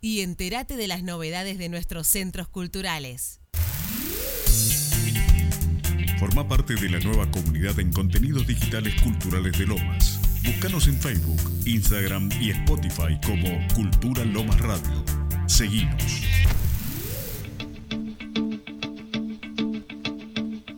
[0.00, 3.40] y entérate de las novedades de nuestros centros culturales.
[6.18, 10.20] Forma parte de la nueva comunidad en contenidos digitales culturales de Lomas.
[10.44, 15.04] Búscanos en Facebook, Instagram y Spotify como Cultura Lomas Radio.
[15.46, 16.22] Seguimos.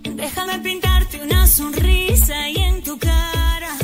[0.03, 3.79] Déjame pintarte una sonrisa y en tu cara.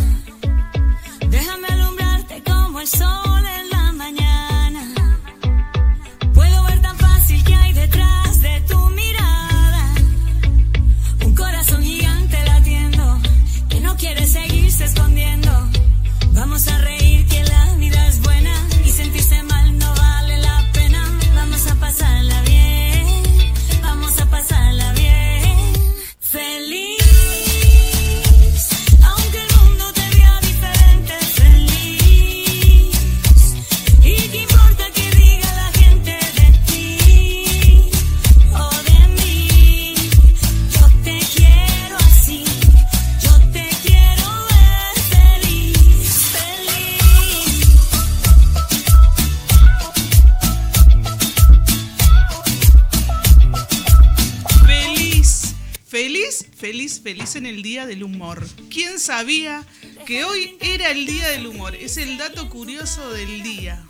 [1.30, 3.35] Déjame alumbrarte como el sol
[59.16, 59.64] sabía
[60.04, 61.74] que hoy era el Día del Humor?
[61.74, 63.82] Es el dato curioso del día.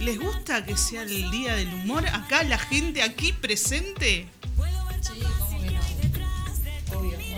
[0.00, 2.06] ¿Les gusta que sea el Día del Humor?
[2.06, 4.28] Acá la gente aquí presente.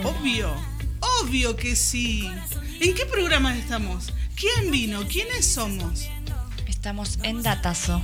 [0.04, 0.54] Obvio,
[1.22, 2.30] obvio que sí.
[2.78, 4.12] ¿En qué programa estamos?
[4.36, 5.08] ¿Quién vino?
[5.08, 6.08] ¿Quiénes somos?
[6.68, 8.00] Estamos en Datazo.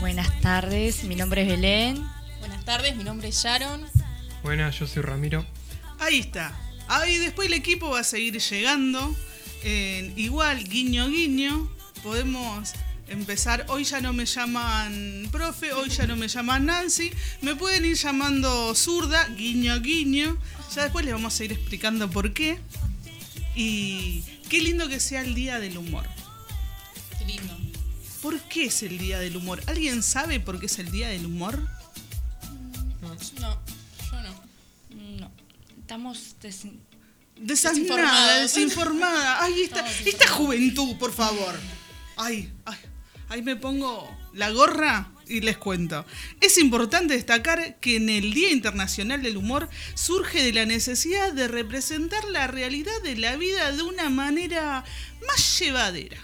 [0.00, 2.04] Buenas tardes, mi nombre es Belén.
[2.40, 3.86] Buenas tardes, mi nombre es Sharon.
[4.42, 5.46] Buenas, yo soy Ramiro.
[6.00, 6.63] Ahí está.
[6.88, 9.14] Ahí después el equipo va a seguir llegando.
[9.62, 11.70] Eh, igual, guiño, guiño.
[12.02, 12.72] Podemos
[13.08, 13.64] empezar.
[13.68, 17.10] Hoy ya no me llaman profe, hoy ya no me llaman Nancy.
[17.40, 20.38] Me pueden ir llamando zurda, guiño, guiño.
[20.74, 22.58] Ya después les vamos a ir explicando por qué.
[23.54, 26.06] Y qué lindo que sea el día del humor.
[27.18, 27.56] Qué lindo.
[28.20, 29.62] ¿Por qué es el día del humor?
[29.66, 31.68] ¿Alguien sabe por qué es el día del humor?
[33.40, 33.73] No.
[35.84, 36.62] Estamos des-
[37.36, 39.42] Desanimada, Desinformada.
[39.44, 41.54] Ay, esta, esta juventud, por favor.
[42.16, 42.78] Ay, ay,
[43.28, 46.06] ahí me pongo la gorra y les cuento.
[46.40, 51.46] Es importante destacar que en el Día Internacional del Humor surge de la necesidad de
[51.48, 54.84] representar la realidad de la vida de una manera
[55.26, 56.16] más llevadera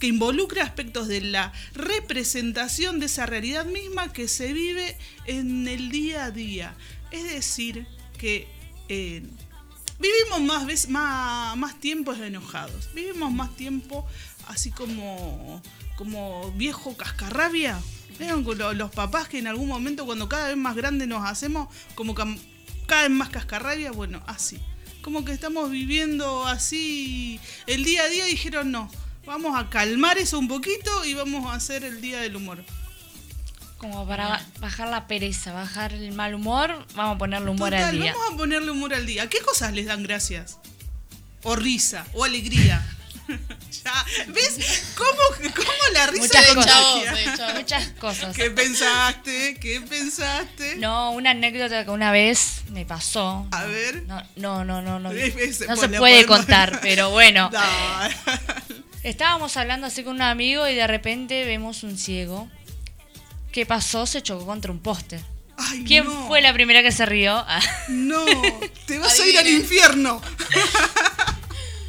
[0.00, 4.96] que involucra aspectos de la representación de esa realidad misma que se vive
[5.26, 6.74] en el día a día.
[7.10, 7.86] Es decir,
[8.18, 8.48] que
[8.94, 9.22] eh,
[9.98, 14.06] vivimos más, veces, más, más tiempos enojados, vivimos más tiempo
[14.48, 15.62] así como,
[15.96, 17.80] como viejo cascarrabia.
[18.18, 18.44] ¿Vieron
[18.76, 23.02] los papás que en algún momento cuando cada vez más grandes nos hacemos como cada
[23.02, 23.92] vez más cascarrabia?
[23.92, 24.58] Bueno, así.
[25.00, 28.90] Como que estamos viviendo así el día a día dijeron no,
[29.24, 32.62] vamos a calmar eso un poquito y vamos a hacer el día del humor.
[33.82, 37.84] Como para ba- bajar la pereza, bajar el mal humor, vamos a ponerle humor Total,
[37.90, 38.14] al día.
[38.14, 39.28] Vamos a ponerle humor al día.
[39.28, 40.58] ¿Qué cosas les dan gracias?
[41.42, 42.80] O risa, o alegría.
[43.84, 47.18] ya, ¿ves cómo, cómo la risa Muchas de cosas.
[47.18, 47.54] Hecho.
[47.58, 48.36] Muchas cosas.
[48.36, 49.56] ¿Qué pensaste?
[49.60, 50.76] ¿Qué pensaste?
[50.76, 53.46] No, una anécdota que una vez me pasó.
[53.50, 54.04] A ver.
[54.04, 55.12] No, no, no, no, no.
[55.12, 57.50] No pues, se puede podemos- contar, pero bueno.
[59.02, 62.48] Estábamos hablando así con un amigo y de repente vemos un ciego.
[63.52, 64.06] ¿Qué pasó?
[64.06, 65.20] Se chocó contra un póster.
[65.58, 66.26] Ay, ¿Quién no.
[66.26, 67.34] fue la primera que se rió?
[67.46, 68.24] Ah, No,
[68.86, 70.20] te vas a ir al infierno.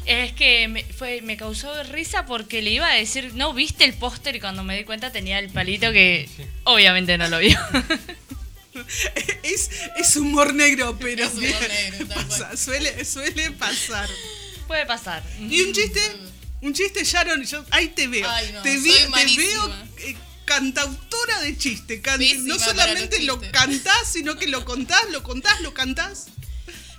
[0.06, 3.94] Es que me, fue, me causó risa porque le iba a decir, no viste el
[3.94, 6.28] póster y cuando me di cuenta tenía el palito que
[6.64, 7.58] obviamente no lo vio.
[9.44, 12.58] Es, es humor negro, pero Es humor negro, tal pasa, cual.
[12.58, 14.08] suele, suele pasar.
[14.66, 15.22] Puede pasar.
[15.38, 16.00] Y un chiste,
[16.60, 18.28] un chiste, Sharon, yo ahí te veo.
[18.28, 22.00] Ay, no, te, soy vi- te veo eh, cantautora de chiste.
[22.00, 26.26] Can- Pésima no solamente lo cantás, sino que lo contás, lo contás, lo cantás.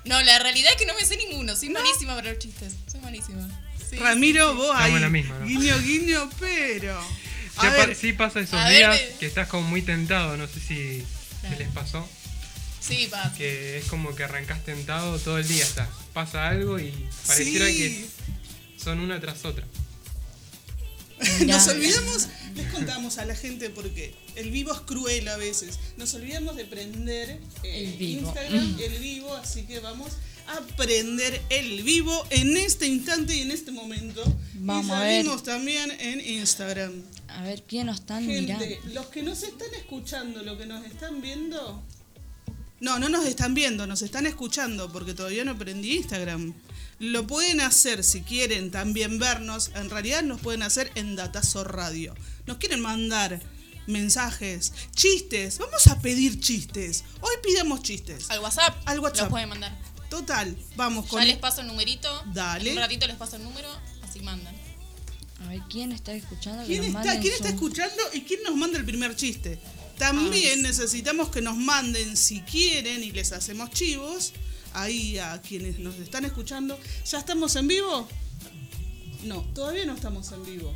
[0.05, 1.55] No, la realidad es que no me sé ninguno.
[1.55, 2.73] Soy malísima para los chistes.
[2.91, 3.47] Soy malísima.
[3.89, 4.57] Sí, Ramiro, sí, sí.
[4.57, 4.93] vos Estamos ahí.
[4.95, 5.45] en la misma, ¿no?
[5.45, 7.01] Guiño, guiño, pero.
[7.59, 10.59] Sí, A sí pasa esos ver, días me- que estás como muy tentado, no sé
[10.59, 11.05] si, si
[11.41, 11.57] Claro.
[11.59, 12.09] les pasó,
[12.81, 13.33] Sí, pasa.
[13.37, 16.91] que es como que arrancás tentado todo el día, estás, pasa algo y
[17.25, 17.77] pareciera Sí.
[17.77, 18.05] que
[18.83, 19.65] son una tras otra.
[21.45, 25.79] Nos olvidamos, les contamos a la gente porque el vivo es cruel a veces.
[25.97, 28.27] Nos olvidamos de prender eh, El vivo.
[28.27, 30.11] Instagram, el vivo, así que vamos
[30.47, 34.23] a prender el vivo en este instante y en este momento.
[34.55, 35.23] Vamos y a ver.
[35.23, 37.01] salimos también en Instagram.
[37.29, 38.93] A ver quién nos están Gente, mirando.
[38.93, 41.81] los que nos están escuchando, los que nos están viendo.
[42.81, 46.53] No, no nos están viendo, nos están escuchando porque todavía no aprendí Instagram.
[46.99, 49.71] Lo pueden hacer si quieren también vernos.
[49.75, 52.15] En realidad nos pueden hacer en Datazo Radio.
[52.45, 53.41] Nos quieren mandar
[53.87, 55.57] mensajes, chistes.
[55.59, 57.03] Vamos a pedir chistes.
[57.21, 58.29] Hoy pidamos chistes.
[58.29, 58.75] Al WhatsApp.
[58.85, 59.23] Al WhatsApp.
[59.25, 59.77] Los pueden mandar.
[60.09, 62.09] Total, vamos con Ya les paso el numerito.
[62.33, 62.69] Dale.
[62.71, 63.67] En un ratito les paso el número,
[64.03, 64.55] así mandan.
[65.43, 66.61] A ver quién está escuchando.
[66.61, 69.59] que ¿Quién nos está, quién está su- escuchando y quién nos manda el primer chiste?
[69.97, 74.33] También necesitamos que nos manden si quieren y les hacemos chivos.
[74.75, 76.77] Ahí a quienes nos están escuchando.
[77.09, 78.07] ¿Ya estamos en vivo?
[79.23, 80.73] No, todavía no estamos en vivo.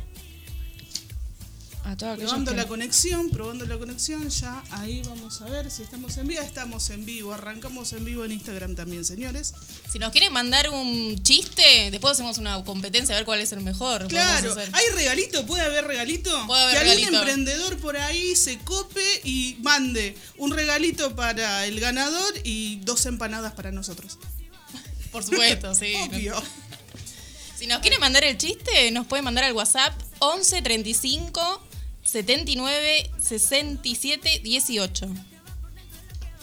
[1.84, 6.28] A Probando la conexión, probando la conexión, ya ahí vamos a ver si estamos en
[6.28, 6.42] vivo.
[6.42, 9.54] Estamos en vivo, arrancamos en vivo en Instagram también, señores.
[9.90, 13.60] Si nos quieren mandar un chiste, después hacemos una competencia a ver cuál es el
[13.60, 14.06] mejor.
[14.08, 14.54] Claro.
[14.72, 15.46] ¿hay regalito?
[15.46, 16.46] ¿Puede haber regalito?
[16.46, 21.80] Puede haber que algún emprendedor por ahí se cope y mande un regalito para el
[21.80, 24.18] ganador y dos empanadas para nosotros.
[25.10, 25.94] Por supuesto, sí.
[26.08, 26.40] Obvio.
[27.58, 31.69] Si nos quieren mandar el chiste, nos pueden mandar al WhatsApp 11 35
[32.02, 35.06] 79 67 18.
[35.06, 35.24] Vamos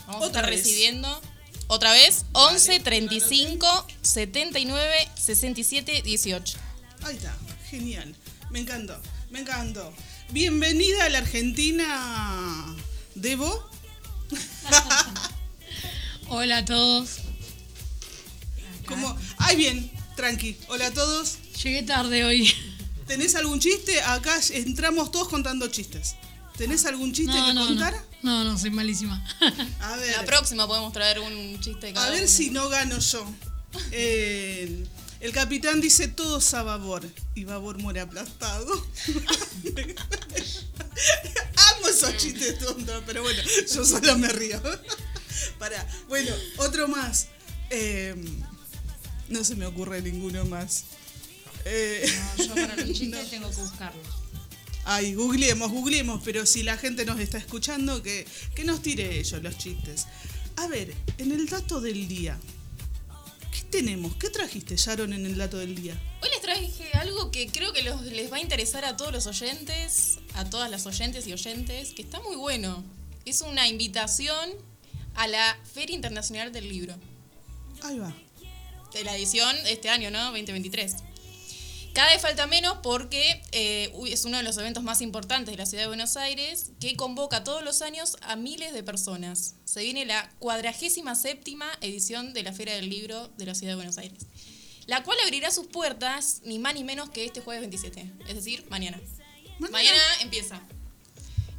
[0.07, 0.59] a Otra estar vez.
[0.63, 1.21] recibiendo
[1.67, 6.57] otra vez 11 35 79 67 18.
[7.03, 7.35] Ahí está,
[7.69, 8.15] genial.
[8.49, 8.99] Me encantó,
[9.29, 9.93] me encantó.
[10.29, 12.75] Bienvenida a la Argentina,
[13.15, 13.69] Debo.
[16.29, 17.19] Hola a todos.
[18.85, 20.57] Como, ay bien, tranqui.
[20.69, 21.37] Hola a todos.
[21.63, 22.53] Llegué tarde hoy.
[23.07, 24.01] ¿Tenés algún chiste?
[24.01, 26.15] Acá entramos todos contando chistes.
[26.57, 28.03] ¿Tenés algún chiste No, que no, contar?
[28.21, 29.23] No, no, soy malísima.
[29.79, 30.17] A ver.
[30.17, 33.25] La próxima podemos traer un chiste cada A ver si no gano yo.
[33.91, 34.85] Eh,
[35.19, 38.73] el capitán dice todos a babor y babor muere aplastado.
[41.55, 43.41] Amo esos chistes tontos, pero bueno,
[43.73, 44.61] yo solo me río.
[45.59, 47.27] Para, bueno, otro más.
[47.69, 48.15] Eh,
[49.29, 50.85] no se me ocurre ninguno más.
[51.69, 54.07] Eh, Yo para los chistes tengo que buscarlos.
[54.85, 58.25] Ay, googleemos, googleemos, pero si la gente nos está escuchando, que,
[58.55, 60.07] que nos tire ellos los chistes.
[60.55, 62.39] A ver, en el dato del día,
[63.51, 64.15] ¿qué tenemos?
[64.15, 65.93] ¿Qué trajiste, Sharon, en el dato del día?
[66.23, 69.27] Hoy les traje algo que creo que los- les va a interesar a todos los
[69.27, 72.83] oyentes, a todas las oyentes y oyentes, que está muy bueno.
[73.25, 74.49] Es una invitación
[75.15, 76.95] a la Feria Internacional del Libro,
[77.83, 78.15] Ahí va.
[78.93, 80.23] de la edición de este año, ¿no?
[80.25, 80.95] 2023.
[81.97, 85.65] Cada vez falta menos porque eh, es uno de los eventos más importantes de la
[85.65, 89.55] ciudad de Buenos Aires que convoca todos los años a miles de personas.
[89.65, 93.77] Se viene la cuadragésima séptima edición de la Feria del Libro de la ciudad de
[93.77, 94.27] Buenos Aires,
[94.85, 98.63] la cual abrirá sus puertas ni más ni menos que este jueves 27, es decir,
[98.69, 99.01] mañana.
[99.57, 99.71] Mañana.
[99.71, 100.61] Mañana empieza.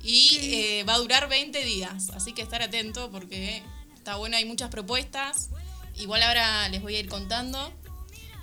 [0.05, 3.61] Y eh, va a durar 20 días, así que estar atento porque
[3.97, 5.49] está bueno, hay muchas propuestas.
[5.97, 7.73] Igual ahora les voy a ir contando.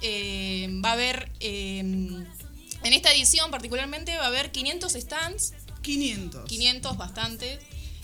[0.01, 6.45] Eh, va a haber, eh, en esta edición particularmente, va a haber 500 stands, 500.
[6.45, 7.59] 500 bastantes.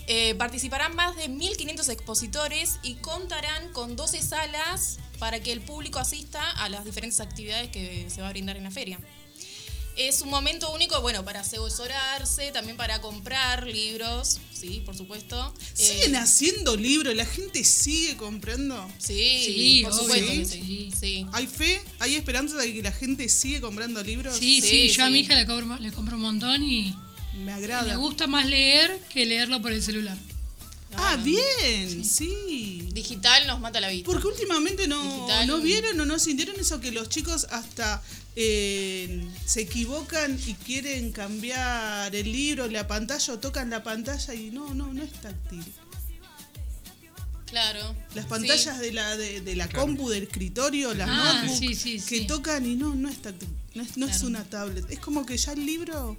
[0.07, 5.99] Eh, participarán más de 1.500 expositores y contarán con 12 salas para que el público
[5.99, 8.99] asista a las diferentes actividades que se va a brindar en la feria.
[10.07, 15.53] Es un momento único, bueno, para asesorarse, también para comprar libros, sí, por supuesto.
[15.74, 17.15] ¿Siguen Eh, haciendo libros?
[17.15, 18.89] ¿La gente sigue comprando?
[18.98, 20.46] Sí, Sí, por supuesto sí.
[20.46, 20.91] sí.
[21.00, 21.25] sí.
[21.34, 21.81] ¿Hay fe?
[22.00, 24.38] ¿Hay esperanza de que la gente sigue comprando libros?
[24.38, 25.25] Sí, sí, Sí, yo a mi sí.
[25.25, 26.96] hija le compro, le compro un montón y
[27.34, 27.96] Me me agrada.
[27.96, 30.17] gusta más leer que leerlo por el celular.
[30.93, 32.89] Ah, bien, sí.
[32.91, 34.03] Digital nos mata la vida.
[34.05, 35.48] Porque últimamente no, Digital.
[35.48, 38.03] no vieron o no sintieron eso que los chicos hasta
[38.35, 44.51] eh, se equivocan y quieren cambiar el libro, la pantalla o tocan la pantalla y
[44.51, 45.63] no, no, no es táctil.
[47.47, 47.93] Claro.
[48.15, 48.29] Las Sí.
[48.29, 52.21] pantallas de la de, de la compu, del escritorio, las Ah, notebooks sí, sí, que
[52.21, 53.50] tocan y no, no es táctil.
[53.73, 54.27] No es, no es Claro.
[54.27, 54.89] una tablet.
[54.89, 56.17] Es como que ya el libro.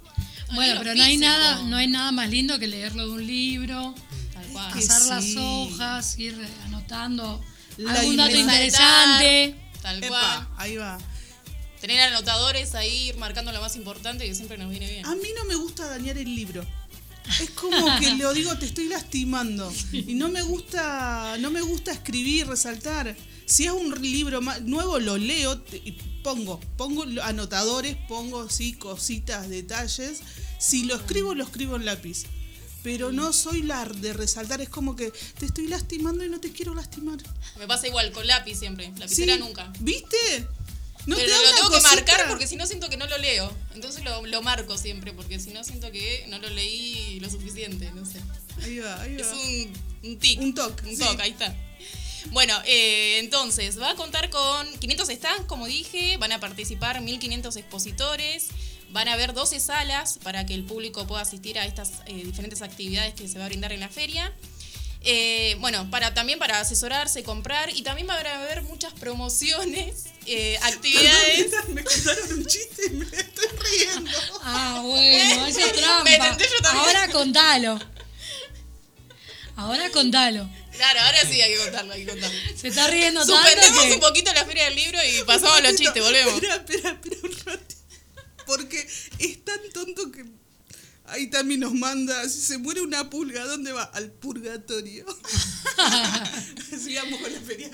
[0.53, 3.95] Bueno, pero no hay nada, no hay nada más lindo que leerlo de un libro,
[4.33, 4.73] Tal cual.
[4.73, 7.43] que pasar las hojas, ir anotando
[7.77, 9.55] La algún dato interesante.
[9.81, 10.03] Tal cual.
[10.11, 10.99] Epa, ahí va.
[11.83, 15.05] Tener anotadores ahí, ir marcando lo más importante que siempre nos viene bien.
[15.05, 16.65] A mí no me gusta dañar el libro.
[17.41, 19.69] Es como que lo digo, te estoy lastimando.
[19.91, 23.13] Y no me gusta, no me gusta escribir, resaltar.
[23.45, 25.91] Si es un libro nuevo, lo leo y
[26.23, 30.21] pongo, pongo anotadores, pongo sí, cositas, detalles.
[30.59, 32.23] Si lo escribo, lo escribo en lápiz.
[32.81, 36.51] pero no soy la de resaltar, es como que te estoy lastimando y no te
[36.53, 37.17] quiero lastimar.
[37.57, 38.93] Me pasa igual, con lápiz siempre.
[38.97, 39.71] Lapicera Sí, nunca.
[39.79, 40.47] ¿Viste?
[41.05, 43.05] ¿No Pero te da lo una tengo que marcar porque si no siento que no
[43.07, 43.53] lo leo.
[43.73, 47.91] Entonces lo, lo marco siempre, porque si no siento que no lo leí lo suficiente,
[47.93, 48.19] no sé.
[48.63, 49.33] Ahí va, ahí Es va.
[49.33, 49.73] un,
[50.11, 50.39] un tic.
[50.39, 51.03] Un toc, Un sí.
[51.03, 51.53] toc, ahí está.
[52.31, 57.57] Bueno, eh, entonces, va a contar con 500 stands, como dije, van a participar 1500
[57.57, 58.47] expositores,
[58.91, 62.61] van a haber 12 salas para que el público pueda asistir a estas eh, diferentes
[62.61, 64.31] actividades que se va a brindar en la feria.
[65.05, 70.57] Eh, bueno, para, también para asesorarse, comprar y también va a haber muchas promociones, eh,
[70.63, 71.51] actividades.
[71.69, 74.11] Me contaron un chiste y me estoy riendo.
[74.43, 76.37] Ah, bueno, esa es trampa.
[76.71, 77.79] Ahora contalo.
[79.57, 80.49] Ahora contalo.
[80.71, 82.39] Claro, ahora sí hay que contarlo, hay que contarlo.
[82.55, 83.93] Se está riendo tanto Suspendemos que...
[83.93, 86.33] un poquito la feria del libro y pasamos a los chistes, volvemos.
[86.35, 87.81] Espera, espera, espera un ratito.
[88.47, 88.87] Porque
[89.19, 90.25] es tan tonto que
[91.05, 93.83] ahí también nos manda, si se muere una pulga, ¿a ¿dónde va?
[93.83, 95.05] Al purgatorio.
[96.83, 97.69] Sigamos con la feria.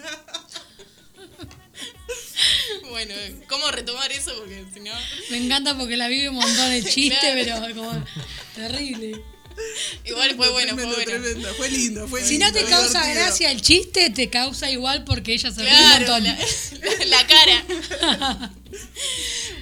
[2.89, 3.13] Bueno,
[3.47, 4.33] ¿cómo retomar eso?
[4.37, 4.91] Porque si no.
[5.29, 7.61] Me encanta porque la vive un montón de chistes, Claro.
[7.65, 8.05] pero como
[8.55, 9.23] terrible.
[10.05, 11.03] Igual fue bueno, fue bueno.
[11.03, 11.53] tremendo.
[11.55, 12.47] Fue lindo, fue Si lindo.
[12.47, 13.25] no te causa divertido.
[13.25, 16.23] gracia el chiste, te causa igual porque ella se ríe un Claro, montón.
[16.23, 18.51] la, la cara.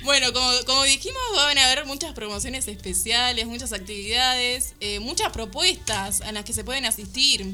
[0.04, 6.22] Bueno, como, como dijimos, van a haber muchas promociones especiales, muchas actividades, eh, muchas propuestas
[6.22, 7.46] a las que se pueden asistir,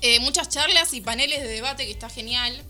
[0.00, 2.62] eh, muchas charlas y paneles de debate que está genial,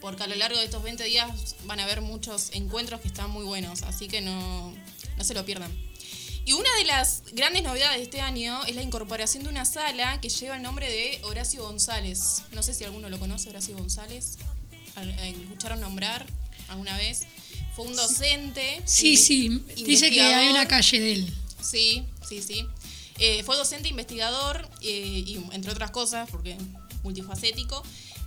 [0.00, 3.28] porque a lo largo de estos 20 días van a haber muchos encuentros que están
[3.30, 4.74] muy buenos, así que no,
[5.18, 5.70] no se lo pierdan.
[6.50, 10.20] Y una de las grandes novedades de este año es la incorporación de una sala
[10.20, 12.42] que lleva el nombre de Horacio González.
[12.50, 14.36] No sé si alguno lo conoce, Horacio González.
[14.96, 16.26] ¿Al- eh, ¿Escucharon nombrar
[16.68, 17.22] alguna vez?
[17.76, 18.82] Fue un docente.
[18.84, 21.34] Sí, sí, dice que hay una calle de él.
[21.62, 22.66] Sí, sí, sí.
[23.20, 26.56] Eh, fue docente investigador eh, y entre otras cosas, porque
[27.04, 27.80] multifacético.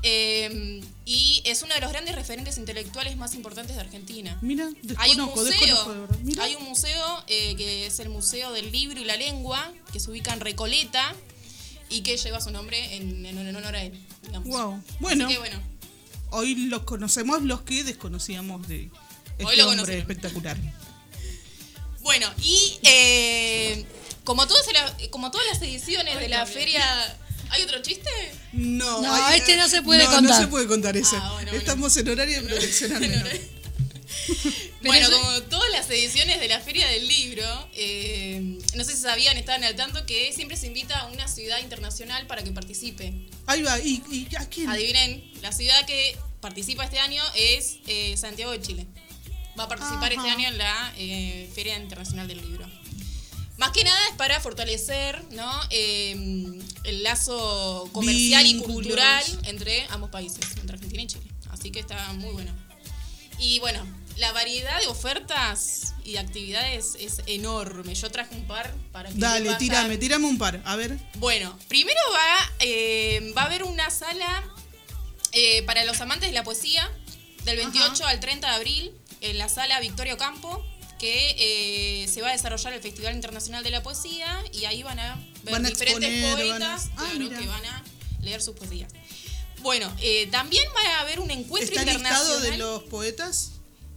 [0.03, 4.38] Eh, y es uno de los grandes referentes intelectuales más importantes de Argentina.
[4.41, 5.45] Mira, Hay un museo,
[5.93, 6.17] de verdad.
[6.24, 6.43] Mira.
[6.43, 10.12] hay un museo eh, que es el Museo del Libro y la Lengua, que se
[10.12, 11.13] ubica en Recoleta
[11.89, 14.00] y que lleva su nombre en, en- en honor a él.
[14.24, 14.48] Digamos.
[14.48, 14.83] Wow.
[15.00, 15.62] Bueno, Así que bueno,
[16.31, 18.89] hoy los conocemos los que desconocíamos de
[19.39, 20.01] Hoy este lo hombre conocieron.
[20.01, 20.57] espectacular.
[22.01, 23.86] bueno y eh,
[24.24, 27.17] como, todas las, como todas las ediciones de la feria...
[27.53, 28.10] ¿Hay otro chiste?
[28.53, 30.31] No, No, hay- este no se puede no, contar.
[30.36, 31.15] No se puede contar ese.
[31.15, 31.57] Ah, bueno, bueno.
[31.60, 33.27] Estamos en horario de protección al menor.
[34.83, 39.01] bueno, eso- como todas las ediciones de la Feria del Libro, eh, no sé si
[39.01, 43.13] sabían, estaban al tanto que siempre se invita a una ciudad internacional para que participe.
[43.45, 44.69] Ahí va, ¿y, y a quién?
[44.69, 48.88] Adivinen, la ciudad que participa este año es eh, Santiago de Chile.
[49.60, 50.22] Va a participar Ajá.
[50.22, 52.65] este año en la eh, Feria Internacional del Libro.
[53.57, 55.51] Más que nada es para fortalecer ¿no?
[55.69, 61.25] Eh, el lazo comercial y cultural entre ambos países, entre Argentina y Chile.
[61.51, 62.51] Así que está muy bueno.
[63.38, 63.86] Y bueno,
[64.17, 67.95] la variedad de ofertas y de actividades es enorme.
[67.95, 70.62] Yo traje un par para que Dale, tirame, tirame un par.
[70.65, 70.98] A ver.
[71.15, 74.43] bueno, primero va, eh, va a haber una sala
[75.31, 76.89] eh, para los amantes de la poesía
[77.43, 78.91] del 28 al 30 de abril
[79.22, 80.63] en la sala Victorio Campo
[81.03, 85.00] que eh, se va a desarrollar el Festival Internacional de la Poesía y ahí van
[85.00, 87.83] a ver Van a diferentes exponer, van a- poetas Ah, claro, que van a
[88.22, 88.89] leer sus poesías.
[89.62, 92.51] Bueno, eh, también va a haber un encuentro ¿Está listado internacional.
[92.51, 93.51] de los poetas?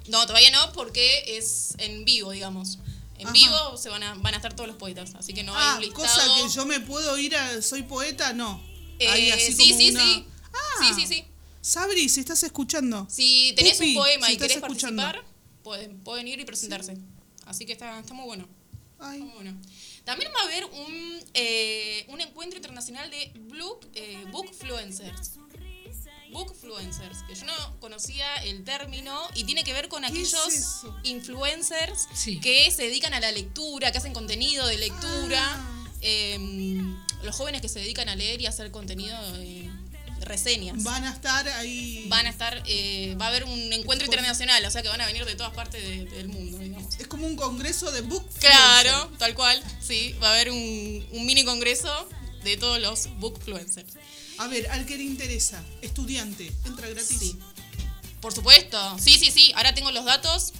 [0.09, 2.79] No, todavía no, porque es en vivo, digamos.
[3.19, 3.33] En Ajá.
[3.33, 5.75] vivo se van a, van a estar todos los poetas, así que no hay ah,
[5.77, 6.03] un listado.
[6.07, 8.61] cosa que yo me puedo ir a Soy Poeta, no.
[8.99, 10.27] Eh, Hay así sí, como sí, una- sí.
[10.53, 10.59] Ah.
[10.81, 11.25] Sí, sí, sí.
[11.61, 13.07] Sabri, si estás escuchando.
[13.09, 15.25] Si tenés Pupi, un poema si y querés participar,
[15.67, 16.97] pueden, pueden ir y presentarse.
[17.45, 18.47] Así que está, está muy bueno.
[19.01, 19.61] Ay, está muy bueno.
[20.05, 25.33] También va a haber un, eh, un encuentro internacional de book, eh, bookfluencers.
[26.31, 30.87] Bookfluencers, que yo no conocía el término y tiene que ver con ¿Qué es aquellos
[31.03, 32.39] influencers Sí.
[32.41, 35.41] que se dedican a la lectura, que hacen contenido de lectura.
[35.43, 35.73] Ah.
[36.01, 36.39] eh,
[37.25, 39.66] los jóvenes que se dedican a leer y a hacer contenido de
[40.21, 40.83] reseñas.
[40.83, 42.05] van a estar ahí.
[42.09, 45.07] van a estar, eh, va a haber un encuentro internacional, o sea que van a
[45.07, 46.95] venir de todas partes de- del mundo, digamos.
[46.99, 48.27] Es como un congreso de book.
[48.41, 52.09] Claro, tal cual, sí, va a haber un, un mini congreso
[52.45, 53.93] de todos los bookfluencers.
[54.39, 57.17] A ver, al que le interesa, estudiante, entra gratis.
[57.19, 57.39] Sí.
[58.21, 60.53] Por supuesto, sí, sí, sí, ahora tengo los datos.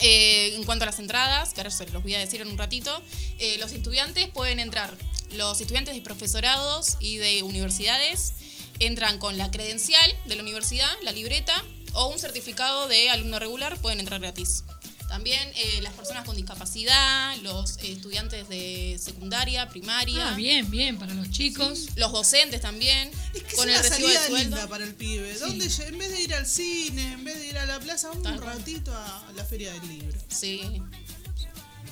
[0.00, 2.56] Eh, en cuanto a las entradas, que ahora se los voy a decir en un
[2.56, 3.02] ratito,
[3.40, 4.96] eh, los estudiantes pueden entrar,
[5.32, 8.34] los estudiantes de profesorados y de universidades
[8.80, 13.76] entran con la credencial de la universidad, la libreta, o un certificado de alumno regular,
[13.80, 14.64] pueden entrar gratis.
[15.08, 20.98] También eh, las personas con discapacidad, los eh, estudiantes de secundaria, primaria, Ah, bien, bien,
[20.98, 21.88] para los chicos.
[21.96, 24.94] los docentes también, Es que con es el una recibo de salida linda para el
[24.94, 25.32] pibe.
[25.38, 28.34] ¿Dónde en vez de ir al cine, en vez de ir a la plaza, Tal
[28.34, 30.18] un ratito a, a la feria del libro.
[30.28, 30.60] Sí,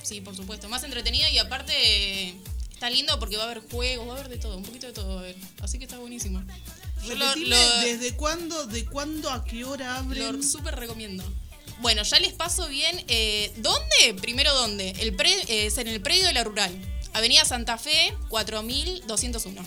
[0.02, 0.68] sí, por supuesto.
[0.68, 1.72] Más entretenida y aparte
[2.28, 2.34] eh,
[2.76, 4.92] está lindo porque va a haber juegos, va a haber de todo, un poquito de
[4.92, 5.36] todo va a haber.
[5.62, 6.42] Así que está buenísimo.
[7.08, 10.36] Lo, lo- ¿desde cuándo, de cuándo a qué hora abren?
[10.38, 11.24] lo súper recomiendo.
[11.80, 13.02] Bueno, ya les paso bien.
[13.08, 14.14] eh, ¿Dónde?
[14.20, 14.90] Primero, ¿dónde?
[14.98, 16.72] El pre- eh, es en el predio de la Rural.
[17.14, 19.62] Avenida Santa Fe, 4201.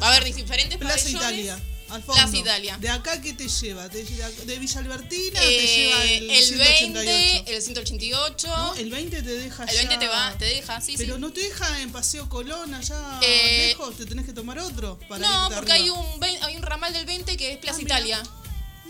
[0.00, 1.22] Va a haber diferentes Plaza pabellones.
[1.22, 2.22] Italia, al fondo.
[2.22, 2.78] Plaza Italia.
[2.78, 3.88] ¿De acá qué te lleva?
[3.88, 5.40] ¿Te lleva de Villa Albertina?
[5.40, 7.04] ¿Te Eh, lleva el, el 188?
[7.04, 8.48] 20, el 188.
[8.48, 11.20] No, el 20 te deja el 20 ya- te va, te deja, sí, Pero sí.
[11.20, 15.26] no te deja en Paseo Colón allá Eh, lejos, te tenés que tomar otro para
[15.26, 15.74] No, porque arriba.
[15.74, 17.82] hay un, vein- hay un ramal del 20 que es Plaza Ah.
[17.82, 18.22] Italia.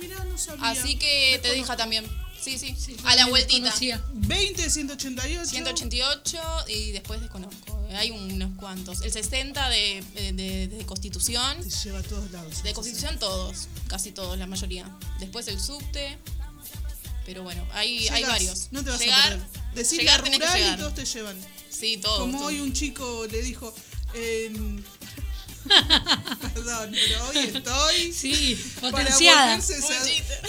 [0.00, 0.70] Mirá, no sabía.
[0.70, 2.04] Así que te deja también.
[2.42, 3.54] Sí, sí, Sí, a la vueltita.
[3.64, 4.02] desconocía.
[4.14, 5.50] 20, 188.
[5.50, 7.86] 188 y después desconozco.
[7.94, 9.02] Hay unos cuantos.
[9.02, 11.60] El 60 de, de, de- de Constitución.
[11.62, 12.62] Te lleva a todos lados.
[12.62, 14.88] De Constitución todos, casi todos, la mayoría.
[15.18, 16.18] Después el subte.
[17.26, 18.68] Pero bueno, hay, hay varios.
[18.70, 19.74] No te vas llegar, a perder.
[19.74, 21.36] Decís llegar la rural y todos te llevan.
[21.70, 22.20] Sí, todos.
[22.20, 23.72] Como hoy un chico le dijo.
[24.14, 24.82] em,
[26.54, 28.12] Perdón, pero hoy estoy.
[28.12, 29.54] Sí, para potenciada.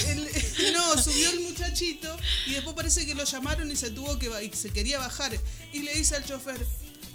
[0.08, 1.41] el- no, subió el
[1.80, 5.32] y después parece que lo llamaron y se tuvo que y se quería bajar
[5.72, 6.66] y le dice al chofer,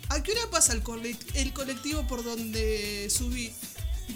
[0.08, 0.82] ¿a qué hora pasa el,
[1.34, 3.52] el colectivo por donde subí?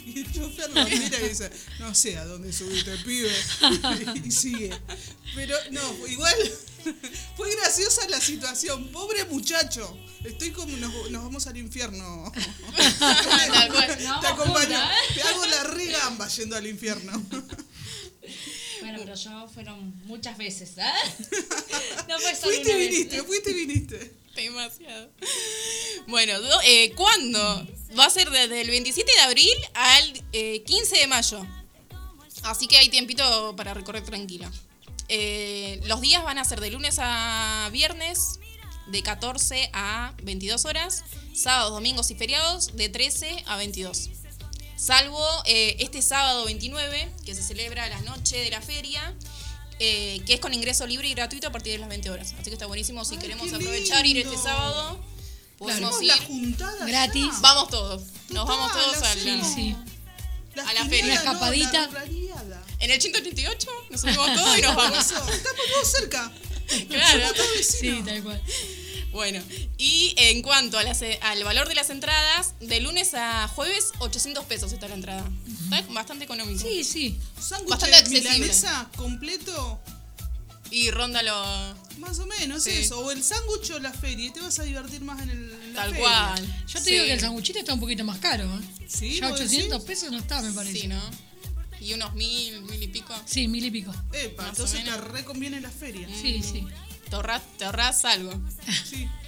[0.06, 3.30] Y el chofer lo mira y dice, no sé a dónde subiste, pibe.
[4.24, 4.70] Y sigue.
[5.34, 6.34] Pero no, igual
[7.36, 8.88] fue graciosa la situación.
[8.88, 9.96] Pobre muchacho.
[10.24, 12.32] Estoy como, nos, nos vamos al infierno.
[14.20, 14.78] Te acompaño.
[15.14, 17.12] Te hago la regamba yendo al infierno.
[18.80, 20.92] Bueno, pero yo fueron muchas veces, ¿ah?
[22.08, 22.90] No fue solo Fuiste y vez.
[22.90, 24.12] viniste, fuiste y viniste.
[24.34, 25.10] Demasiado.
[26.06, 27.66] Bueno, do- eh, ¿cuándo?
[27.98, 31.46] Va a ser desde el 27 de abril al eh, 15 de mayo.
[32.44, 34.50] Así que hay tiempito para recorrer tranquila.
[35.08, 38.38] Eh, los días van a ser de lunes a viernes,
[38.86, 41.04] de 14 a 22 horas.
[41.34, 44.10] Sábados, domingos y feriados, de 13 a 22.
[44.80, 49.14] Salvo eh, este sábado 29, que se celebra la noche de la feria,
[49.78, 52.32] eh, que es con ingreso libre y gratuito a partir de las 20 horas.
[52.34, 54.98] Así que está buenísimo si Ay, queremos aprovechar ir este sábado.
[55.58, 56.08] Podemos Hacemos ir.
[56.08, 57.26] la juntada Gratis.
[57.30, 57.38] ya.
[57.40, 58.02] Vamos todos.
[58.30, 59.76] Nos Total, vamos todos a Sí, la, sí.
[60.54, 61.04] Las a la feria.
[61.04, 61.88] Una no, escapadita.
[62.48, 62.62] la.
[62.78, 64.98] En el 188 nos subimos todos y nos vamos.
[65.04, 65.32] Estamos
[65.74, 66.32] todos cerca.
[66.88, 67.20] Claro.
[67.20, 68.42] Somos todos Sí, tal cual.
[69.12, 69.42] Bueno,
[69.76, 74.44] y en cuanto a las- al valor de las entradas, de lunes a jueves, 800
[74.44, 75.28] pesos está la entrada.
[75.72, 76.60] Está bastante económico.
[76.60, 77.18] Sí, sí.
[77.40, 78.30] Sándwich Bastante de accesible.
[78.32, 79.80] milanesa completo,
[80.72, 81.34] Y ronda lo.
[81.98, 82.70] más o menos Sí.
[82.70, 83.00] eso.
[83.00, 84.26] O el sándwich o la feria.
[84.26, 86.06] Y te vas a divertir más en, el, en la Tal feria.
[86.08, 86.64] cual.
[86.68, 86.90] Yo te Sí.
[86.92, 88.44] digo que el sanguchito está un poquito más caro.
[88.44, 88.86] ¿eh?
[88.86, 89.84] Sí, ya ¿vos 800 decís?
[90.00, 90.78] pesos no está, me parece.
[90.82, 91.00] Sí, ¿no?
[91.80, 93.12] Y unos mil, mil y pico.
[93.24, 93.92] Sí, mil y pico.
[94.12, 96.06] Epa, Más entonces te reconviene la feria.
[96.08, 96.64] Sí, sí.
[97.10, 98.32] Te ahorras, te ahorras algo.
[98.88, 99.08] Sí.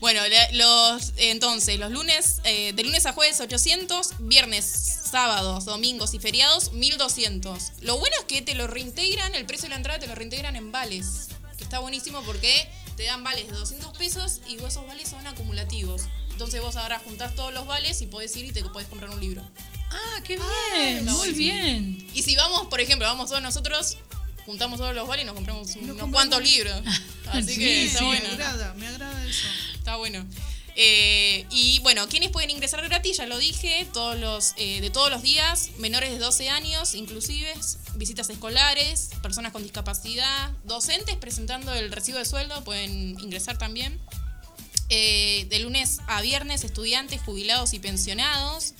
[0.00, 0.20] Bueno,
[0.52, 6.72] los entonces, los lunes, eh, de lunes a jueves 800, viernes, sábados, domingos y feriados
[6.72, 7.72] 1200.
[7.80, 10.54] Lo bueno es que te lo reintegran, el precio de la entrada te lo reintegran
[10.54, 11.30] en vales.
[11.56, 16.02] Que está buenísimo porque te dan vales de 200 pesos y esos vales son acumulativos.
[16.30, 19.20] Entonces vos ahora juntás todos los vales y podés ir y te podés comprar un
[19.20, 19.42] libro.
[19.90, 20.38] Ah, qué
[20.72, 21.04] bien.
[21.06, 22.08] muy bien.
[22.14, 23.96] Y si vamos, por ejemplo, vamos todos nosotros,
[24.48, 26.74] juntamos todos los vales y nos compramos unos compramos- cuantos libros.
[27.26, 28.24] Así Sí, que está sí, bueno.
[28.28, 29.46] Me agrada, me agrada eso.
[29.74, 30.24] Está bueno.
[30.80, 33.16] Eh, y bueno, ¿quiénes pueden ingresar gratis?
[33.18, 37.52] Ya lo dije, todos los, eh, de todos los días, menores de 12 años, inclusive,
[37.96, 43.98] visitas escolares, personas con discapacidad, docentes presentando el recibo de sueldo, pueden ingresar también.
[44.88, 48.72] Eh, de lunes a viernes, estudiantes, jubilados y pensionados.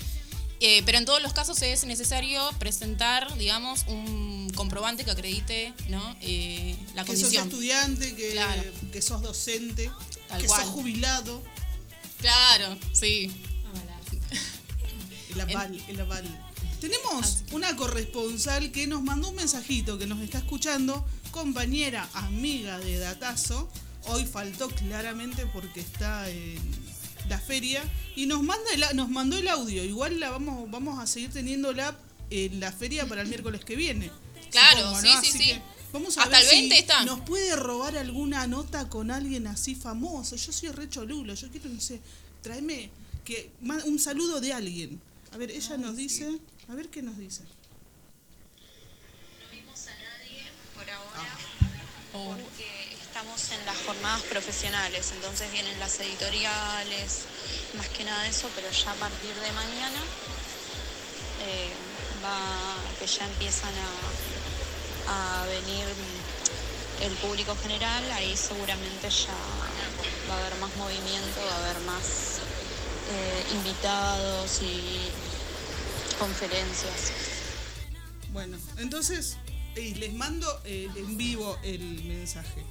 [0.61, 6.17] Eh, pero en todos los casos es necesario presentar, digamos, un comprobante que acredite ¿no?
[6.21, 7.47] Eh, la Que sos condición.
[7.49, 8.63] estudiante, que, Claro.
[8.93, 9.89] que sos docente,
[10.29, 10.63] Tal que cual.
[10.63, 11.43] sos jubilado.
[12.21, 13.31] Claro, sí.
[15.33, 16.25] El aval, el aval.
[16.81, 22.99] Tenemos una corresponsal que nos mandó un mensajito que nos está escuchando, compañera, amiga de
[22.99, 23.69] Datazo.
[24.07, 26.59] Hoy faltó claramente porque está en
[27.29, 27.85] la feria
[28.17, 29.85] y nos manda el, nos mandó el audio.
[29.85, 31.97] Igual la vamos vamos a seguir teniéndola
[32.31, 34.11] en la feria para el miércoles que viene.
[34.51, 35.21] Claro, supongo, sí, ¿no?
[35.23, 35.45] sí, Así sí.
[35.51, 37.05] que Vamos a Hasta ver el 20 si está.
[37.05, 40.37] nos puede robar alguna nota con alguien así famoso.
[40.37, 42.01] Yo soy re cholulo, yo quiero, no sé,
[42.43, 42.91] tráeme
[43.25, 45.01] que, un saludo de alguien.
[45.33, 47.43] A ver, ella nos dice, a ver qué nos dice.
[47.43, 47.49] No
[49.51, 50.43] vimos a nadie
[50.75, 51.39] por ahora
[52.15, 52.31] Oh.
[52.37, 57.23] porque estamos estamos en las jornadas profesionales, entonces vienen las editoriales,
[57.77, 60.01] más que nada eso, pero ya a partir de mañana
[61.47, 61.71] eh,
[62.25, 63.89] va, que ya empiezan a,
[65.09, 65.87] a venir
[67.01, 69.35] el público general, ahí seguramente ya
[70.29, 72.41] va a haber más movimiento, va a haber más
[73.11, 75.09] eh, invitados y
[76.19, 77.13] conferencias.
[78.33, 79.37] Bueno, entonces
[79.77, 82.65] eh, les mando eh, en vivo el mensaje.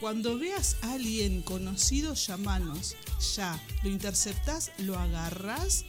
[0.00, 2.96] Cuando veas a alguien conocido, llamanos.
[3.36, 5.84] Ya, lo interceptás, lo agarrás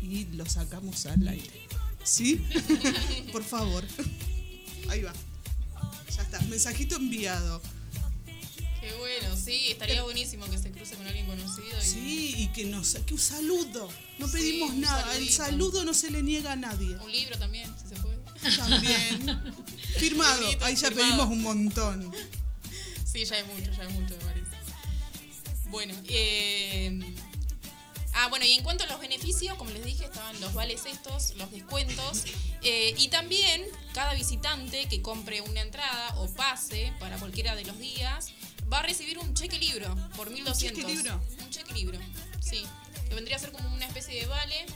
[0.00, 1.66] y lo sacamos al aire.
[2.04, 2.46] ¿Sí?
[3.32, 3.84] Por favor.
[4.88, 5.12] Ahí va.
[6.14, 6.40] Ya está.
[6.42, 7.60] Mensajito enviado.
[8.80, 11.78] Qué bueno, sí, estaría buenísimo que se cruce con alguien conocido.
[11.78, 11.84] Y...
[11.84, 13.88] Sí, y que nos que un saludo.
[14.18, 15.16] No pedimos nada.
[15.16, 16.96] El saludo no se le niega a nadie.
[16.96, 18.18] Un libro también, si se puede.
[18.56, 19.54] También.
[19.98, 20.40] Firmado.
[20.42, 21.08] Librito, Ahí ya firmado.
[21.08, 22.12] pedimos un montón.
[23.04, 24.48] Sí, ya es mucho, ya es mucho, me parece.
[25.70, 27.00] Bueno, eh,
[28.18, 31.34] ah, bueno, y en cuanto a los beneficios, como les dije, estaban los vales estos,
[31.36, 32.24] los descuentos,
[32.62, 37.78] eh, y también cada visitante que compre una entrada o pase para cualquiera de los
[37.78, 38.32] días
[38.72, 40.58] va a recibir un cheque libro por 1200.
[40.58, 41.20] cheque libro?
[41.42, 41.98] Un cheque libro,
[42.40, 42.64] sí.
[43.08, 44.66] Que vendría a ser como una especie de vale,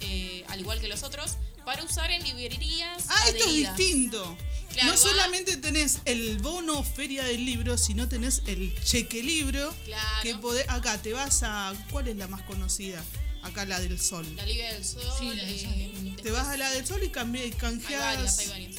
[0.00, 3.04] eh, al igual que los otros, para usar en librerías.
[3.08, 4.36] Ah, esto es distinto.
[4.72, 9.72] Claro, no va- solamente tenés el bono feria del libro, sino tenés el cheque libro.
[9.84, 10.22] Claro.
[10.22, 11.72] Que podés, acá te vas a.
[11.90, 13.02] ¿Cuál es la más conocida?
[13.42, 14.26] Acá la del sol.
[14.36, 15.02] La Liga del Sol.
[15.18, 15.72] Sí, la del Sol.
[15.76, 18.00] eh, Te vas a la del sol y cambié, Hay canjeas.
[18.00, 18.76] varias, hay varias.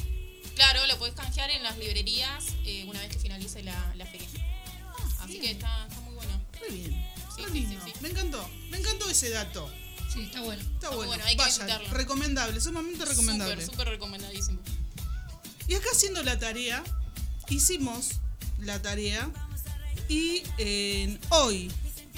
[0.56, 4.28] Claro, lo podés canjear en las librerías eh, una vez que finalice la, la feria.
[5.20, 6.42] Así que está, está muy bueno.
[6.68, 7.06] Muy bien.
[7.36, 7.86] Sí, Muy sí, lindo.
[7.86, 8.00] sí, sí.
[8.02, 8.50] Me encantó.
[8.70, 9.72] Me encantó ese dato.
[10.16, 10.62] Sí, está bueno.
[10.62, 11.08] Está bueno.
[11.08, 11.90] bueno, hay que visitarlo.
[11.90, 13.56] recomendable, sumamente recomendable.
[13.56, 14.60] Súper, súper recomendadísimo.
[15.68, 16.84] Y acá haciendo la tarea,
[17.50, 18.12] hicimos
[18.60, 19.30] la tarea
[20.08, 21.70] y eh, hoy,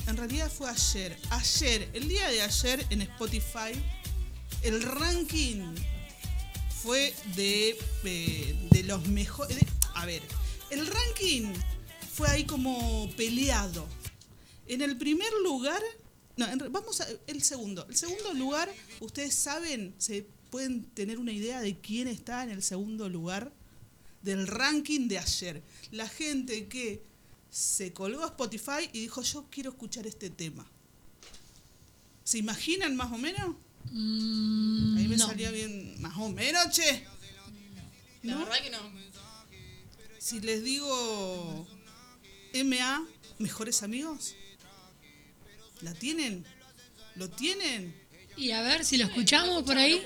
[0.06, 3.74] en realidad fue ayer, ayer, el día de ayer en Spotify,
[4.62, 5.74] el ranking
[6.84, 9.58] fue de, eh, de los mejores...
[9.96, 10.22] A ver,
[10.70, 11.52] el ranking
[12.14, 13.88] fue ahí como peleado.
[14.68, 15.82] En el primer lugar,
[16.38, 17.86] no, en vamos a el segundo.
[17.90, 22.64] El segundo lugar, ustedes saben, se pueden tener una idea de quién está en el
[22.64, 23.52] segundo lugar
[24.22, 25.62] del ranking de ayer.
[25.92, 27.04] La gente que
[27.50, 30.66] se colgó a Spotify y dijo, yo quiero escuchar este tema.
[32.24, 33.56] ¿Se imaginan más o menos?
[33.92, 35.26] Mm, Ahí me no.
[35.28, 37.06] salía bien, más o menos, che.
[38.24, 38.40] La ¿No?
[38.46, 38.80] verdad que no.
[40.20, 41.66] Si les digo
[42.66, 43.06] MA,
[43.40, 44.36] mejores amigos,
[45.82, 46.46] ¿la tienen?
[47.16, 47.96] ¿Lo tienen?
[48.36, 50.04] Y a ver si lo escuchamos por ahí.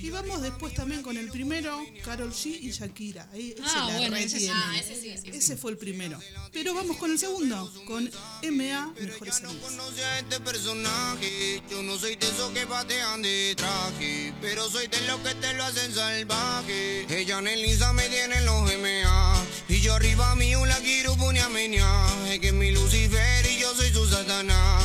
[0.00, 3.28] Y vamos después también con el primero, Carol G y Shakira.
[3.32, 4.48] Ahí Ah, la bueno, ese sí.
[4.48, 5.36] Ah, ese sí, sí, sí.
[5.36, 6.20] Ese fue el primero.
[6.52, 9.56] Pero vamos con el segundo, con MA, mejores amigos.
[9.72, 11.62] conoce a este personaje.
[11.68, 15.52] Yo no soy de esos que patean de traje, pero soy de los que te
[15.54, 17.06] lo hacen salvaje.
[17.20, 19.44] Ella en el Insta me tiene en los MA.
[19.68, 22.28] Y yo arriba mío la quiero poner a menear.
[22.28, 24.77] Es que es mi Lucifer y yo soy su Satanás.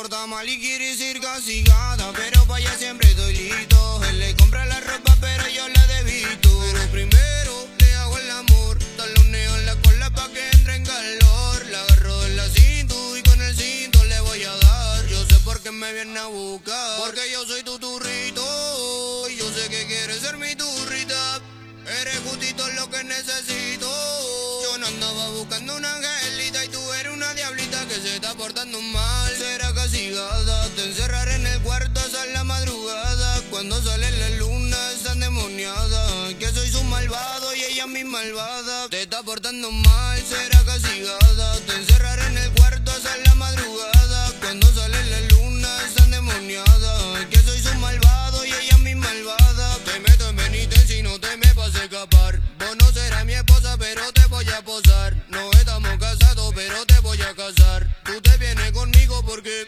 [0.00, 4.00] Porta mal y quiere ser castigada, pero para ella siempre estoy listo.
[4.08, 6.48] Él le compra la ropa, pero yo la debito.
[6.72, 11.66] Pero primero le hago el amor, taloneo en la cola pa' que entre en calor.
[11.66, 15.06] La agarro de la cinto y con el cinto le voy a dar.
[15.06, 19.28] Yo sé por qué me viene a buscar, porque yo soy tu turrito.
[19.28, 21.42] Y yo sé que quieres ser mi turrita.
[22.00, 23.90] Eres justito lo que necesito.
[24.62, 28.80] Yo no andaba buscando una angelita y tú eres una diablita que se está portando
[28.80, 29.19] mal.
[37.00, 38.88] Malvado y ella mi malvada.
[38.90, 41.58] Te está portando mal, será castigada.
[41.66, 44.32] Te encerraré en el cuarto hasta la madrugada.
[44.40, 47.28] Cuando sale la luna está endemoniada.
[47.30, 49.78] Que soy su malvado y ella mi malvada.
[49.84, 52.40] Te meto en penitencia y no te me vas a escapar.
[52.58, 55.16] Vos no serás mi esposa, pero te voy a posar.
[55.28, 58.02] No estamos casados, pero te voy a casar.
[58.04, 59.66] Tú te vienes conmigo porque.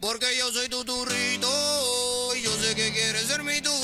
[0.00, 2.34] Porque yo soy tu turrito.
[2.34, 3.81] Y yo sé que quieres ser mi turrita.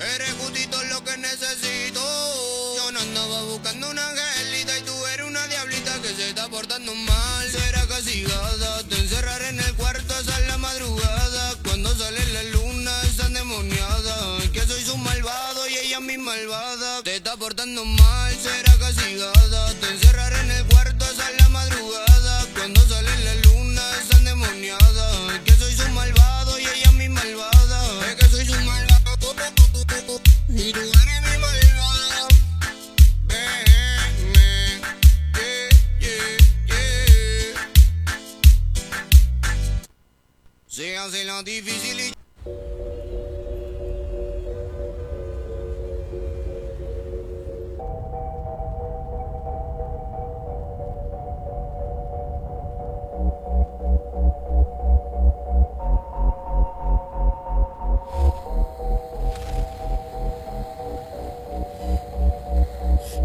[0.00, 2.00] Eres justito lo que necesito.
[2.76, 6.94] Yo no andaba buscando una angelita y tú eres una diablita que se está portando
[6.94, 7.50] mal.
[7.50, 11.54] Será castigada, te encerraré en el cuarto hasta la madrugada.
[11.64, 14.38] Cuando sale la luna está endemoniada.
[14.52, 17.02] Que soy su malvado y ella mi malvada.
[17.02, 18.29] Te está portando mal.
[40.80, 42.14] Difícil.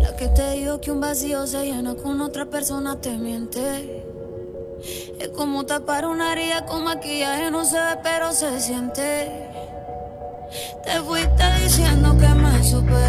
[0.01, 4.14] La que te digo que un vacío se llena con otra persona te miente.
[5.19, 9.49] Es como tapar una herida con maquillaje, no se ve, pero se siente.
[10.83, 13.04] Te fuiste diciendo que me superas.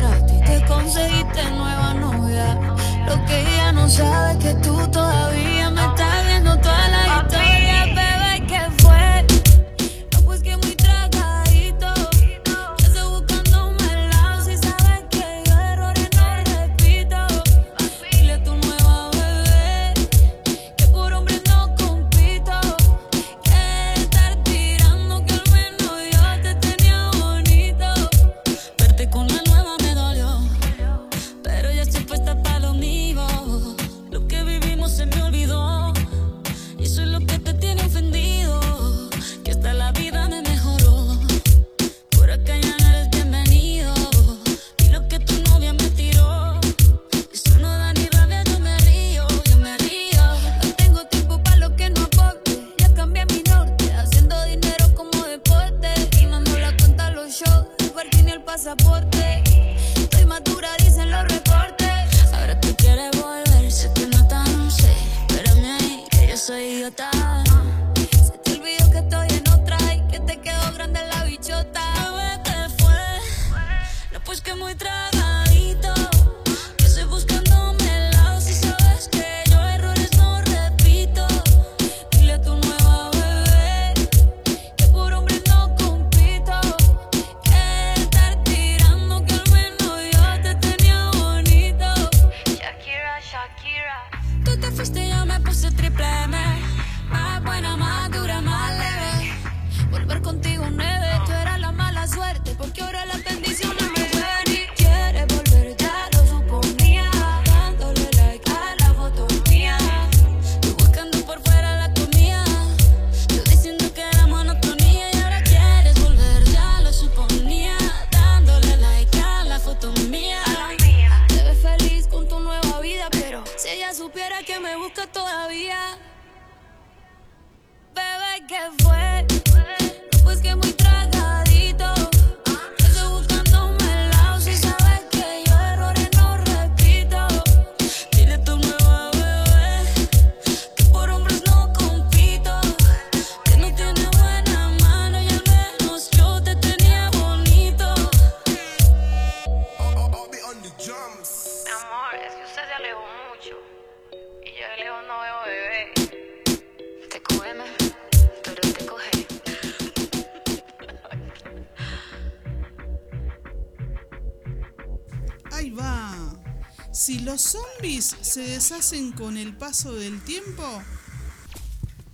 [168.37, 170.63] se deshacen con el paso del tiempo,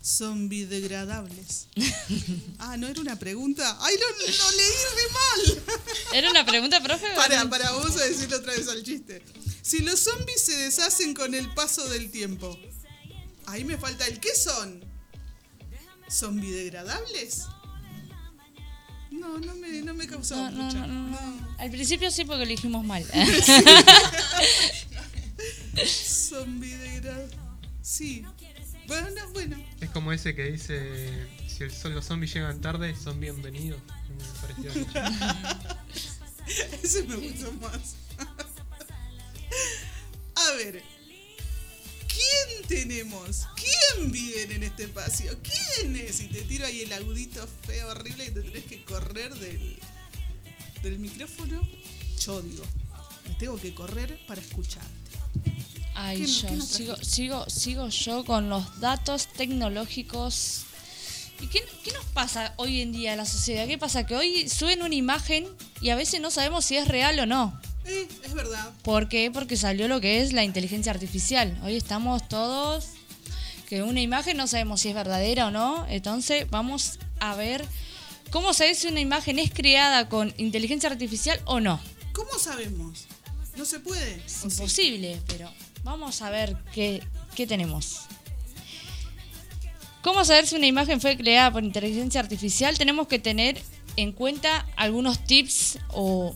[0.00, 1.66] son biodegradables.
[2.60, 3.76] ah, ¿no era una pregunta?
[3.80, 5.62] ¡Ay, lo, lo leí de mal!
[6.14, 7.08] ¿Era una pregunta, profe?
[7.16, 9.20] Para, para, vamos a decirlo otra vez al chiste.
[9.62, 12.56] Si los zombies se deshacen con el paso del tiempo,
[13.46, 14.80] ahí me falta el ¿qué son?
[16.08, 17.46] ¿Son biodegradables?
[19.10, 20.78] No, no me, no me causó mucho.
[21.58, 23.04] Al principio sí porque lo dijimos mal.
[25.86, 27.28] Zombie de grado.
[27.82, 28.24] Sí.
[28.86, 29.56] Bueno, bueno.
[29.80, 33.80] Es como ese que dice: si los zombies llegan tarde, son bienvenidos.
[34.58, 34.68] Me
[36.82, 37.94] Ese me gustó más.
[40.34, 40.82] A ver.
[42.08, 43.46] ¿Quién tenemos?
[43.56, 45.38] ¿Quién viene en este espacio?
[45.42, 46.20] ¿Quién es?
[46.20, 49.78] Y te tiro ahí el agudito feo, horrible, y te tenés que correr del,
[50.82, 51.66] del micrófono.
[52.20, 52.64] Yo digo,
[53.38, 54.84] tengo que correr para escuchar.
[55.94, 60.64] Ay, yo sigo, sigo, sigo yo con los datos tecnológicos.
[61.40, 63.66] ¿Y qué, qué nos pasa hoy en día en la sociedad?
[63.66, 64.06] ¿Qué pasa?
[64.06, 65.46] Que hoy suben una imagen
[65.80, 67.60] y a veces no sabemos si es real o no.
[67.84, 68.70] Eh, es verdad.
[68.82, 69.30] ¿Por qué?
[69.32, 71.58] Porque salió lo que es la inteligencia artificial.
[71.64, 72.90] Hoy estamos todos
[73.68, 75.86] que una imagen no sabemos si es verdadera o no.
[75.88, 77.64] Entonces vamos a ver
[78.30, 81.80] cómo sabes si una imagen es creada con inteligencia artificial o no.
[82.12, 83.06] ¿Cómo sabemos?
[83.56, 84.22] No se puede.
[84.44, 85.50] Imposible, pero
[85.82, 87.02] vamos a ver qué,
[87.34, 88.02] qué tenemos.
[90.02, 92.76] ¿Cómo saber si una imagen fue creada por inteligencia artificial?
[92.76, 93.60] Tenemos que tener
[93.96, 96.34] en cuenta algunos tips o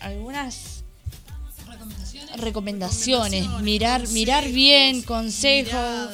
[0.00, 0.84] algunas
[1.66, 2.40] Recomendaciones.
[2.40, 6.10] recomendaciones, mirar, mirar bien, consejos.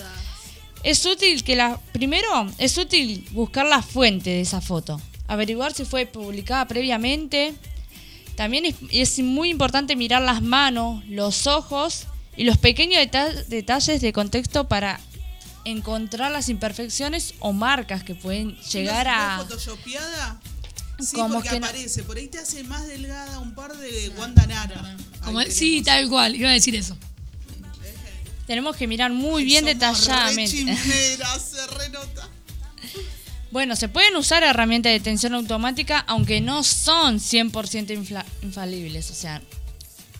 [0.82, 1.80] Es útil que la.
[1.92, 5.00] Primero, es útil buscar la fuente de esa foto.
[5.28, 7.54] Averiguar si fue publicada previamente.
[8.36, 12.06] También es, es muy importante mirar las manos, los ojos
[12.40, 14.98] y los pequeños deta- detalles de contexto para
[15.66, 19.36] encontrar las imperfecciones o marcas que pueden llegar ¿No a.
[19.44, 20.40] photoshopeada?
[20.98, 22.02] Sí, Como porque que no- aparece.
[22.02, 24.96] Por ahí te hace más delgada un par de Wanda Nara.
[25.22, 26.96] Como- Ahí sí, tal cual, iba a decir eso.
[28.46, 30.74] Tenemos que mirar muy bien detalladamente.
[30.76, 32.26] se renota.
[33.50, 39.10] Bueno, se pueden usar herramientas de detención automática, aunque no son 100% infla- infalibles.
[39.10, 39.42] O sea,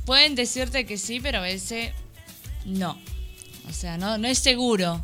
[0.04, 1.92] pueden decirte que sí, pero a veces
[2.64, 2.98] no.
[3.68, 5.02] O sea, no, no es seguro.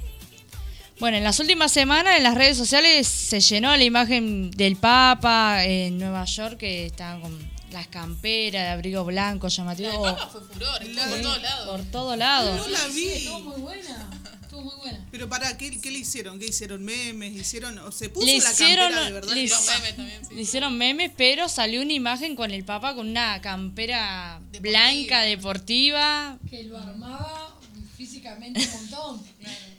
[0.99, 5.65] Bueno, en las últimas semanas en las redes sociales se llenó la imagen del Papa
[5.65, 7.39] en Nueva York, que estaba con
[7.73, 9.89] las camperas de abrigo blanco llamativo.
[10.07, 11.69] El Papa fue furor, estuvo por todos lados.
[11.69, 12.57] Por todos lados.
[12.61, 13.09] No la vi.
[13.09, 14.11] Estuvo muy buena.
[14.43, 15.07] Estuvo muy buena.
[15.11, 16.39] Pero para, ¿qué, ¿qué le hicieron?
[16.39, 16.85] ¿Qué hicieron?
[16.85, 17.35] ¿Memes?
[17.35, 17.79] ¿Hicieron?
[17.81, 19.35] ¿O se puso Le la hicieron, campera de verdad?
[19.35, 19.79] le, del hic- Papa?
[19.79, 20.35] memes también, sí.
[20.35, 26.39] le hicieron memes, pero salió una imagen con el Papa con una campera blanca deportiva.
[26.49, 27.57] Que lo armaba
[27.97, 29.23] físicamente un montón.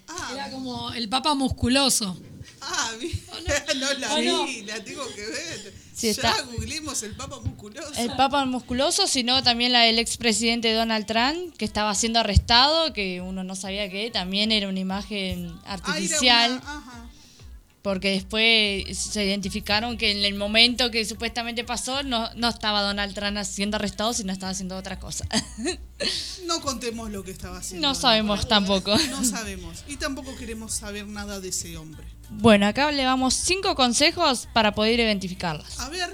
[0.09, 2.17] Ah, Era como el papa musculoso.
[2.67, 2.91] Ah,
[3.79, 5.73] no la vi, la tengo que ver.
[5.93, 7.91] Sí, ya está- googleemos el Papa musculoso.
[7.97, 13.21] El Papa musculoso, sino también la del expresidente Donald Trump, que estaba siendo arrestado, que
[13.21, 16.51] uno no sabía que también era una imagen Ah, era artificial.
[16.51, 17.06] una- ajá.
[17.87, 23.15] Porque después se identificaron que en el momento que supuestamente pasó no, no estaba Donald
[23.15, 25.25] Trump siendo arrestado, sino estaba haciendo otra cosa.
[26.45, 27.87] No contemos lo que estaba haciendo.
[27.87, 28.95] no sabemos tampoco.
[29.09, 29.83] No sabemos.
[29.87, 32.05] Y tampoco queremos saber nada de ese hombre.
[32.29, 35.79] Bueno, acá le damos cinco consejos para poder identificarlas.
[35.79, 36.13] A ver,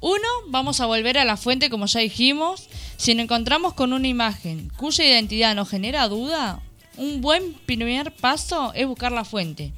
[0.00, 2.68] Uno, vamos a volver a la fuente como ya dijimos.
[2.98, 6.62] Si nos encontramos con una imagen cuya identidad nos genera duda,
[6.96, 9.72] un buen primer paso es buscar la fuente.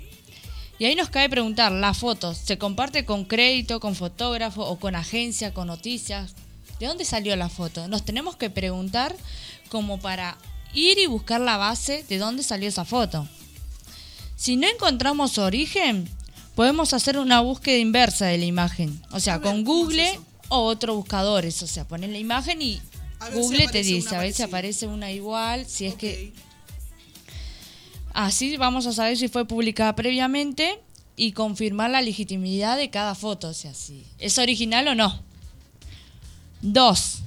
[0.79, 4.95] Y ahí nos cabe preguntar, ¿la foto se comparte con crédito, con fotógrafo o con
[4.95, 6.35] agencia, con noticias?
[6.79, 7.89] ¿De dónde salió la foto?
[7.89, 9.15] Nos tenemos que preguntar
[9.71, 10.39] como para
[10.73, 13.27] ir y buscar la base de dónde salió esa foto.
[14.37, 16.09] Si no encontramos su origen,
[16.55, 19.03] podemos hacer una búsqueda inversa de la imagen.
[19.11, 21.63] O sea, con ¿cómo es Google o otros buscadores.
[21.63, 22.81] O sea, ponen la imagen y
[23.35, 24.47] Google te dice, a ver si parecida.
[24.47, 26.33] aparece una igual, si es que...
[28.15, 30.79] Así vamos a saber si fue publicada previamente
[31.17, 33.49] y confirmar la legitimidad de cada foto.
[33.49, 35.21] O sea, si es original o no.
[36.61, 37.19] Dos,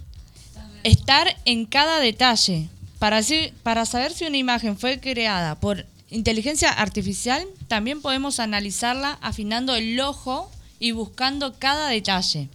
[0.83, 2.67] estar en cada detalle.
[2.99, 9.17] Para, así- para saber si una imagen fue creada por inteligencia artificial, también podemos analizarla
[9.21, 12.49] afinando el ojo y buscando cada detalle.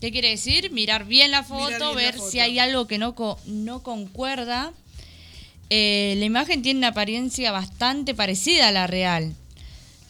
[0.00, 0.70] ¿Qué quiere decir?
[0.72, 2.30] Mirar bien la foto, la ver foto.
[2.30, 3.14] si hay algo que no,
[3.46, 4.72] no concuerda.
[5.74, 9.34] Eh, la imagen tiene una apariencia bastante parecida a la real.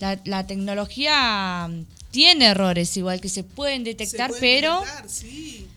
[0.00, 5.08] La, la tecnología mm, tiene errores, igual que se pueden Se detectar, puede pero detectar,
[5.08, 5.68] sí.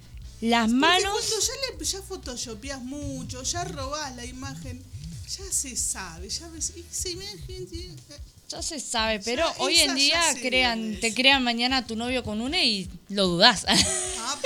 [0.42, 1.04] las Porque manos...
[1.12, 4.82] cuando ya, le, ya photoshopeas mucho, ya robás la imagen,
[5.30, 7.94] ya se sabe, ya ves, esa imagen tiene-
[8.50, 12.24] Ya se sabe, pero Ya, hoy en día crean, te crean mañana a tu novio
[12.24, 13.66] con una y lo dudás.
[13.68, 14.40] ¡Apa!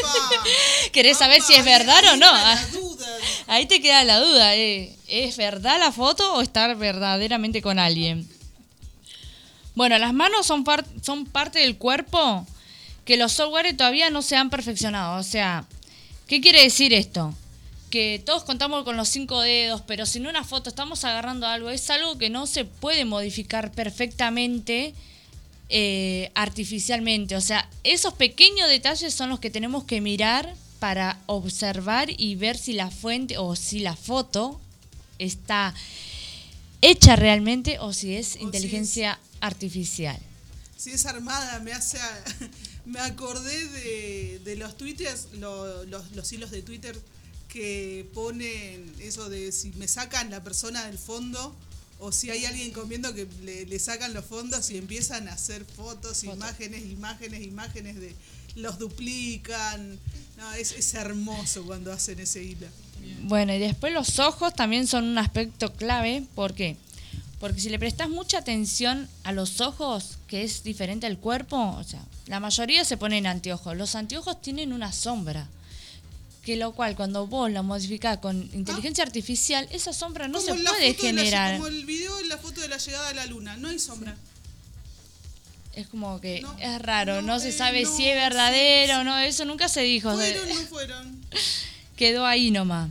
[0.93, 2.31] ¿Querés saber si es verdad ahí o no?
[3.47, 4.95] Ahí te queda la duda, eh.
[5.07, 8.29] ¿es verdad la foto o estar verdaderamente con alguien?
[9.75, 12.45] Bueno, las manos son, par- son parte del cuerpo
[13.05, 15.19] que los software todavía no se han perfeccionado.
[15.19, 15.65] O sea,
[16.27, 17.33] ¿qué quiere decir esto?
[17.89, 21.69] Que todos contamos con los cinco dedos, pero si en una foto estamos agarrando algo,
[21.71, 24.94] es algo que no se puede modificar perfectamente
[25.69, 27.35] eh, artificialmente.
[27.35, 32.58] O sea, esos pequeños detalles son los que tenemos que mirar para observar y ver
[32.58, 34.62] si la fuente o si la foto
[35.17, 35.73] está
[36.81, 40.17] hecha realmente o si es si inteligencia artificial.
[40.77, 42.00] Si es armada, me hace.
[42.00, 42.23] a-
[42.85, 46.96] me acordé de, de los twitters, lo- los, los hilos de Twitter
[47.50, 51.56] que ponen eso de si me sacan la persona del fondo
[52.00, 55.65] O si hay alguien comiendo que le, le sacan los fondos y empiezan a hacer
[55.65, 58.15] fotos, imágenes, imágenes, imágenes de
[58.56, 60.00] los duplican.
[60.37, 62.67] No, es, es hermoso cuando hacen ese hilo.
[63.23, 66.23] Bueno, y después los ojos también son un aspecto clave.
[66.35, 66.77] ¿Por qué?
[67.39, 71.83] Porque si le prestas mucha atención a los ojos, que es diferente al cuerpo, o
[71.83, 73.75] sea, la mayoría se ponen anteojos.
[73.75, 75.47] Los anteojos tienen una sombra.
[76.50, 80.79] Que lo cual, cuando vos lo modificás con inteligencia artificial, esa sombra no se puede
[80.79, 81.54] de la- generar.
[81.58, 84.15] como el video de la foto de la llegada a la luna, no hay sombra.
[85.75, 89.02] Es como que No, es raro, no, no, se eh, sabe no, si es verdadero
[89.02, 90.12] o no, eso nunca se dijo.
[90.12, 91.21] Fueron, no fueron.
[91.95, 92.89] Quedó ahí nomás.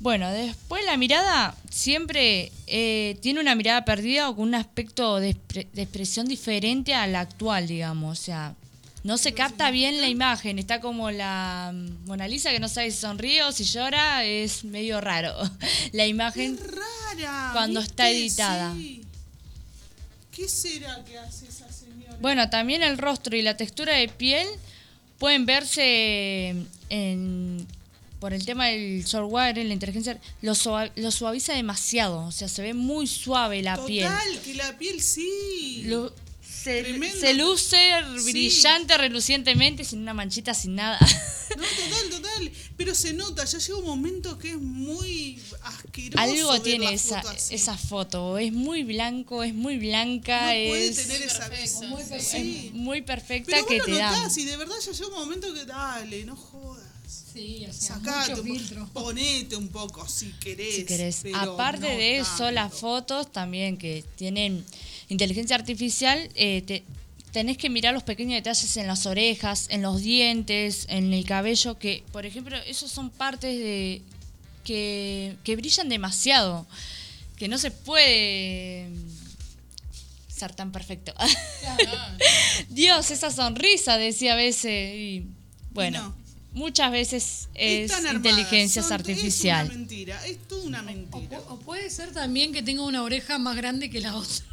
[0.00, 5.36] Bueno, después la mirada siempre eh, tiene una mirada perdida o con un aspecto de,
[5.36, 8.18] expre- de expresión diferente a la actual, digamos.
[8.18, 8.56] O sea,
[9.04, 10.58] no se capta bien la imagen.
[10.58, 11.72] Está como la
[12.06, 14.24] Mona Lisa que no sabe si sonríe o si llora.
[14.24, 15.34] Es medio raro.
[15.92, 17.50] La imagen Rara.
[17.52, 17.92] cuando ¿viste?
[17.92, 18.74] está editada.
[18.74, 19.02] Sí.
[20.30, 22.16] ¿Qué será que hace esa señora?
[22.20, 24.46] Bueno, también el rostro y la textura de piel
[25.18, 26.54] pueden verse
[26.88, 27.66] en,
[28.18, 32.62] por el tema del software, la inteligencia, lo, sua- lo suaviza demasiado, o sea, se
[32.62, 34.06] ve muy suave la piel.
[34.08, 35.82] Total, que la piel sí.
[36.62, 37.76] Se, se luce
[38.18, 38.32] Sí.
[38.32, 40.98] brillante, relucientemente, sin una manchita, sin nada.
[41.00, 41.62] No,
[42.10, 42.52] total, total.
[42.76, 46.18] Pero se nota, ya llega un momento que es muy asqueroso.
[46.22, 50.68] Algo ver tiene la esa, foto esa foto, es muy blanco, es muy blanca, No
[50.68, 51.86] puede es tener esa perfecta.
[51.88, 52.70] Muy es sí.
[52.74, 54.10] muy perfecta Pero que vos te lo da.
[54.16, 56.82] notás y de verdad ya llega un momento que dale, no jodas.
[57.32, 58.88] Sí, o sea, Sacate, mucho filtro.
[58.92, 60.76] ponete un poco si querés.
[60.76, 61.22] si querés.
[61.34, 64.64] Aparte no de eso, las fotos también que tienen
[65.12, 66.82] inteligencia artificial, eh, te-
[67.32, 71.78] tenés que mirar los pequeños detalles en las orejas, en los dientes, en el cabello,
[71.78, 74.02] que, por ejemplo, esos son partes de
[74.64, 76.66] que, que brillan demasiado,
[77.36, 78.88] que no se puede
[80.28, 81.14] ser tan perfecto.
[82.68, 85.24] Dios, esa sonrisa, decía a veces, y
[85.72, 86.14] bueno, no.
[86.52, 89.66] muchas veces es armadas, inteligencia son- artificial.
[89.66, 91.38] Es una mentira, es toda una O, mentira.
[91.38, 94.44] pu- o puede ser también que tenga una oreja más grande que la otra.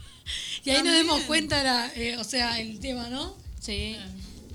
[0.64, 3.36] Y ahí nos demos cuenta, la, eh, o sea, el tema, ¿no?
[3.60, 3.96] Sí.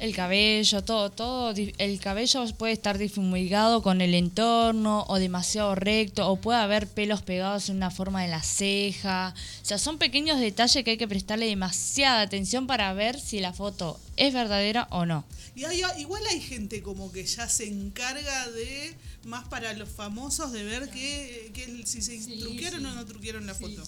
[0.01, 1.55] El cabello, todo, todo.
[1.79, 7.23] El cabello puede estar difumigado con el entorno o demasiado recto, o puede haber pelos
[7.23, 9.35] pegados en una forma de la ceja.
[9.63, 13.53] O sea, son pequeños detalles que hay que prestarle demasiada atención para ver si la
[13.53, 15.25] foto es verdadera o no.
[15.55, 18.95] Y hay, igual hay gente como que ya se encarga de,
[19.25, 23.55] más para los famosos, de ver que, que si se truquearon o no truquearon la
[23.55, 23.83] foto.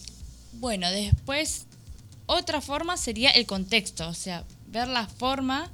[0.52, 1.66] Bueno, después,
[2.26, 5.70] otra forma sería el contexto, o sea, ver la forma,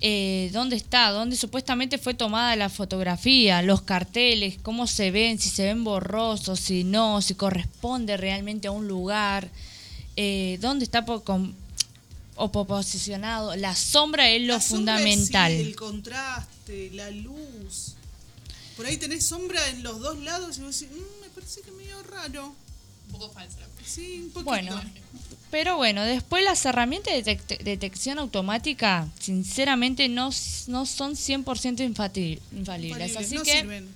[0.00, 5.48] eh, dónde está, dónde supuestamente fue tomada la fotografía, los carteles, cómo se ven, si
[5.50, 9.48] se ven borrosos, si no, si corresponde realmente a un lugar,
[10.16, 11.04] eh, dónde está
[12.40, 13.56] o po- posicionado.
[13.56, 15.52] La sombra es lo La fundamental.
[15.52, 17.94] sí, el contraste, la luz.
[18.76, 21.72] Por ahí tenés sombra en los dos lados y vos decís, "Mm, me parece que
[21.72, 22.54] medio raro.
[23.06, 23.58] Un poco falsa.
[23.84, 24.44] Sí, un poquito.
[24.50, 24.80] Bueno,
[25.50, 30.30] pero bueno, después las herramientas de detec- detección automática, sinceramente, no,
[30.68, 31.44] no son 100%
[31.84, 33.12] infati- infalibles.
[33.12, 33.88] Infalibles, Así no que sirven.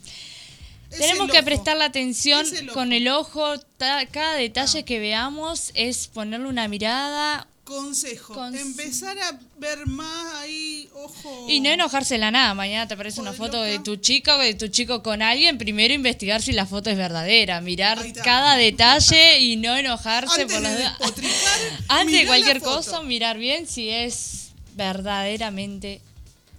[0.91, 1.45] Tenemos que ojo.
[1.47, 3.59] prestarle atención el con el ojo.
[3.79, 10.35] ta- cada detalle que veamos es ponerle una mirada Consejo, Cons- empezar a ver más
[10.43, 11.47] ahí, ojo.
[11.49, 12.55] y no enojarse la nada.
[12.55, 15.59] Mañana te aparece una foto de tu chica o de tu chico con alguien.
[15.59, 17.61] Primero investigar si la foto es verdadera.
[17.61, 20.97] Mirar cada detalle y no enojarse Antes por las dudas.
[21.89, 26.01] Antes de cualquier cosa, mirar bien si es verdaderamente.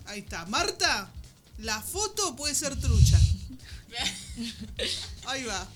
[0.06, 0.46] Ahí está.
[0.46, 1.10] Marta,
[1.60, 3.20] la foto puede ser trucha.
[5.28, 5.68] Ahí va.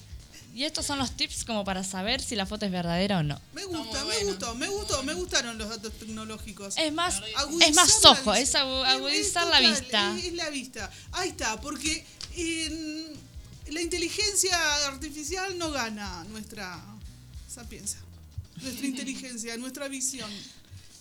[0.54, 3.40] Y estos son los tips como para saber si la foto es verdadera o no.
[3.54, 6.76] Me gusta, me gustó, me gustó, me gustaron los datos tecnológicos.
[6.78, 10.18] Es más, Agudizar es más ojo, es agu- Es- agudizar es la vista.
[10.18, 10.92] Es, es la vista.
[11.12, 12.04] Ahí está, porque
[12.36, 13.08] en
[13.70, 16.84] la inteligencia artificial no gana nuestra
[17.48, 17.98] sapienza,
[18.62, 20.32] nuestra inteligencia, nuestra visión.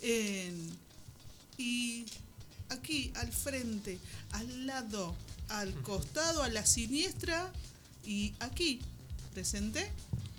[0.02, 0.76] En-
[1.58, 2.04] y
[2.68, 3.98] aquí, al frente,
[4.32, 5.14] al lado,
[5.48, 7.50] al costado, a la siniestra
[8.04, 8.80] y aquí,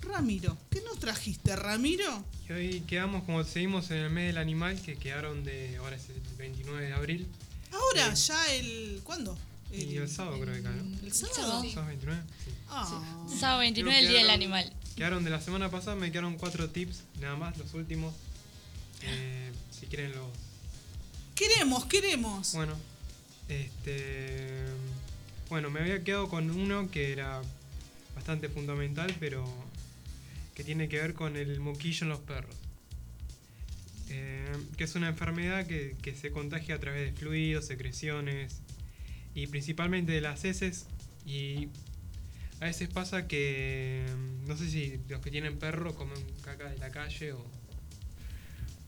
[0.00, 0.56] Ramiro.
[0.70, 2.24] ¿Qué nos trajiste, Ramiro?
[2.48, 6.08] Y hoy quedamos como seguimos en el mes del animal, que quedaron de, ahora es
[6.08, 7.26] el 29 de abril.
[7.72, 8.28] Ahora, Sí.
[8.28, 9.00] ya el.
[9.04, 9.38] ¿Cuándo?
[9.70, 10.98] Y el sábado creo que acá, ¿no?
[11.06, 11.62] ¿El sábado?
[11.70, 12.22] ¿Sábado 29?
[12.44, 12.50] Sí.
[12.70, 13.26] Ah.
[13.38, 14.72] Sábado 29, el día del Quedaron- animal.
[14.96, 18.14] Quedaron de la semana pasada, me quedaron cuatro tips, nada más, los últimos.
[19.02, 20.26] Eh, si quieren los...
[21.36, 22.52] Queremos, queremos.
[22.54, 22.74] Bueno,
[23.48, 24.64] este...
[25.50, 27.40] Bueno, me había quedado con uno que era
[28.18, 29.44] bastante fundamental, pero
[30.56, 32.56] que tiene que ver con el moquillo en los perros.
[34.10, 38.60] Eh, que es una enfermedad que, que se contagia a través de fluidos, secreciones
[39.34, 40.86] y principalmente de las heces.
[41.24, 41.68] Y
[42.60, 44.04] a veces pasa que,
[44.48, 47.46] no sé si los que tienen perro comen caca de la calle o,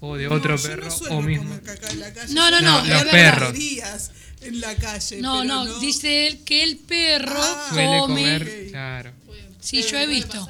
[0.00, 1.44] o de No, otro yo perro no suelo o mismo.
[1.44, 3.38] comer caca en la calle, No, no, no, comer los perros.
[3.50, 5.20] guarderías en la calle.
[5.20, 7.66] No, pero no, dice él que el perro Ah.
[7.70, 8.22] Suele come.
[8.22, 9.12] comer, claro.
[9.60, 10.48] Sí, yo he visto.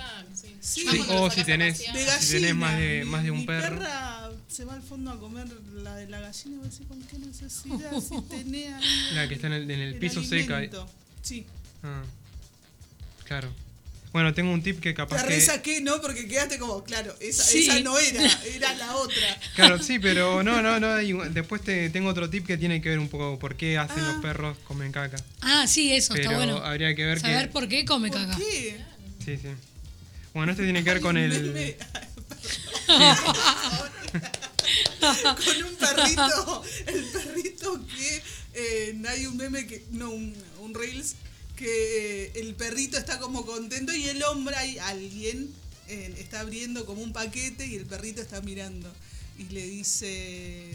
[0.63, 3.77] Sí, Sí, o si tenés, de si tenés más de, más de un mi perro.
[3.79, 5.47] perra se va al fondo a comer
[5.83, 7.91] la de la gallina y va a decir, ¿con qué necesidad?
[8.01, 10.59] Si tenés ahí La que está en el, en el piso seca.
[10.59, 10.89] alimento".
[11.23, 11.45] Sí.
[11.83, 12.03] Ah,
[13.25, 13.49] claro.
[14.13, 15.29] Bueno, tengo un tip que capaz que...
[15.29, 16.01] resaqué, ¿no?
[16.01, 17.63] Porque quedaste como, claro, esa, Sí.
[17.69, 18.23] esa no era,
[18.55, 19.41] era la otra.
[19.55, 20.97] Claro, sí, pero no, no, no.
[21.31, 24.13] Después te, tengo otro tip que tiene que ver un poco por qué hacen Ah.
[24.13, 25.17] los perros comen caca.
[25.43, 26.57] Ah, sí, eso Pero está bueno.
[26.59, 27.53] habría que ver Saber que...
[27.53, 28.37] por qué come ¿Por caca.
[28.37, 28.81] qué?
[29.25, 29.49] Sí, sí.
[30.35, 31.77] Bueno, este tiene que ver con Hay un el...
[35.01, 38.23] con un perrito, el perrito que
[38.55, 41.15] eh, hay un meme que, no, un, un reels
[41.61, 45.53] que eh, el perrito está como contento y el hombre, hay alguien
[45.89, 48.91] eh, está abriendo como un paquete y el perrito está mirando
[49.39, 50.71] y le dice,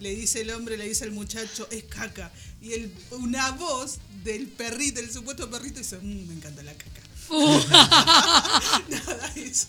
[0.00, 4.46] le dice el hombre, le dice el muchacho, es caca y el, una voz del
[4.48, 7.02] perrito, el supuesto perrito dice, "Mm, me encanta la caca.
[8.88, 9.68] Nada, eso.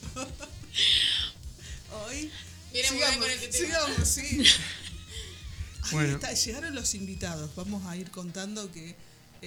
[2.07, 2.31] Hoy.
[2.71, 3.65] Viene muy bien con este tema.
[3.67, 4.21] sigamos, sí.
[5.83, 6.15] Ahí Bueno.
[6.15, 7.51] está, llegaron los invitados.
[7.55, 8.95] Vamos a ir contando que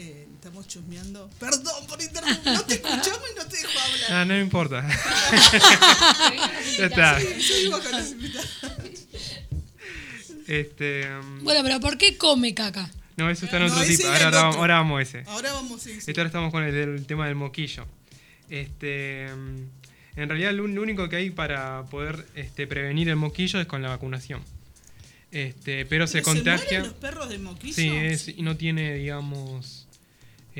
[0.01, 1.28] eh, estamos chusmeando.
[1.40, 2.53] Perdón por interrumpir.
[2.53, 4.12] No te escuchamos y no te dejo hablar.
[4.12, 4.88] Ah, no me importa.
[6.78, 7.20] ya está.
[7.20, 8.49] Sí, seguimos con los invitados.
[10.46, 12.90] Este, um, Bueno, pero ¿por qué come caca?
[13.16, 14.07] no, eso está en No, otro ese tip.
[14.07, 14.61] era Ahora, el ahora, otro.
[14.61, 15.22] ahora vamos a ese.
[15.26, 15.99] Ahora vamos, sí, sí.
[16.11, 17.84] Este ahora estamos con el, tema del moquillo.
[18.49, 23.61] Este, mm, en realidad lo, lo único que hay para poder este, prevenir el moquillo
[23.61, 24.42] es con la vacunación.
[25.30, 26.64] Este, pero se ¿Pero contagia.
[26.78, 27.74] mueren los perros de moquillo?
[27.74, 29.78] Sí, es, y no tiene, digamos,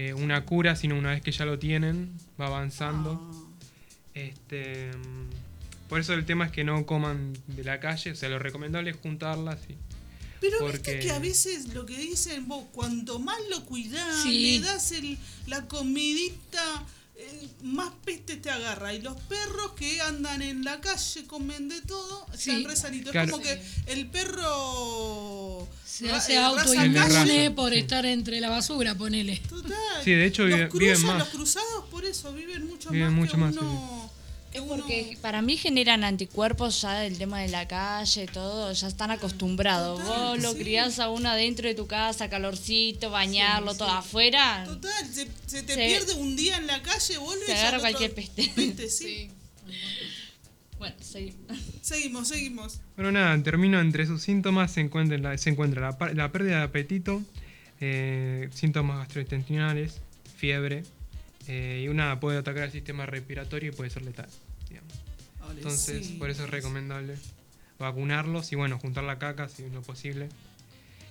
[0.01, 3.11] eh, una cura, sino una vez que ya lo tienen, va avanzando.
[3.21, 3.45] Ah.
[4.15, 8.29] Este, mm, por eso el tema es que no coman de la calle, o sea,
[8.29, 9.59] lo recomendable es juntarlas.
[9.69, 9.75] y-
[10.41, 14.59] Pero porque- viste que a veces lo que dicen vos, cuanto más lo cuidás, Sí.
[14.61, 15.19] le das el,
[15.49, 16.85] la comidita,
[17.17, 18.95] eh, más peste te agarra.
[18.95, 22.65] Y los perros que andan en la calle comen de todo, están Sí.
[22.65, 23.11] re sanitos.
[23.11, 23.27] Claro.
[23.27, 23.61] Es como que
[23.93, 24.43] el perro
[25.89, 27.79] Se ra- hace autoinmune calle, por sí.
[27.79, 29.39] estar entre la basura, ponele.
[29.49, 29.73] Total.
[30.05, 31.19] Sí, de hecho, los vive- cruzan, viven más.
[31.21, 34.11] Los cruzados por eso viven mucho Viven más mucho que más, uno.
[34.53, 38.87] Es uno- porque para mí generan anticuerpos ya del tema de la calle, todo, ya
[38.89, 40.01] están acostumbrados.
[40.03, 40.59] Total, Vos lo sí.
[40.59, 43.95] criás a uno adentro de tu casa, calorcito, bañarlo, Sí, todo sí.
[43.99, 44.65] afuera.
[44.67, 48.15] Total, se, se te Se- pierde un día en la calle, vuelve se agarra cualquier
[48.15, 48.51] peste.
[48.55, 49.31] peste, sí.
[50.79, 51.35] Bueno, sí.
[51.83, 52.81] Seguimos, seguimos.
[52.97, 57.23] Bueno, nada, termino entre sus síntomas se encuentra la, se encuentra la, pérdida de apetito,
[57.81, 60.01] eh, síntomas gastrointestinales,
[60.37, 60.85] fiebre,
[61.47, 64.29] eh, y una puede atacar al sistema respiratorio y puede ser letal.
[64.69, 64.93] digamos.
[65.49, 66.13] Ole, Entonces, sí.
[66.15, 67.17] por eso es recomendable
[67.79, 70.29] vacunarlos y bueno, juntar la caca si no es posible,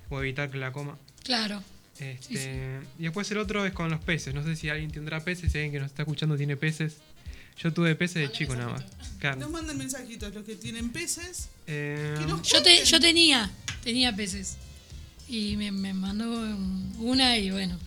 [0.10, 0.98] o evitar que la coma.
[1.24, 1.64] Claro.
[2.00, 4.34] Este, Y después el otro es con los peces.
[4.34, 6.98] No sé si alguien tendrá peces, si alguien que nos está escuchando tiene peces.
[7.62, 8.84] Yo tuve peces de chico nada más.
[9.20, 9.38] Claro.
[9.40, 11.50] Nos mandan mensajitos los que tienen peces.
[11.66, 13.50] Eh, que nos Yo, te, yo tenía,
[13.84, 14.58] tenía peces.
[15.28, 17.78] Y me, me mandó un- una y bueno,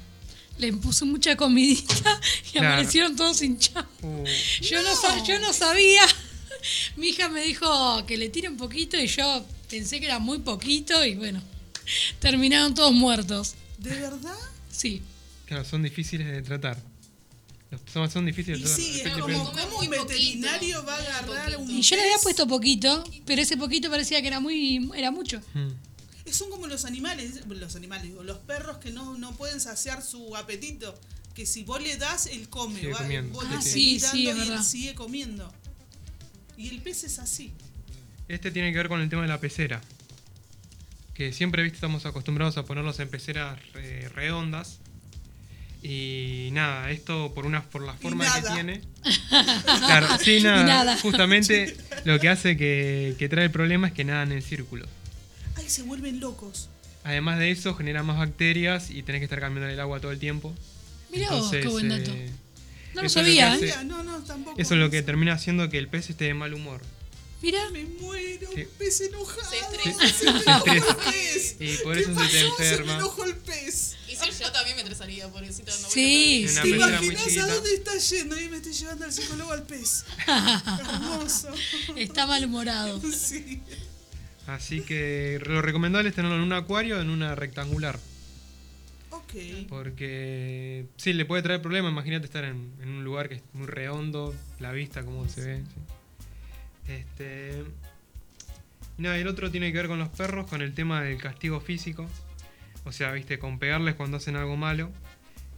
[0.58, 2.68] le puse mucha comidita y Claro.
[2.68, 3.86] aparecieron todos hinchados.
[4.02, 4.24] uh,
[4.60, 5.24] Yo no.
[5.26, 6.02] yo no sabía.
[6.96, 10.38] Mi hija me dijo que le tire un poquito y yo pensé que era muy
[10.40, 11.40] poquito y bueno,
[12.18, 13.54] terminaron todos muertos.
[13.78, 14.36] ¿De verdad?
[14.70, 15.00] Sí.
[15.46, 16.76] claro, son difíciles de tratar.
[17.70, 18.84] Los son, son difíciles Y de tratar.
[18.84, 22.46] sí, es como, ¿cómo un veterinario va a agarrar un Y yo le había puesto
[22.48, 25.40] poquito, pero ese poquito parecía que era muy era mucho.
[25.54, 25.68] Mm.
[26.32, 30.36] Son como los animales, los animales, digo, los perros que no, no pueden saciar su
[30.36, 30.98] apetito.
[31.34, 32.80] Que si vos le das, él come.
[32.80, 34.22] Sigue va- comiendo, vos sí, le sí.
[34.24, 35.52] y él sigue comiendo.
[36.56, 37.52] Y el pez es así.
[38.28, 39.80] Este tiene que ver con el tema de la pecera.
[41.14, 41.76] Que siempre ¿viste?
[41.76, 44.79] estamos acostumbrados a ponerlos en peceras eh, redondas.
[45.82, 48.80] Y nada, esto por una por la forma que tiene.
[49.30, 50.64] Claro, sí, nada.
[50.64, 50.98] nada.
[50.98, 51.74] Justamente
[52.04, 54.86] lo que hace que, que trae el problema es que nadan en círculo.
[55.56, 56.68] Ay, se vuelven locos.
[57.04, 60.18] Además de eso, genera más bacterias y tenés que estar cambiando el agua todo el
[60.18, 60.54] tiempo.
[61.10, 62.10] Mirá vos, qué buen dato.
[62.12, 62.28] eh,
[62.94, 63.74] No lo es lo sabía, hace- ¿eh?
[63.86, 64.60] No, no, tampoco.
[64.60, 66.82] Eso es lo que termina haciendo que el pez esté de mal humor.
[67.42, 67.70] Mirá.
[67.70, 68.60] Me muero, Sí.
[68.62, 69.50] un pez enojado.
[69.50, 70.08] Se estresa.
[70.18, 71.10] Se me enojó el estresa.
[71.10, 71.56] pez.
[71.60, 72.28] Y por ¿Qué eso se te?
[72.30, 72.94] Se me enferma.
[72.96, 73.96] enojó el pez.
[74.08, 75.70] Y si Yo también me estresaría, pobrecito.
[75.70, 78.38] dando Sí, el- ¿Te imaginas a dónde estás yendo?
[78.40, 80.04] Y me estoy llevando al psicólogo al pez.
[80.26, 81.48] Hermoso.
[81.96, 83.00] Está malhumorado.
[83.12, 83.60] Sí.
[84.46, 87.98] Así que lo recomendable es tenerlo en un acuario o en una rectangular.
[89.10, 89.32] Ok.
[89.68, 91.92] Porque sí, le puede traer problemas.
[91.92, 95.56] Imagínate estar en, en un lugar que es muy redondo, la vista, cómo se ve.
[95.58, 95.80] sí.
[96.98, 97.64] Este.
[98.98, 102.06] y el otro tiene que ver con los perros, con el tema del castigo físico.
[102.84, 104.90] O sea, viste, con pegarles cuando hacen algo malo.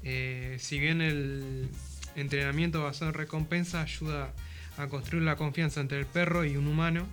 [0.05, 1.69] Eh, si bien el
[2.17, 4.33] entrenamiento basado en recompensa ayuda
[4.77, 7.07] a construir la confianza entre el perro y un humano,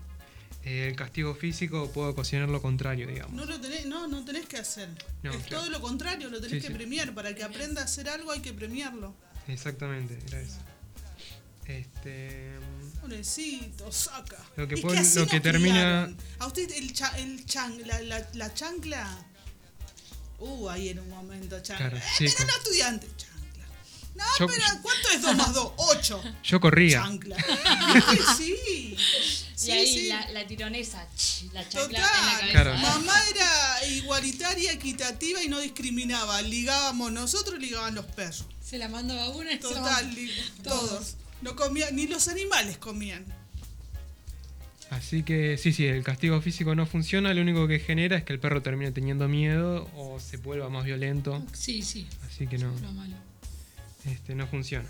[0.65, 3.33] eh, el castigo físico puede ocasionar lo contrario, digamos.
[3.33, 4.89] No lo tenés, no, no tenés que hacer.
[5.23, 5.63] No, es claro.
[5.63, 6.73] todo lo contrario, lo tenés Sí, que sí.
[6.73, 7.13] premiar.
[7.13, 9.15] Para que aprenda a hacer algo hay que premiarlo.
[9.47, 10.59] Exactamente, era eso.
[11.65, 12.49] Este.
[13.09, 14.37] Pobrecito, saca.
[14.55, 16.17] Lo que lo que termina- criaron.
[16.39, 19.25] A usted el, cha- el chan, la, la, la chancla.
[20.39, 21.89] Uh, ahí en un momento, chancla.
[21.89, 23.65] Claro, eh, sí, pero con- no estudiante, chancla.
[24.15, 25.73] No, Yo- pero ¿cuánto es 2 más 2?
[25.77, 26.23] 8.
[26.43, 27.01] Yo corría.
[27.03, 27.37] Chancla.
[28.37, 28.95] Sí.
[29.59, 30.07] Sí, y ahí sí.
[30.07, 31.05] La, la tironesa,
[31.51, 32.19] la chancla Total.
[32.19, 32.51] en la cabeza.
[32.53, 32.77] Claro.
[32.77, 36.41] Mamá era igualitaria, equitativa y no discriminaba.
[36.41, 38.45] Ligábamos nosotros, ligaban los perros.
[38.65, 40.17] Se la mando a una y se la Total,
[40.63, 41.15] todos.
[41.41, 43.25] No comían, ni los animales comían.
[44.89, 47.33] Así que sí, sí, el castigo físico no funciona.
[47.33, 50.83] Lo único que genera es que el perro termine teniendo miedo o se vuelva más
[50.85, 51.43] violento.
[51.53, 52.73] Sí, sí, Así que no,
[54.05, 54.89] este, no funciona.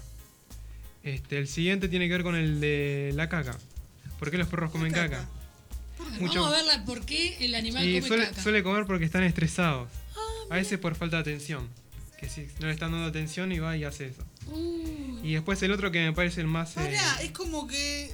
[1.04, 3.58] Este, el siguiente tiene que ver con el de la caca.
[4.20, 5.28] ¿Por qué los perros comen caca?
[6.20, 8.42] Mucho- Vamos a verla por qué el animal Y come suele, caca.
[8.42, 9.90] suele comer porque están estresados.
[10.50, 11.68] A veces por falta de atención.
[12.20, 14.24] Que si no le están dando atención y va y hace eso.
[14.48, 16.72] Uy, Y después el otro que me parece el más...
[16.72, 18.12] eh, Pará, es como que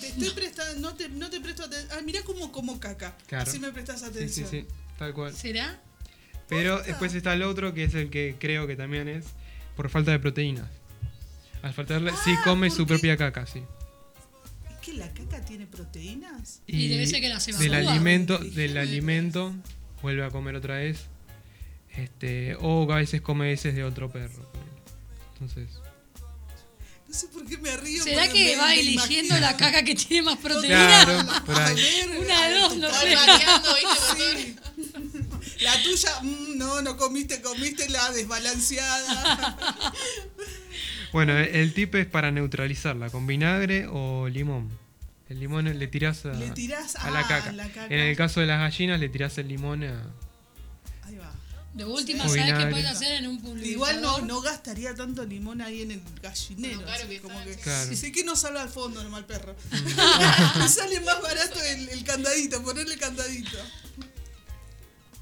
[0.00, 1.90] te estoy prestando, no te, no te presto atención.
[1.98, 3.16] Ah, mirá como como caca.
[3.26, 3.48] Claro.
[3.48, 4.48] Así me prestas sí, sí, atención.
[4.50, 4.66] sí,
[4.98, 5.34] tal cual.
[5.34, 5.80] ¿Será?
[6.48, 9.24] Pero después está el otro que es el que creo que también es
[9.76, 10.68] por falta de proteínas.
[11.62, 13.62] Al faltarle, sí Ah, come su propia caca, sí.
[14.70, 16.60] ¿Es que la caca tiene proteínas?
[16.66, 17.92] Y debe ser que las del evacúa.
[17.92, 19.54] alimento, del alimento
[20.02, 21.06] vuelve a comer otra vez.
[21.96, 24.52] Este, o a veces come heces de otro perro.
[25.34, 25.68] Entonces,
[27.06, 28.02] No sé por qué me río.
[28.02, 29.40] ¿Será que me- va me eligiendo imagino.
[29.40, 31.04] la caca que tiene más proteína?
[31.04, 31.74] Claro, por A ahí.
[31.76, 33.14] ver, Una de dos, no sé.
[35.60, 39.92] La tuya, mm, no, no comiste, comiste la desbalanceada.
[41.12, 44.68] Bueno, el, el tip es para neutralizarla con vinagre o limón.
[45.28, 47.52] El limón le tirás a, Le tirás a la, ah, caca.
[47.52, 47.86] la caca.
[47.86, 50.02] En el caso de las gallinas le tirás el limón a...
[51.74, 53.72] De última, ¿sabes qué puedes hacer en un pulverizador?
[53.72, 56.76] Igual no, no gastaría tanto limón ahí en el gallinero.
[56.80, 57.60] No, claro que como que, sí.
[57.62, 57.96] Claro.
[57.96, 59.56] Sé que no salva al fondo nomás el perro.
[60.58, 63.58] Me sale más barato el, el candadito, ponerle candadito.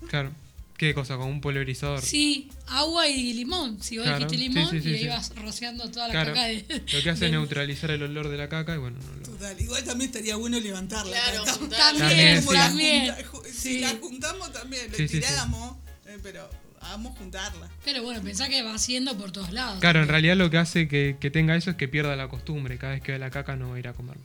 [0.08, 0.32] Claro.
[0.76, 1.16] ¿Qué cosa?
[1.16, 2.02] Con un pulverizador.
[2.02, 3.80] Sí, agua y limón.
[3.80, 5.04] Si vos Claro, dijiste limón sí, sí, y sí.
[5.04, 6.34] ibas rociando toda la Claro.
[6.34, 6.82] caca de.
[6.92, 9.22] Lo que hace es neutralizar el olor de la caca y bueno, no lo...
[9.22, 11.12] Total, igual también estaría bueno levantarla.
[11.12, 11.68] Claro, caca.
[11.98, 13.78] También, También, la junta- Si Sí.
[13.80, 15.20] la juntamos también, le Sí, sí, sí.
[15.20, 15.76] tiramos,
[16.14, 16.48] eh, pero
[16.80, 17.68] vamos a juntarla.
[17.84, 19.80] Pero bueno, pensá que va haciendo por todos lados.
[19.80, 22.78] Claro, en realidad lo que hace que, que tenga eso es que pierda la costumbre.
[22.78, 24.22] Cada vez que ve la caca no va a ir a comerla.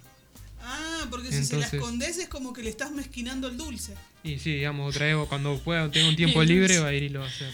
[0.62, 3.94] Ah, porque si se la escondes es como que le estás mezquinando el dulce.
[4.24, 7.10] Y sí, digamos, otra vez cuando pueda, tenga un tiempo libre, va a ir y
[7.10, 7.54] lo va a hacer.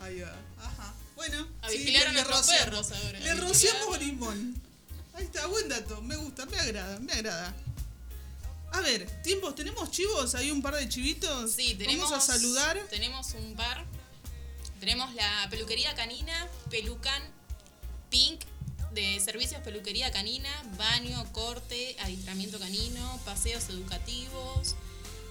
[0.00, 0.34] Ahí va.
[0.60, 0.92] Ajá.
[1.16, 3.20] Bueno, A sí, vigilar le- a le nuestros perros ahora.
[3.20, 4.54] Le rociamos limón.
[5.14, 6.02] Ahí está, buen dato.
[6.02, 7.54] Me gusta, me agrada, me agrada.
[8.72, 10.34] A ver, tiempos, ¿tenemos chivos?
[10.34, 11.52] ¿Hay un par de chivitos?
[11.52, 12.10] Sí, tenemos.
[12.10, 12.78] Vamos a saludar.
[12.90, 13.84] Tenemos un par.
[14.80, 17.22] Tenemos la peluquería canina, Pelucan
[18.10, 18.40] Pink,
[18.92, 24.74] de servicios peluquería canina, baño, corte, adiestramiento canino, paseos educativos,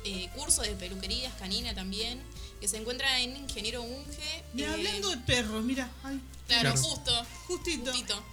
[0.05, 2.21] eh, curso de peluquerías canina también,
[2.59, 4.43] que se encuentra en Ingeniero Unge.
[4.53, 5.91] Mira, eh, hablando de perros, mira.
[6.03, 6.81] Ay, Claro, Claro.
[6.81, 7.25] justo.
[7.47, 7.91] justito.
[7.91, 8.23] Justito.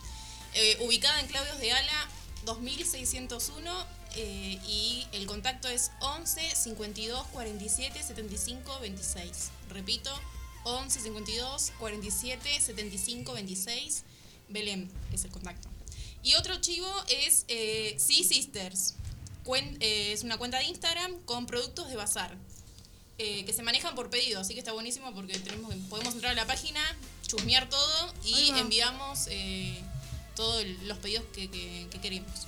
[0.54, 2.08] Eh, ubicada en Claudios de Ala
[2.44, 3.86] 2601
[4.16, 9.50] eh, y el contacto es 11 52 47 75 26.
[9.70, 10.10] Repito,
[10.64, 14.04] 11 52 47 75 26.
[14.48, 15.68] Belén es el contacto.
[16.22, 18.94] Y otro chivo es eh, Sea Sisters.
[19.44, 22.36] Cuen- eh, es una cuenta de Instagram con productos de bazar.
[23.20, 26.34] eh, que se manejan por pedido, así que está buenísimo porque tenemos, podemos entrar a
[26.36, 26.80] la página,
[27.26, 29.76] chusmear todo y enviamos eh,
[30.36, 32.46] todos los pedidos que, que- que queremos.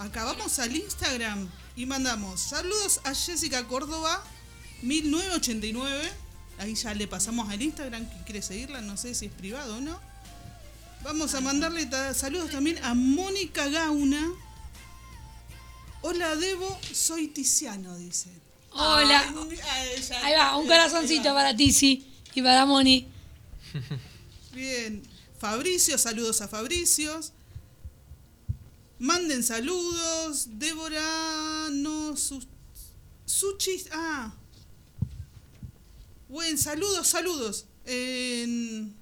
[0.00, 4.22] Acá vamos al Instagram y mandamos saludos a Jessica Córdoba
[4.82, 6.10] 1989.
[6.58, 9.80] Ahí ya le pasamos al Instagram que quiere seguirla, no sé si es privado o
[9.80, 10.00] no.
[11.02, 14.26] Vamos a mandarle ta- saludos también a Mónica Gauna.
[16.02, 18.30] Hola Debo, soy Tiziano, dice.
[18.72, 19.20] Hola.
[19.28, 21.34] Ay, ay, ya- Ahí va, un corazoncito va.
[21.34, 23.06] para Tizi y para Moni.
[24.52, 25.02] Bien.
[25.38, 27.32] Fabricio, saludos a Fabricios.
[29.00, 30.46] Manden saludos.
[30.58, 32.46] Débora, no, sus.
[33.24, 33.86] Suchis.
[33.92, 34.32] Ah.
[36.28, 37.64] Buen, saludos, saludos.
[37.86, 38.94] En-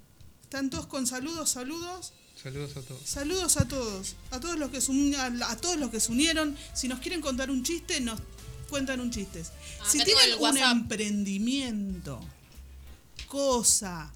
[0.45, 2.13] ¿Están todos con saludos, saludos?
[2.41, 3.03] Saludos a todos.
[3.05, 6.57] Saludos a todos, a todos los que se a, a todos los que se unieron.
[6.73, 8.21] Si nos quieren contar un chiste, nos
[8.71, 9.43] cuentan un chiste.
[9.45, 12.21] si acá tengo tienen un emprendimiento,
[13.27, 14.11] cosa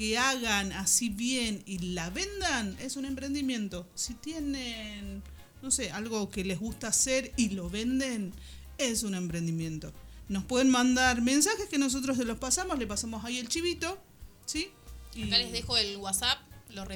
[0.00, 3.86] que hagan así bien y la vendan, es un emprendimiento.
[3.94, 5.22] Si tienen,
[5.60, 8.32] no sé, algo que les gusta hacer y lo venden,
[8.78, 9.92] es un emprendimiento.
[10.30, 14.02] Nos pueden mandar mensajes que nosotros se los pasamos, le pasamos ahí el chivito,
[14.46, 14.70] ¿sí?
[15.14, 16.38] Y- Acá les dejo el WhatsApp,
[16.70, 16.86] lo,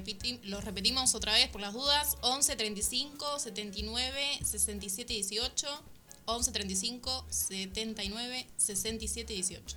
[0.45, 2.17] lo repetimos otra vez por las dudas.
[2.23, 5.67] 11 35 79 67 18.
[6.25, 9.77] 11 35 79 67 18.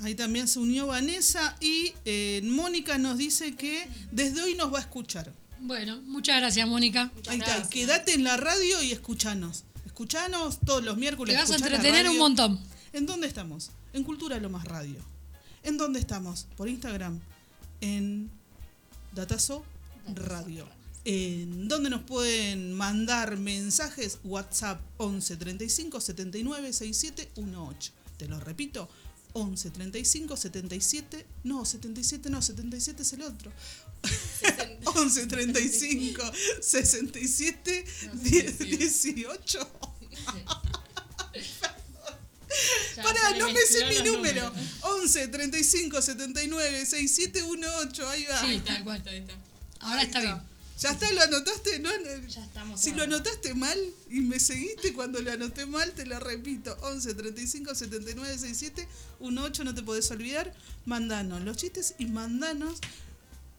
[0.00, 4.78] Ahí también se unió Vanessa y eh, Mónica nos dice que desde hoy nos va
[4.78, 5.32] a escuchar.
[5.60, 7.10] Bueno, muchas gracias, Mónica.
[7.26, 9.64] Ahí está, quédate en la radio y escuchanos.
[9.84, 11.34] Escuchanos todos los miércoles.
[11.34, 12.60] Te vas a entretener un montón.
[12.92, 13.72] ¿En dónde estamos?
[13.92, 15.00] En Cultura Lo Más Radio.
[15.64, 16.46] ¿En dónde estamos?
[16.56, 17.18] Por Instagram.
[17.80, 18.30] En
[19.12, 19.64] Datazo
[20.14, 20.68] Radio.
[21.04, 24.20] ¿En dónde nos pueden mandar mensajes?
[24.22, 27.92] WhatsApp 11 35 79 67 18.
[28.16, 28.88] Te lo repito.
[29.40, 33.52] 11 35 77 no 77 no 77 es el otro
[34.84, 36.22] 11 35
[36.60, 37.84] 67
[38.14, 39.70] 10, 18
[43.02, 44.52] Pará, no me sé mi número.
[44.80, 48.08] 11 35 79 6718.
[48.08, 48.40] Ahí va.
[48.40, 49.02] Sí, tal cual.
[49.80, 50.40] Ahora está bien.
[50.78, 51.10] ¿Ya está?
[51.12, 51.80] ¿Lo anotaste?
[51.80, 51.90] No.
[52.28, 52.80] Ya estamos.
[52.80, 53.76] Si lo anotaste mal
[54.10, 56.76] y me seguiste cuando lo anoté mal, te lo repito.
[56.82, 58.88] 11 35 79 67
[59.20, 59.64] 18.
[59.64, 60.54] No te podés olvidar.
[60.86, 62.78] Mandanos los chistes y mandanos.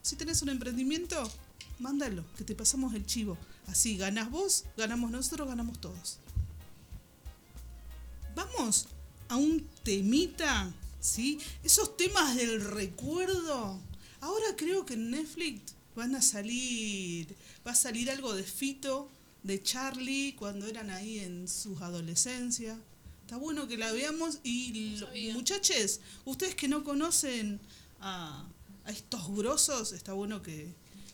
[0.02, 1.30] Si tenés un emprendimiento,
[1.80, 3.38] mándalo, que te pasamos el chivo.
[3.68, 6.20] Así ganas vos, ganamos nosotros, ganamos todos.
[8.34, 8.88] Vamos
[9.28, 11.38] a un temita, ¿sí?
[11.66, 13.78] Esos temas del recuerdo.
[14.22, 17.36] Ahora creo que en Netflix van a salir,
[17.66, 19.10] va a salir algo de Fito,
[19.44, 22.78] de Charlie, cuando eran ahí en sus adolescencia.
[23.22, 27.60] Está bueno que la veamos y lo- muchachos, ustedes que no conocen
[28.02, 28.46] a,
[28.86, 30.74] a estos grosos, está bueno que,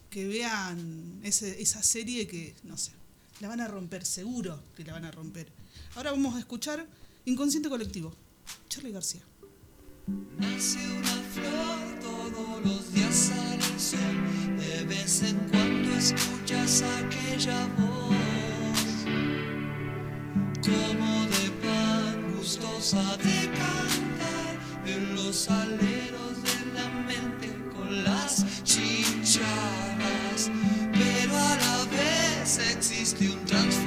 [0.09, 2.91] que vean ese- esa serie que, no sé,
[3.41, 5.47] la van a romper, seguro que la van a romper.
[5.95, 6.87] Ahora vamos a escuchar
[7.25, 8.13] Inconsciente Colectivo,
[8.69, 9.21] Charlie García.
[10.39, 14.44] Nace una flor, todos los días el sol.
[14.75, 19.05] De vez en cuando escuchas aquella voz,
[20.65, 24.53] como de pan gustosa de cantar
[24.85, 30.51] en los aleros de la mente con las chicharras.
[30.91, 33.84] Pero a la vez existe un transformador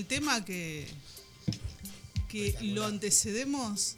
[0.00, 0.88] el tema que,
[2.28, 3.96] que lo antecedemos?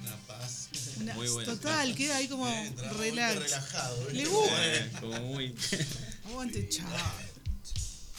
[0.00, 0.68] Una paz.
[1.00, 1.52] Una- Muy bueno.
[1.54, 3.38] Total, queda ahí como muy relax.
[3.40, 4.66] relajado, Le gusta.
[4.76, 5.54] Eh, como muy.
[6.26, 7.00] Aguante, chaval.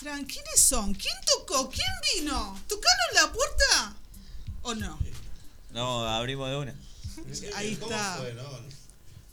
[0.01, 0.93] Tran, ¿quiénes son?
[0.93, 1.69] ¿Quién tocó?
[1.69, 2.59] ¿Quién vino?
[2.67, 3.95] ¿Tocaron la puerta?
[4.63, 4.99] ¿O no?
[5.71, 6.75] No, abrimos de una.
[7.55, 8.17] Ahí ¿Cómo está.
[8.17, 8.43] fue, no?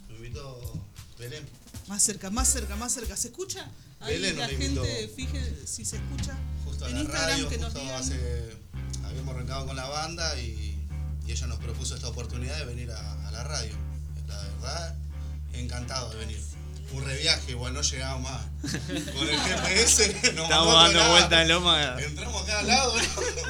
[0.09, 0.81] Me invitó
[1.19, 1.45] Belén.
[1.89, 3.17] Más cerca, más cerca, más cerca.
[3.17, 3.69] ¿Se escucha?
[3.99, 6.39] Ahí Belén la gente, fíjese si se escucha.
[6.81, 8.01] Justo a en la Instagram radio, que nos justo digan.
[8.01, 8.57] hace,
[9.05, 10.79] habíamos arrancado con la banda y,
[11.27, 13.75] y ella nos propuso esta oportunidad de venir a, a la radio.
[14.29, 14.95] La verdad,
[15.53, 16.41] encantado de venir.
[16.93, 18.47] Un reviaje, igual no llegamos más.
[18.73, 21.43] Con el GPS nos Estamos dando otro vuelta lado.
[21.43, 21.97] en Loma.
[22.03, 22.95] Entramos acá al lado,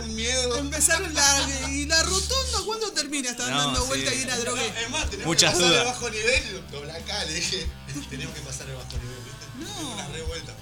[0.02, 0.58] un miedo.
[0.58, 3.30] Empezaron la, y la rotonda, ¿cuándo termina?
[3.30, 3.86] Están No, dando sí.
[3.88, 4.66] vuelta y una drogué.
[4.84, 5.86] Es más, tenemos Muchas que pasar dudas.
[5.86, 6.64] el bajo nivel.
[6.70, 7.66] Dobla acá, le dije.
[8.10, 9.80] Tenemos que pasar el bajo nivel, ¿viste?
[9.80, 9.90] No.
[9.94, 10.52] Una revuelta.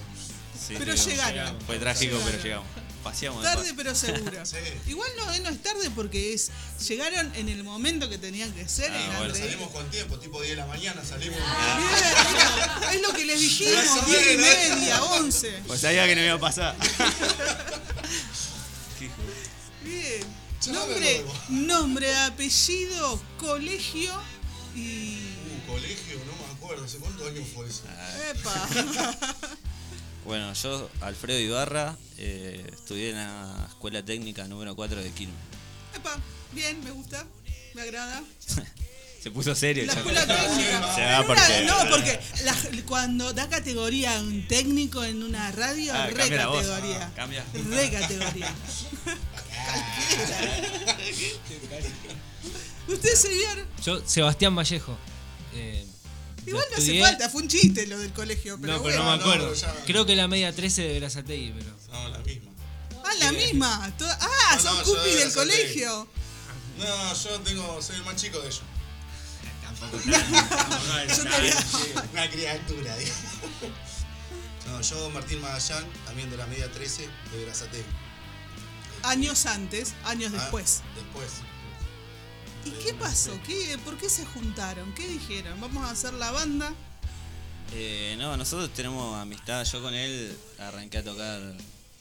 [0.69, 1.07] Sí, Pero llegamos.
[1.33, 1.61] llegaron.
[1.65, 2.31] Fue trágico, Llegaron.
[2.31, 2.67] pero llegamos.
[3.03, 4.45] Paseamos de Tarde pero seguro.
[4.45, 4.57] Sí.
[4.87, 6.51] Igual no, eh, no es tarde porque es
[6.87, 8.91] llegaron en el momento que tenían que ser.
[8.91, 9.33] Ah, eran bueno.
[9.33, 11.39] de- Salimos con tiempo, tipo 10 de la mañana salimos.
[11.39, 15.59] Bien, es lo que les dijimos, o 10 y media, 11.
[15.67, 16.75] Pues sabía que no iba a pasar.
[19.83, 20.21] Bien.
[20.61, 24.13] Ya no me Nombre, nombre, apellido, colegio
[24.75, 25.15] y.
[25.65, 26.83] Uh, colegio, no me acuerdo.
[26.83, 27.83] ¿Hace cuántos años fue eso?
[28.29, 28.67] Epa.
[30.29, 35.35] Bueno, yo, Alfredo Ibarra, eh, estudié en la Escuela Técnica número 4 de Quilmes.
[35.95, 36.15] Epa.
[36.51, 37.25] Bien, me gusta.
[37.73, 38.21] Me agrada.
[39.23, 40.91] Se puso serio, La escuela técnica.
[40.95, 41.65] Se va En una- porque.
[41.65, 42.55] No, porque la-
[42.85, 46.63] cuando da categoría a un técnico en una radio, Ah, re cambia la voz.
[46.67, 47.07] categoría.
[47.07, 47.43] Ah, cambia.
[47.51, 48.53] Re categoría.
[52.87, 53.65] ¿Usted, señor?
[53.83, 54.95] Yo, Sebastián Vallejo.
[55.55, 55.87] Eh,
[56.49, 58.57] Igual no hace estudié- falta, fue un chiste lo del colegio.
[58.61, 59.47] Pero no, pero no me acuerdo.
[59.47, 61.71] no, ya- Creo que la media 13 de Berazategui, pero.
[61.91, 62.51] No, la misma.
[63.03, 63.93] Ah, la misma.
[63.97, 66.07] Toda- Ah, No, son no, cupis del colegio.
[66.77, 68.61] No, yo tengo, soy el más chico de ellos.
[69.79, 71.55] Yo tenía-
[72.11, 73.11] Una criatura, digo.
[74.67, 77.83] No, yo Martín Magallán, también de la media 13 de Berazategui.
[79.03, 80.81] Años antes, años Ah, después.
[80.95, 81.29] Después.
[82.65, 83.31] ¿Y qué pasó?
[83.45, 84.93] ¿Qué, ¿Por qué se juntaron?
[84.93, 85.59] ¿Qué dijeron?
[85.61, 86.73] ¿Vamos a hacer la banda?
[87.73, 89.63] Eh, no, nosotros tenemos amistad.
[89.65, 91.39] Yo con él arranqué a tocar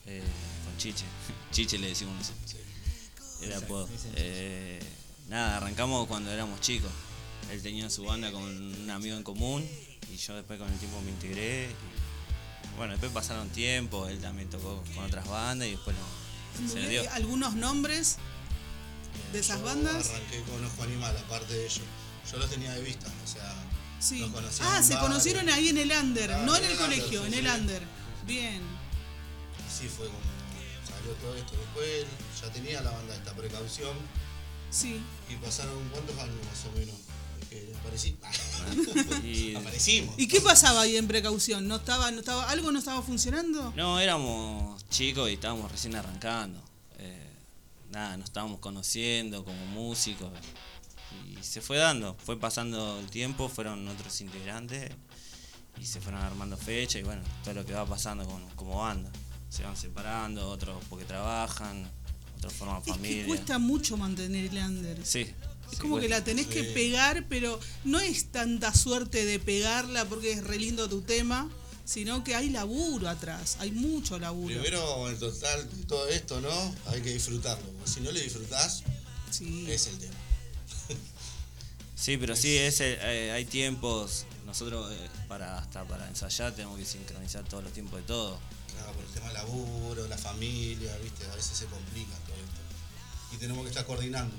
[0.06, 0.22] eh,
[0.64, 1.04] con Chiche.
[1.52, 2.56] Chiche le decimos nosotros.
[3.42, 3.88] Era apodo.
[4.16, 4.80] Eh,
[5.28, 6.90] nada, arrancamos cuando éramos chicos.
[7.52, 9.66] Él tenía su banda con un amigo en común
[10.12, 11.70] y yo después con el tiempo me integré.
[11.70, 16.80] y, bueno, después pasaron tiempo, él también tocó con otras bandas y después no, se
[16.80, 17.10] le dio.
[17.12, 18.18] ¿Algunos nombres
[19.32, 20.08] de esas bandas?
[20.10, 21.80] Arranqué con Ojo Animal, aparte de ellos.
[22.30, 23.54] Yo los tenía de vista, o sea,
[24.00, 24.24] Sí.
[24.60, 27.82] Ah, se conocieron ahí en el under, Claro, no en el colegio, en el under.
[28.26, 28.62] Bien.
[29.66, 30.18] Así fue como
[30.88, 31.52] salió todo esto.
[31.56, 32.06] Después
[32.40, 33.96] ya tenía la banda esta precaución
[34.70, 35.00] Sí.
[35.28, 36.94] y pasaron cuántos años más o menos.
[37.50, 38.16] Que aparecí.
[39.24, 40.14] Y- Aparecimos.
[40.16, 41.66] ¿Y qué pasaba ahí en precaución?
[41.66, 43.72] ¿No estaba, no estaba, algo no estaba funcionando?
[43.74, 46.62] No, éramos chicos y estábamos recién arrancando.
[46.98, 47.27] Eh,
[47.90, 50.30] nada, nos estábamos conociendo como músicos.
[51.26, 54.90] Y se fue dando, fue pasando el tiempo, fueron otros integrantes
[55.80, 59.10] y se fueron armando fechas y bueno, todo lo que va pasando como, como banda.
[59.48, 61.90] Se van separando, otros porque trabajan,
[62.36, 63.22] otros forman Es familia.
[63.22, 65.04] que cuesta mucho mantener el under.
[65.06, 65.20] Sí.
[65.20, 70.04] Es sí, como que la tenés que pegar, pero no es tanta suerte de pegarla
[70.06, 71.48] porque es re lindo tu tema,
[71.88, 74.54] sino que hay laburo atrás, hay mucho laburo.
[74.60, 76.74] Primero, en total, de todo esto, ¿no?
[76.86, 77.64] Hay que disfrutarlo.
[77.72, 78.82] porque si no le disfrutás,
[79.30, 79.64] Sí.
[79.70, 80.14] es el tema.
[81.96, 86.84] Sí, pero sí, es, eh, hay tiempos, nosotros eh, para hasta para ensayar tenemos que
[86.84, 88.38] sincronizar todos los tiempos de todo.
[88.72, 91.24] Claro, por el tema del laburo, la familia, ¿viste?
[91.26, 93.34] A veces se complica todo esto.
[93.34, 94.34] Y tenemos que estar coordinando.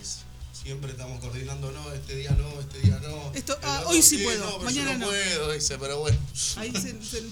[0.00, 0.20] Es-
[0.64, 3.32] siempre estamos coordinando, no, este día no, este día no.
[3.34, 5.06] Esto- ah, hoy sí puedo, no, pero mañana yo no.
[5.06, 6.18] no puedo, dice, pero bueno.
[6.56, 7.22] Ahí se, se-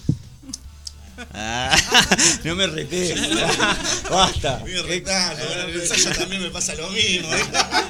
[1.31, 1.75] Ah,
[2.43, 3.13] no me reté.
[4.09, 4.61] Basta.
[4.65, 7.31] En el ensayo también me pasa lo mismo.
[7.31, 7.43] ¿eh?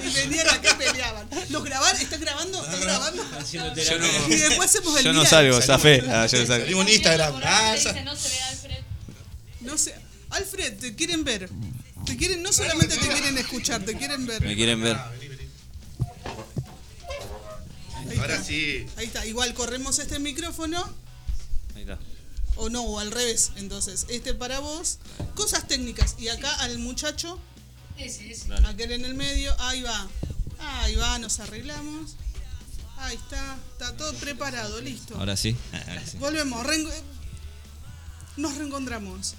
[0.05, 1.29] y venían acá y peleaban.
[1.49, 1.95] ¿Los grabar?
[1.95, 2.61] ¿Están grabando?
[2.61, 3.23] ¿Están grabando?
[3.49, 3.61] Yo
[3.97, 5.29] no, Y después hacemos el yo no viral.
[5.29, 6.03] salgo, zafé.
[6.09, 6.63] Ah, yo no salgo.
[6.65, 7.35] Salimos en Instagram.
[7.45, 8.77] Ah, no se ve Alfred.
[9.61, 9.95] No sé.
[10.31, 11.49] Alfred, te quieren ver.
[12.05, 14.41] Te quieren, no solamente te quieren escuchar, te quieren ver.
[14.41, 14.97] Me quieren ver.
[18.23, 18.47] Ahora está.
[18.47, 18.85] sí.
[18.97, 19.25] Ahí está.
[19.25, 20.77] Igual corremos este micrófono.
[21.75, 21.99] Ahí está.
[22.55, 23.51] O no, o al revés.
[23.55, 24.99] Entonces, este para vos.
[25.35, 26.15] Cosas técnicas.
[26.19, 27.39] Y acá al muchacho,
[27.97, 28.53] Ese, ese.
[28.65, 29.55] aquel en el medio.
[29.59, 30.07] Ahí va.
[30.59, 32.15] Ahí va, nos arreglamos.
[32.97, 33.57] Ahí está.
[33.73, 35.15] Está todo preparado, listo.
[35.17, 35.55] Ahora sí.
[35.87, 36.17] Ahora sí.
[36.17, 36.65] Volvemos.
[38.37, 39.35] Nos reencontramos.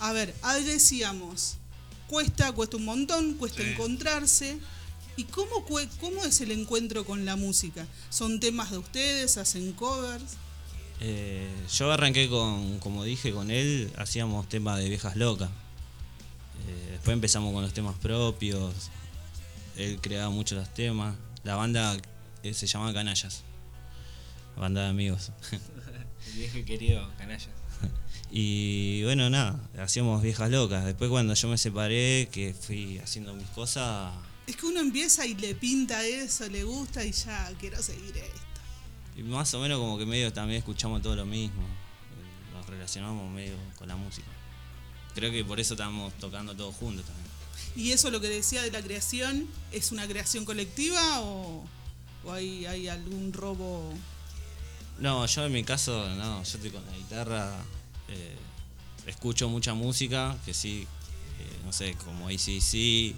[0.00, 1.58] A ver, ahí decíamos,
[2.08, 3.68] cuesta, cuesta un montón, cuesta Sí.
[3.70, 4.58] encontrarse.
[5.16, 5.64] ¿Y cómo,
[6.00, 7.86] cómo es el encuentro con la música?
[8.08, 9.36] ¿Son temas de ustedes?
[9.36, 10.36] ¿Hacen covers?
[11.00, 15.50] Eh, yo arranqué con, como dije, con él, hacíamos temas de viejas locas.
[16.68, 18.72] Eh, después empezamos con los temas propios.
[19.76, 21.16] Él creaba mucho los temas.
[21.44, 21.96] La banda
[22.42, 23.42] eh, se llamaba Canallas.
[24.56, 25.32] Banda de amigos.
[25.50, 27.48] El viejo y querido canalla.
[28.30, 30.84] y bueno, nada, hacíamos viejas locas.
[30.84, 34.12] Después cuando yo me separé, que fui haciendo mis cosas,
[34.46, 38.40] Es que uno empieza y le pinta eso, le gusta y ya quiero seguir esto.
[39.16, 41.62] y más o menos como que medio también escuchamos todo lo mismo.
[41.62, 44.26] Eh, Nos relacionamos medio con la música.
[45.14, 47.26] Creo que por eso estamos tocando todos juntos también.
[47.76, 51.64] ¿Y eso lo que decía de la creación, es una creación colectiva o,
[52.24, 53.92] o hay, hay algún robo?
[54.98, 57.64] No, yo en mi caso, no, yo estoy con la guitarra,
[58.08, 58.36] eh,
[59.06, 60.86] escucho mucha música, que sí,
[61.40, 63.14] eh, no sé, como ACC,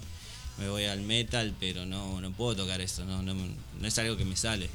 [0.57, 4.17] me voy al metal, pero no, no puedo tocar eso, no, no, no es algo
[4.17, 4.69] que me sale.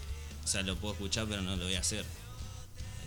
[0.45, 2.05] O sea, lo puedo escuchar, pero no lo voy a hacer.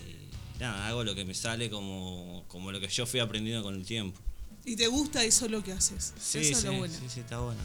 [0.06, 3.74] Y nada, hago lo que me sale como, como lo que yo fui aprendiendo con
[3.74, 4.20] el tiempo.
[4.64, 6.14] ¿Y te gusta eso lo que haces?
[6.18, 6.94] Sí, eso sí, es lo bueno.
[6.94, 7.60] sí, sí, está bueno.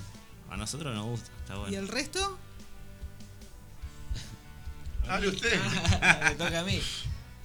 [0.50, 1.74] A nosotros nos gusta, está bueno.
[1.74, 2.38] ¿Y el resto?
[5.08, 5.60] Hable usted.
[6.24, 6.82] Me toca a mí.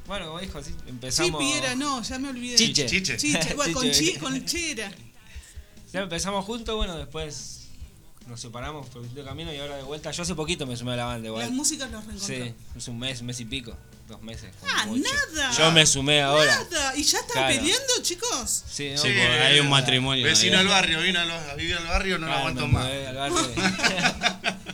[0.06, 1.40] Bueno, como dijo, sí, empezamos.
[1.40, 2.56] Chipi era, no, ya me olvidé.
[2.56, 2.86] Chiche.
[2.86, 3.16] Chiche.
[3.16, 4.92] Chiche, bueno, con, chi, con chera.
[5.94, 7.68] Ya empezamos juntos, bueno, después
[8.26, 10.10] nos separamos por el camino y ahora de vuelta.
[10.10, 11.42] Yo hace poquito me sumé a la banda igual.
[11.44, 12.36] Las músicas los reencontró.
[12.36, 13.76] Sí, es un mes, un mes y pico,
[14.08, 14.52] dos meses.
[14.68, 15.04] Ah, mucho.
[15.32, 15.52] nada.
[15.56, 16.52] Yo me sumé ahora.
[16.68, 16.96] Nada.
[16.96, 17.54] ¿Y ya están Claro.
[17.54, 18.64] peleando, chicos?
[18.68, 20.24] Sí, no, Sí, por- hay un matrimonio.
[20.24, 20.62] Vecino ahí.
[20.62, 22.84] al barrio, vino al- a vivir al barrio, no lo Claro, aguanto me más.
[22.86, 23.38] mudé al barrio.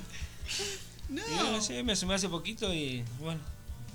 [1.11, 1.21] No.
[1.27, 3.41] Y bueno, sí, me sumé hace poquito y bueno,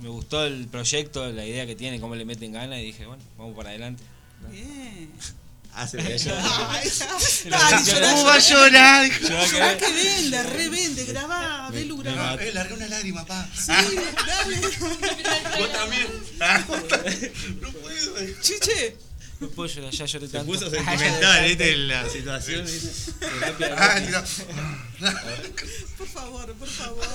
[0.01, 3.23] me gustó el proyecto, la idea que tiene, cómo le meten ganas y dije, bueno,
[3.37, 4.03] vamos para adelante.
[4.51, 5.09] Bien.
[5.75, 9.11] Hace canción- llorá, ¿Cómo va a llorar?
[9.77, 12.35] Que- vende, revende, grabá, Belu, grabá.
[12.41, 13.47] Eh, larga una lágrima, pa.
[13.53, 13.71] Sí,
[14.25, 14.57] dale.
[15.59, 16.07] Vos también.
[16.39, 17.33] Ah, también.
[17.61, 18.15] No puedo.
[18.41, 18.95] Chiche,
[19.41, 20.51] No puedo llorar, ya lloré Se tanto.
[20.53, 21.77] puso Ah, ya sentimental, de ¿viste?
[21.77, 22.65] La situación.
[23.77, 23.99] Ah,
[25.97, 27.05] por favor, por favor.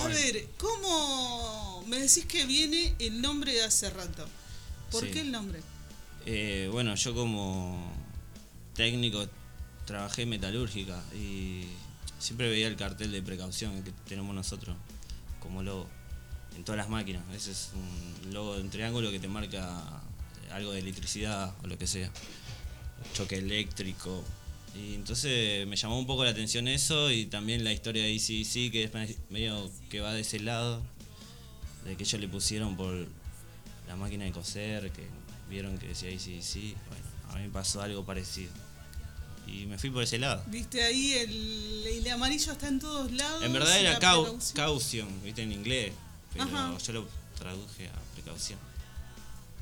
[0.00, 4.28] A ver, ¿cómo me decís que viene el nombre de hace rato?
[4.92, 5.10] ¿Por Sí.
[5.10, 5.60] qué el nombre?
[6.24, 7.92] Eh, bueno, yo como
[8.74, 9.26] técnico
[9.84, 11.64] trabajé metalúrgica y
[12.18, 14.76] siempre veía el cartel de precaución que tenemos nosotros
[15.40, 15.88] como logo
[16.56, 17.22] en todas las máquinas.
[17.34, 20.02] Ese es un logo de un triángulo que te marca
[20.52, 22.10] algo de electricidad o lo que sea,
[23.14, 24.22] choque eléctrico.
[24.76, 28.72] Y entonces me llamó un poco la atención eso y también la historia de ICC
[28.72, 28.92] que es
[29.28, 30.82] medio que va de ese lado,
[31.84, 33.08] de que ellos le pusieron por
[33.88, 35.02] la máquina de coser, que
[35.52, 36.76] vieron que decía ICC.
[36.88, 38.50] Bueno, a mí me pasó algo parecido.
[39.46, 40.42] Y me fui por ese lado.
[40.46, 43.42] Viste ahí, el, el amarillo está en todos lados.
[43.44, 44.56] En verdad era cau- precaución.
[44.56, 45.92] caution, viste, en inglés.
[46.32, 46.78] Pero Ajá.
[46.78, 48.58] yo lo traduje a precaución.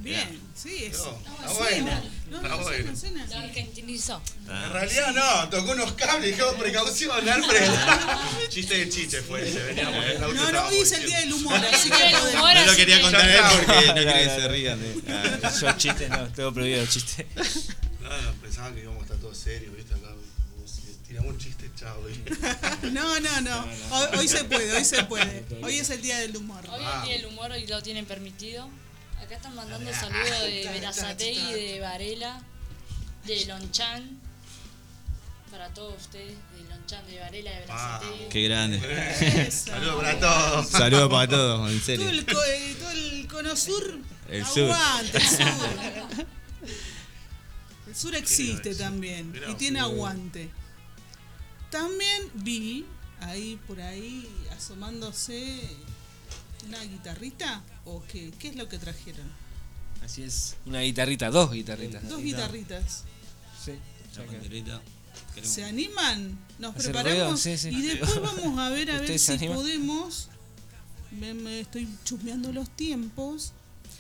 [0.01, 0.99] Bien, sí, es.
[0.99, 2.97] No, no, está bueno, No, está no, bueno.
[2.97, 3.27] suena, suena.
[3.27, 4.23] Lo argentinizó.
[4.49, 7.71] Ah, En realidad no, tocó unos cables y dijo precaución, Alfred.
[8.49, 10.35] Chiste de chiche fue ese, veníamos en el auto.
[10.35, 12.97] No, no, hoy es el día del humor, así que podemos- humor, no lo quería
[12.97, 14.41] que- contar él porque no Claro, quería que claro.
[14.43, 14.81] se rían.
[14.81, 15.03] de-
[15.43, 15.53] Ah.
[15.61, 17.27] Yo chistes, no, tengo prohibido el chiste.
[18.01, 20.09] No, no, pensaban que íbamos a estar todos serios, viste, acá.
[21.07, 21.97] Tiramos un chiste, chao.
[22.91, 23.67] No, no, no.
[23.91, 25.45] Hoy, hoy se puede, hoy se puede.
[25.63, 26.65] Hoy es el día del humor.
[26.73, 26.91] Hoy Ah.
[26.97, 28.69] es el día del humor y lo tienen permitido.
[29.31, 32.43] Acá están mandando saludos de Verazategui, de Varela,
[33.24, 34.18] de Lonchan.
[35.53, 38.28] Para todos ustedes, de Lonchan, de Varela, de Verazategui.
[38.28, 39.51] Qué grande.
[39.53, 40.68] Saludos para todos.
[40.68, 42.09] Saludos para todos, en Todo serio.
[42.09, 43.99] el, co- eh, todo el cono sur.
[44.28, 44.64] El sur.
[44.72, 46.26] aguante, el sur.
[47.87, 50.49] El sur existe también y tiene aguante.
[51.70, 52.85] También vi
[53.20, 55.61] ahí por ahí asomándose
[56.65, 59.27] una guitarrita o qué, qué es lo que trajeron?
[60.05, 60.57] Así es.
[60.67, 62.09] Una guitarrita, dos guitarritas.
[62.09, 63.05] Dos guitarritas.
[63.65, 63.73] Sí.
[64.17, 64.81] La banderita.
[65.35, 66.39] Queremos- ¿Se animan?
[66.59, 67.37] Nos ¿Hacer preparamos ruido?
[67.37, 67.69] Sí, sí.
[67.69, 70.29] y después vamos a ver a ver ¿Ustedes se si podemos.
[71.13, 73.53] Me, me estoy chusmeando los tiempos.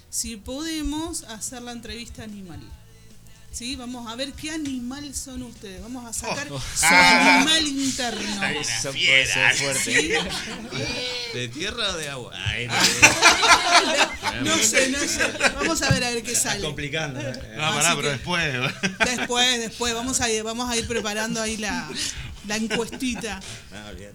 [0.08, 2.60] Si podemos hacer la entrevista animal.
[3.52, 3.74] ¿Sí?
[3.74, 5.82] Vamos a ver qué animal son ustedes.
[5.82, 6.60] Vamos a sacar Oh.
[6.60, 8.44] su animal interno.
[8.46, 10.18] Eso puede ser fuerte.
[11.34, 12.32] ¿De tierra o de agua?
[12.46, 14.44] Ay, no.
[14.44, 15.26] No sé, no sé.
[15.56, 16.62] Vamos a ver a ver qué sale.
[16.64, 17.20] complicando.
[17.20, 18.54] No, Así pará, pero que- después.
[19.04, 21.88] Después, después, vamos a ir, vamos a ir preparando ahí la,
[22.46, 23.40] la encuestita.
[23.72, 24.14] No, olvidate.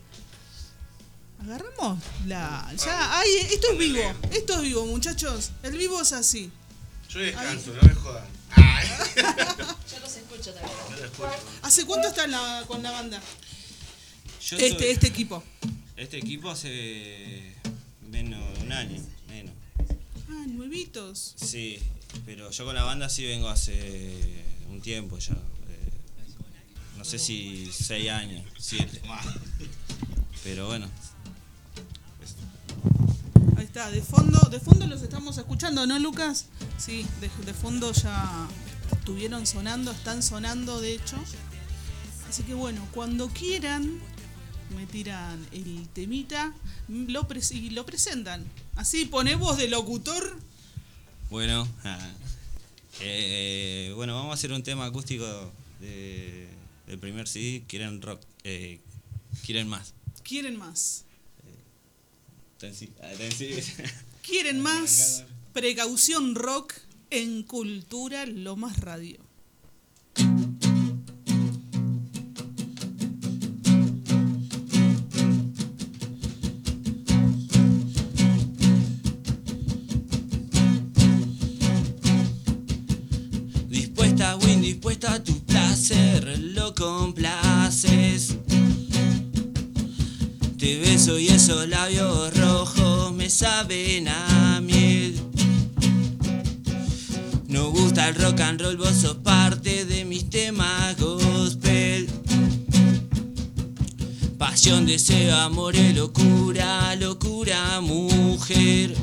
[1.44, 2.72] Agarramos la.
[2.84, 4.14] Ya, ay, esto es vivo.
[4.32, 5.52] Esto es vivo, muchachos.
[5.62, 6.50] El vivo es así.
[7.16, 8.26] Yo descanso, no me jodan.
[8.52, 8.88] Ay.
[9.92, 10.78] Yo los escucho también.
[10.92, 11.30] Yo lo escucho.
[11.62, 13.20] ¿Hace cuánto está en la- con la banda?
[13.20, 15.42] Yo Este, estoy- este equipo.
[15.96, 17.56] Este equipo hace
[18.10, 19.54] menos de un año, menos.
[20.30, 21.34] Ah, nuevitos.
[21.38, 21.80] Sí,
[22.26, 25.34] pero yo con la banda sí vengo hace un tiempo ya.
[25.34, 25.92] eh,
[26.98, 29.02] no sé si seis años, siete.
[30.44, 30.90] Pero bueno,
[33.76, 36.46] está, de fondo, de fondo los estamos escuchando, ¿no, Lucas?
[36.78, 38.48] Sí, de, de fondo ya
[38.90, 41.18] estuvieron sonando, están sonando, de hecho.
[42.30, 44.00] Así que bueno, cuando quieran,
[44.78, 46.54] me tiran el temita
[46.88, 48.46] lo y lo presentan.
[48.78, 50.40] Así pone voz de locutor.
[51.30, 51.68] bueno.
[53.02, 55.26] eh, bueno, vamos a hacer un tema acústico
[55.82, 56.48] de-
[56.88, 57.66] del primer CD.
[57.68, 58.80] Quieren rock, eh,
[59.46, 59.94] quieren más.
[60.24, 61.05] Quieren más.
[64.22, 65.24] Quieren más.
[65.54, 66.74] Precaución rock
[67.10, 69.20] en Cultura Lomas Radio.
[83.70, 88.36] Dispuesta o indispuesta a tu placer, lo complaces.
[90.66, 95.16] Te beso y esos labios rojos me saben a miel.
[97.48, 102.10] No gusta el rock and roll, vos sos parte de mis temas gospel.
[104.40, 108.96] Pasión, deseo, amor y locura, locura, mujer.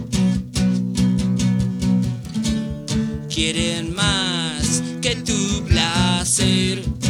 [3.32, 7.01] Quieren más que tu placer.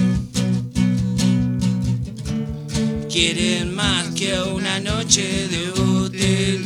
[3.12, 6.64] Quieren más que una noche de hotel.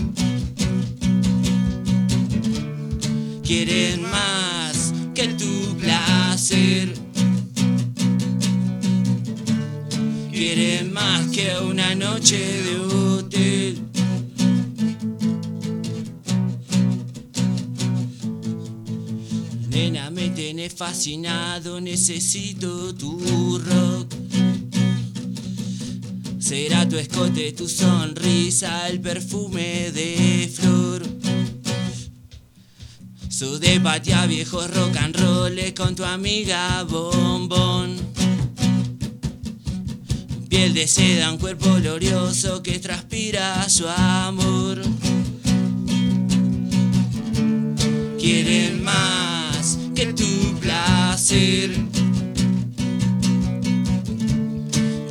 [3.43, 6.95] Quieren más que tu placer.
[10.31, 13.81] Quieren más que una noche de hotel.
[19.69, 24.26] Nena, me tenés fascinado, necesito tu rock.
[26.47, 31.03] Será tu escote, tu sonrisa, el perfume de flor.
[33.29, 37.97] Su de patea viejos rock and roll con tu amiga Bombón.
[40.49, 44.81] Piel de seda, un cuerpo glorioso que transpira su amor.
[48.21, 51.86] Quieren más que tu placer.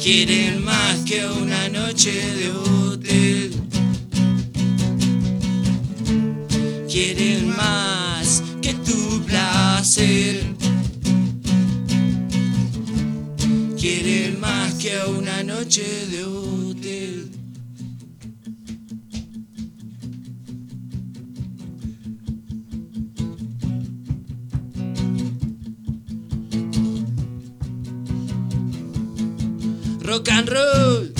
[0.06, 3.52] Quieren más que una noche de hotel.
[6.88, 10.44] Quieren más que tu placer.
[13.80, 15.82] Quieren más que una noche
[16.12, 16.35] de hotel.
[30.16, 31.15] Rock and.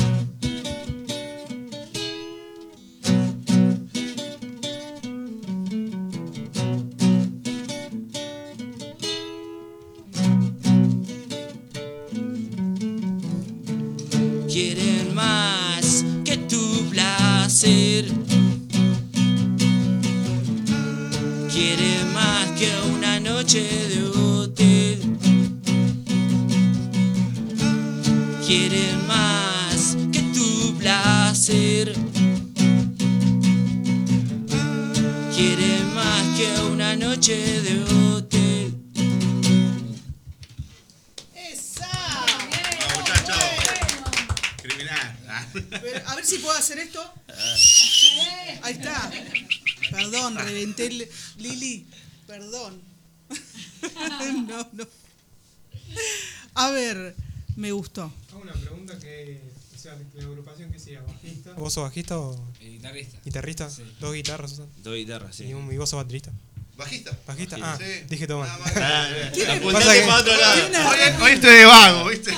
[57.76, 58.12] Gustó.
[58.30, 59.42] Hago una pregunta que,
[59.76, 61.54] o sea, la agrupación que sea, bajista.
[61.54, 63.20] ¿Vos sos bajista o guitarrista.
[63.24, 63.70] guitarrista?
[64.00, 64.62] Dos guitarras.
[64.84, 65.46] Dos guitarras, sí.
[65.46, 66.32] ¿Y, un- y vos sos baterista?
[66.78, 67.18] ¿Bajista?
[67.26, 67.56] ¿Bajista?
[67.62, 68.06] Ah, Sí.
[68.10, 68.50] dije todo mal.
[68.76, 70.90] Ah, Apuntate pasa que- para otro lado.
[70.90, 72.32] Hoy, hoy estoy de vago, ¿viste?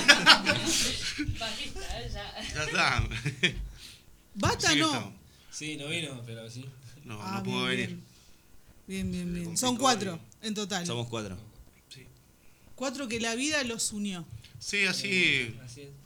[1.38, 2.54] Bajista, ya.
[2.54, 3.08] Ya está.
[4.34, 4.86] Bata Sí, no.
[4.86, 5.12] estamos.
[5.50, 6.64] Sí, no vino, pero sí.
[7.04, 7.86] No, Ah, no pudo venir.
[7.88, 8.02] bien.
[8.86, 9.56] Bien, bien, bien.
[9.58, 10.86] Son cuatro en total.
[10.86, 11.36] Somos cuatro.
[12.76, 14.24] Cuatro que la vida los unió.
[14.58, 15.54] Sí, así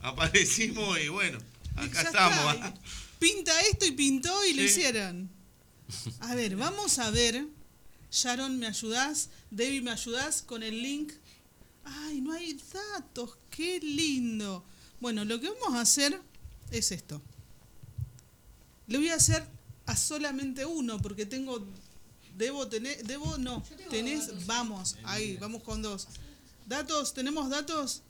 [0.00, 1.38] aparecimos y bueno,
[1.76, 2.54] acá Ya estamos.
[2.54, 2.74] está.
[3.18, 5.30] Pinta esto y pintó y lo hicieron.
[6.20, 7.46] A ver, vamos a ver
[8.10, 9.28] Sharon, ¿me ayudás?
[9.50, 11.12] Debbie, ¿me ayudás con el link?
[11.84, 14.64] Ay, no hay datos, qué lindo.
[15.00, 16.20] Bueno, lo que vamos a hacer
[16.70, 17.20] es esto.
[18.86, 19.46] Le voy a hacer
[19.86, 21.66] a solamente uno, porque tengo.
[22.36, 23.02] Debo tener.
[23.04, 23.62] Debo, no.
[23.90, 24.46] Tenés.
[24.46, 26.08] Vamos, ahí, vamos con dos.
[26.66, 27.14] ¿Datos?
[27.14, 28.02] ¿Tenemos datos?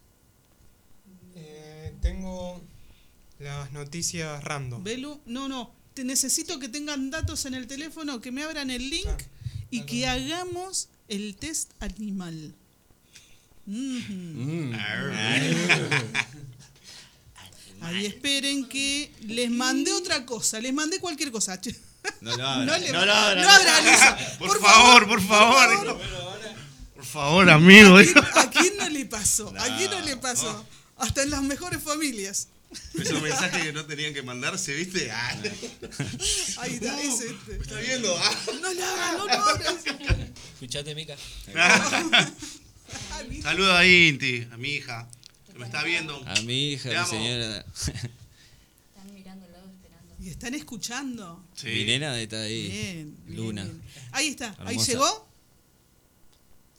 [2.03, 2.61] Tengo
[3.39, 4.83] las noticias random.
[4.85, 5.73] Belu, no, no.
[5.95, 9.09] Te necesito que tengan datos en el teléfono, que me abran el link
[9.71, 12.55] y que hagamos el test animal.
[13.67, 14.73] Mhm.
[17.83, 21.61] Ahí esperen que les mandé otra cosa, les mandé cualquier cosa.
[22.21, 22.65] No lo abra.
[22.67, 23.43] No le- no lo abra.
[23.43, 24.19] no abra, Lisa.
[24.41, 26.01] Por, Por favor, por favor.
[26.97, 27.97] Por favor, amigo.
[27.97, 29.53] ¿A quién no le pasó?
[29.57, 30.67] ¿A quién no le pasó?
[31.03, 32.47] Hasta en las mejores familias.
[32.95, 35.11] Esos mensajes que no tenían que mandarse, ¿viste?
[35.11, 35.37] Ah.
[36.59, 37.59] Ahí está, Uh, es este.
[37.59, 38.17] ¿me está viendo?
[38.17, 38.41] Ah.
[38.63, 39.75] No lo abras, no lo abras.
[40.55, 41.17] Escuchate, Mica.
[43.43, 45.09] Saludo a Inti, a mi hija,
[45.53, 46.17] que me está viendo.
[46.25, 47.67] A mi hija, mi señora.
[50.21, 51.45] ¿Y están escuchando?
[51.65, 52.69] Mi nena está ahí.
[52.69, 53.65] Bien, bien, Luna.
[53.65, 53.83] bien.
[54.13, 55.29] Ahí está, ahí llegó.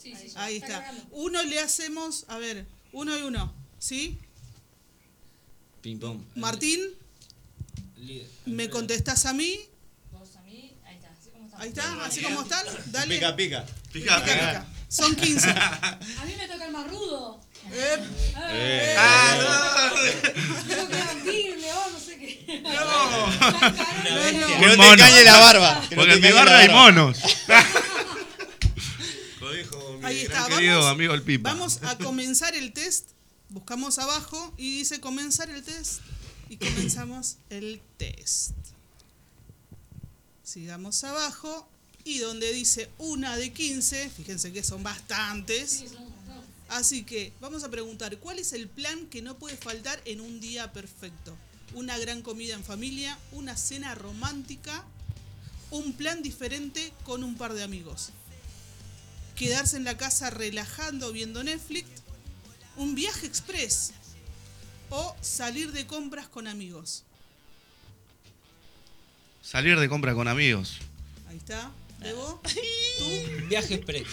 [0.02, 0.94] Sí, sí, Ahí está.
[1.12, 3.63] Uno le hacemos, a ver, uno y uno.
[3.84, 4.18] ¿Sí?
[5.82, 6.22] Ping pong.
[6.36, 6.80] Martín,
[8.46, 9.60] ¿me contestás a mí?
[10.10, 11.60] Vos a mí, ahí está, así como está.
[11.62, 12.66] Ahí está, así como están.
[12.94, 13.16] Dale.
[13.16, 13.66] Pica, pica.
[13.92, 14.66] Pica, pica.
[14.88, 15.50] Son 15.
[15.60, 17.42] A mí me toca el más rudo.
[17.74, 18.96] Eh.
[18.98, 19.92] Ah,
[20.66, 22.46] Tengo que mentirle o no sé qué.
[24.60, 25.86] Que no te engañe la barba.
[25.90, 26.82] Que no Porque te en mi la hay barba.
[26.84, 27.20] monos.
[30.04, 30.48] Ahí está.
[30.48, 31.50] Vamos, amigo el Pipa.
[31.52, 33.10] vamos a comenzar el test.
[33.54, 36.02] Buscamos abajo y dice comenzar el test.
[36.50, 38.56] Y comenzamos el test.
[40.44, 41.68] Sigamos abajo.
[42.04, 45.86] Y donde dice una de 15, fíjense que son bastantes.
[46.68, 50.42] Así que vamos a preguntar, ¿cuál es el plan que no puede faltar en un
[50.42, 51.38] día perfecto?
[51.76, 54.84] Una gran comida en familia, una cena romántica,
[55.70, 58.10] un plan diferente con un par de amigos.
[59.36, 62.03] Quedarse en la casa relajando viendo Netflix,
[62.78, 63.92] un viaje express
[64.90, 67.04] o salir de compras con amigos.
[69.42, 70.78] Salir de compra con amigos.
[71.28, 71.72] Ahí está.
[72.00, 72.42] Debo.
[72.98, 73.06] Tú,
[73.48, 74.08] Viaje express.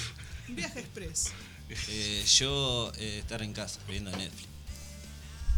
[0.48, 1.30] un viaje express.
[1.88, 4.48] Eh, yo eh, estar en casa viendo Netflix.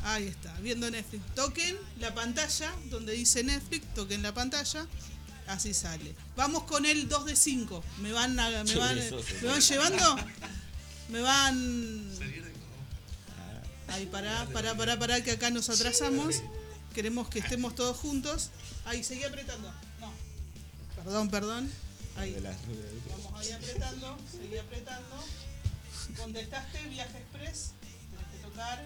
[0.05, 1.23] Ahí está, viendo Netflix.
[1.35, 4.87] Toquen la pantalla donde dice Netflix, toquen la pantalla,
[5.47, 6.15] así sale.
[6.37, 7.85] Vamos con el 2 de 5.
[8.01, 10.17] ¿Me van, a- me van, ¿me van llevando?
[11.09, 12.11] ¿Me van...?
[13.93, 16.43] Ahí, pará, pará, pará, pará, que acá nos atrasamos.
[16.95, 18.49] Queremos que estemos todos juntos.
[18.87, 19.69] Ahí, seguí apretando.
[20.01, 20.11] No.
[20.97, 21.71] Perdón, perdón.
[22.17, 22.35] Ahí.
[22.41, 25.25] Vamos ahí apretando, seguí apretando.
[26.17, 27.73] Contestaste, viaje express.
[28.11, 28.83] Tienes que tocar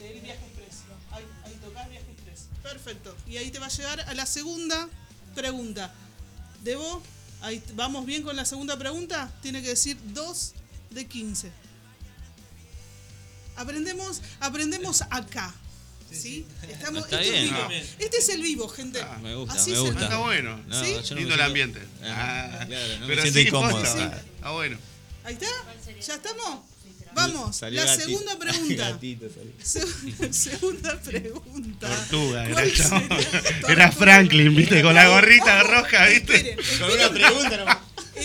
[0.00, 0.76] el viaje express.
[1.10, 2.46] Ahí, ahí tocas viaje express.
[2.62, 3.14] Perfecto.
[3.26, 4.88] Y ahí te va a llegar a la segunda
[5.34, 5.92] pregunta.
[6.64, 7.02] Debo,
[7.42, 9.30] ahí vamos bien con la segunda pregunta.
[9.42, 10.54] Tiene que decir 2
[10.90, 11.52] de 15.
[13.56, 15.54] Aprendemos, aprendemos acá.
[16.10, 16.46] ¿Sí?
[16.68, 17.44] Estamos, Está este, bien.
[17.44, 17.68] es vivo.
[17.70, 17.94] Ah.
[17.98, 19.02] este es el vivo, gente.
[19.22, 20.04] Me gusta, Así me es el gusta.
[20.04, 20.60] Está bueno.
[20.66, 20.92] No, ¿Sí?
[20.94, 21.80] no me Lindo el ambiente.
[22.02, 23.82] Ah, Ah, claro, no me pero siento sí, incómodo.
[23.84, 24.20] Ah.
[24.36, 24.78] Está bueno.
[25.24, 25.46] Ahí está.
[26.06, 26.60] ¿Ya estamos?
[27.14, 28.08] Vamos, Salió la gatito.
[28.08, 28.90] segunda pregunta.
[28.90, 29.26] Gatito
[30.32, 31.88] segunda pregunta.
[31.88, 32.62] Tortuga, era.
[33.68, 34.82] Era Franklin, ¿viste?
[34.82, 36.56] Con la gorrita roja, ¿viste?
[36.58, 37.66] Esperen, esperen.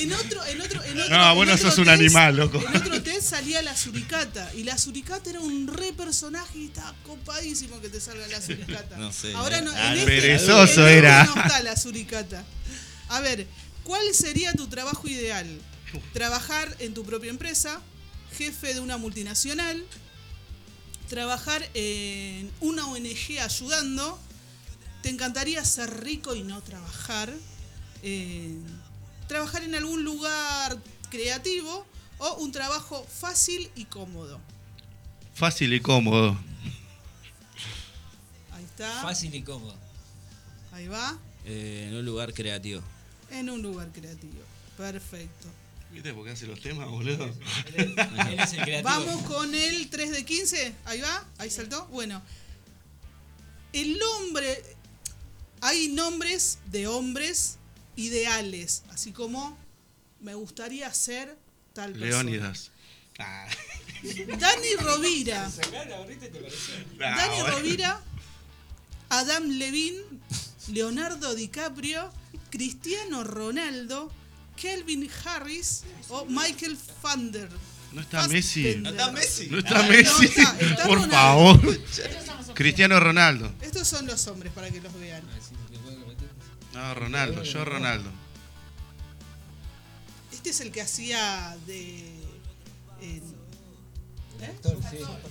[0.01, 1.17] En otro, en otro, en otro.
[1.17, 2.59] No, en bueno, otro sos un animal, loco.
[2.67, 4.51] En otro test salía la suricata.
[4.55, 8.97] Y la suricata era un re personaje y estaba copadísimo que te salga la suricata.
[8.97, 9.33] No sé.
[9.33, 9.99] Ahora no, Ah, en no.
[10.01, 11.23] este- Perezoso este era.
[11.25, 12.43] No está la suricata.
[13.09, 13.47] A ver,
[13.83, 15.47] ¿cuál sería tu trabajo ideal?
[16.13, 17.79] Trabajar en tu propia empresa,
[18.37, 19.83] jefe de una multinacional,
[21.09, 24.19] trabajar en una ONG ayudando,
[25.01, 27.31] te encantaría ser rico y no trabajar,
[28.03, 28.57] eh,
[29.27, 30.77] trabajar en algún lugar
[31.09, 31.85] creativo
[32.17, 34.39] o un trabajo fácil y cómodo.
[35.33, 36.37] Fácil y cómodo.
[38.53, 39.75] Ahí está, Fácil y cómodo.
[40.71, 42.81] ahí va, Eh, en un lugar creativo.
[43.31, 44.41] en un lugar creativo.
[44.77, 45.47] Perfecto.
[45.91, 47.25] ¿Viste por qué hace los temas, boludo?
[47.75, 47.95] Él
[48.39, 48.83] es el creativo.
[48.89, 50.73] Vamos con el 3 de 15.
[50.85, 51.85] Ahí va, ahí saltó.
[51.87, 52.21] Bueno,
[53.73, 54.63] el nombre.
[55.61, 57.57] Hay nombres de hombres
[57.97, 59.57] ideales, así como
[60.21, 61.37] me gustaría ser
[61.73, 62.23] tal persona.
[62.23, 62.71] Leónidas.
[63.19, 63.47] Ah.
[64.39, 65.45] Dani Rovira.
[65.47, 67.47] Ah, Dani bueno.
[67.57, 68.01] Rovira,
[69.09, 69.99] Adam Levine,
[70.69, 72.11] Leonardo DiCaprio,
[72.49, 74.11] Cristiano Ronaldo,
[74.55, 77.49] Kelvin Harris o Michael Fander.
[77.93, 78.75] No está Messi.
[78.75, 79.47] No está Messi.
[79.47, 80.25] No está Ah, no Messi.
[80.25, 81.59] está, está Por Ronaldo.
[81.59, 81.79] favor.
[82.53, 83.51] Cristiano Ronaldo.
[83.61, 85.23] Estos son los hombres para que los vean.
[86.77, 87.41] No, Ronaldo.
[87.41, 88.11] Yo Ronaldo.
[90.31, 92.01] Este es el que hacía de.
[93.01, 93.23] en-
[94.41, 94.53] ¿eh?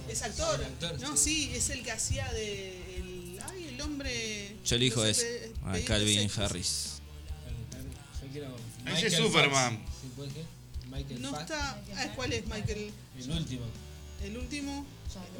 [0.08, 0.60] Es actor.
[1.00, 2.96] No, sí, es el que hacía de.
[2.96, 4.56] El, ay, el hombre.
[4.64, 6.30] Yo elijo ese, pe- a pedidos Calvin.
[6.36, 6.92] Harris.
[8.86, 9.84] Ese es Superman.
[10.02, 10.44] Sí, ¿puede ser?
[10.90, 11.80] Michael No está.
[11.96, 12.90] ah, ¿Cuál es Michael?
[13.20, 13.64] El último.
[14.24, 14.86] El último.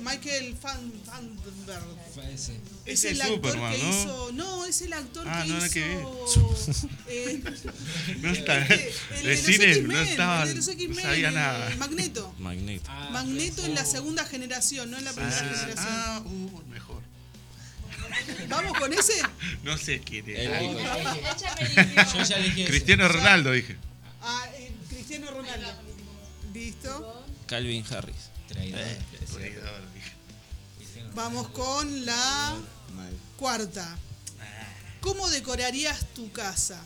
[0.01, 1.85] Michael Fan, Fandenberg.
[2.33, 2.61] Ese.
[2.85, 3.89] Es el actor Superman, que ¿no?
[3.91, 4.33] hizo.
[4.33, 5.73] No, es el actor Ah, que no, hizo.
[5.73, 6.93] que
[7.35, 7.43] eh,
[8.21, 8.59] No está.
[8.59, 10.43] el de los cine X-Men, no estaba.
[10.43, 11.75] el de los No X-Men, sabía nada.
[11.77, 12.35] Magneto.
[12.39, 12.91] Magneto.
[13.11, 15.77] Magneto en la segunda generación, no en la primera Ah, generación.
[15.89, 17.03] ah, uh, mejor.
[18.49, 19.15] ¿Vamos con ese?
[19.65, 20.49] No sé quién es.
[22.13, 22.67] Yo ya.
[22.67, 23.77] Cristiano Ronaldo, dije.
[24.23, 25.69] Ah, eh, Cristiano Ronaldo.
[26.55, 27.25] ¿Listo?
[27.47, 28.31] Calvin Harris.
[28.57, 28.81] Traidor.
[28.81, 28.99] Eh,
[29.33, 29.81] Traidor.
[31.15, 32.57] Vamos con la
[32.95, 33.13] mal.
[33.39, 33.97] cuarta.
[35.01, 36.81] ¿Cómo decorarías tu casa?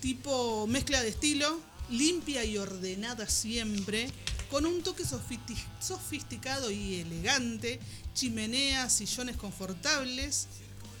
[0.00, 1.60] Tipo mezcla de estilo,
[1.90, 4.10] limpia y ordenada siempre,
[4.50, 7.80] con un toque sofisti- sofisticado y elegante,
[8.14, 10.46] chimeneas, sillones confortables,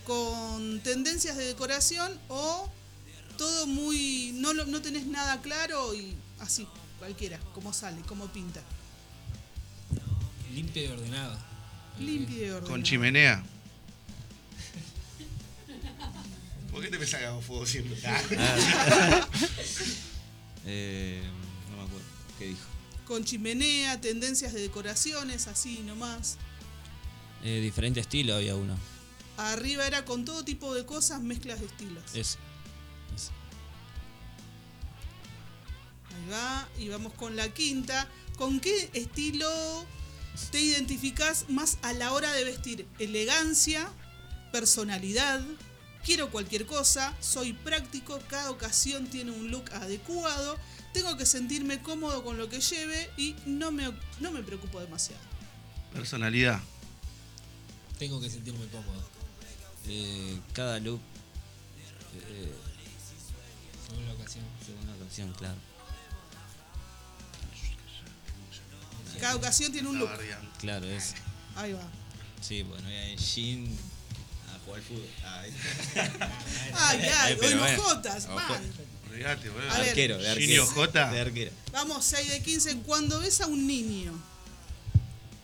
[0.04, 2.68] con tendencias de decoración o
[3.36, 4.32] todo muy...
[4.34, 6.66] no, lo- no tenés nada claro y así,
[6.98, 8.62] cualquiera, como sale, como pinta.
[10.54, 11.38] Limpio y ordenado.
[11.98, 12.68] Limpio y ordenado.
[12.68, 13.42] Con chimenea.
[16.72, 17.96] ¿Por qué te pensás que hago fuego siempre?
[18.06, 19.28] Ah.
[20.70, 21.22] Eh,
[21.70, 22.04] no me acuerdo.
[22.38, 22.60] ¿Qué dijo?
[23.06, 26.36] Con chimenea, tendencias de decoraciones, así nomás.
[27.42, 28.76] Eh, diferente estilo había uno.
[29.38, 32.04] Arriba era con todo tipo de cosas, mezclas de estilos.
[32.14, 32.36] Ese.
[33.16, 33.30] Ese.
[36.14, 36.68] Ahí va.
[36.78, 38.06] Y vamos con la quinta.
[38.36, 39.86] ¿Con qué estilo
[40.50, 42.86] te identificás más a la hora de vestir?
[42.98, 43.88] Elegancia,
[44.52, 45.40] personalidad,
[46.04, 50.56] quiero cualquier cosa, soy práctico, cada ocasión tiene un look adecuado,
[50.92, 55.20] tengo que sentirme cómodo con lo que lleve y no me, no me preocupo demasiado.
[55.92, 56.60] Personalidad.
[57.98, 59.08] Tengo que sentirme cómodo.
[59.86, 61.00] Eh, cada look.
[62.30, 62.52] Eh,
[63.88, 64.44] Según la ocasión.
[64.64, 65.56] según la ocasión, claro.
[69.20, 70.10] Cada ocasión tiene un look.
[70.58, 71.14] Claro, es.
[71.56, 71.82] Ahí va.
[72.40, 73.66] Sí, bueno, voy a ir en jean
[74.54, 75.06] a jugar al fútbol.
[75.24, 75.52] Ay,
[76.74, 77.82] Ay, ay, Eh, pero hoy bueno.
[77.82, 78.34] jotas, Ojo.
[78.34, 78.62] man.
[79.10, 79.70] Olvídate, boludo.
[79.72, 79.88] A ver.
[79.88, 80.66] Arquero, de arquero.
[80.66, 81.10] J.
[81.10, 81.50] De arquero.
[81.72, 82.76] Vamos, 6 de 15.
[82.80, 84.12] Cuando ves a un niño,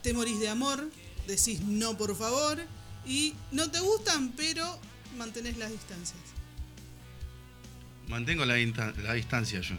[0.02, 0.88] te morís de amor,
[1.26, 2.62] decís no, por favor,
[3.06, 4.78] y no te gustan, pero
[5.16, 6.18] mantenés las distancias.
[8.08, 9.74] Mantengo la, la distancia yo.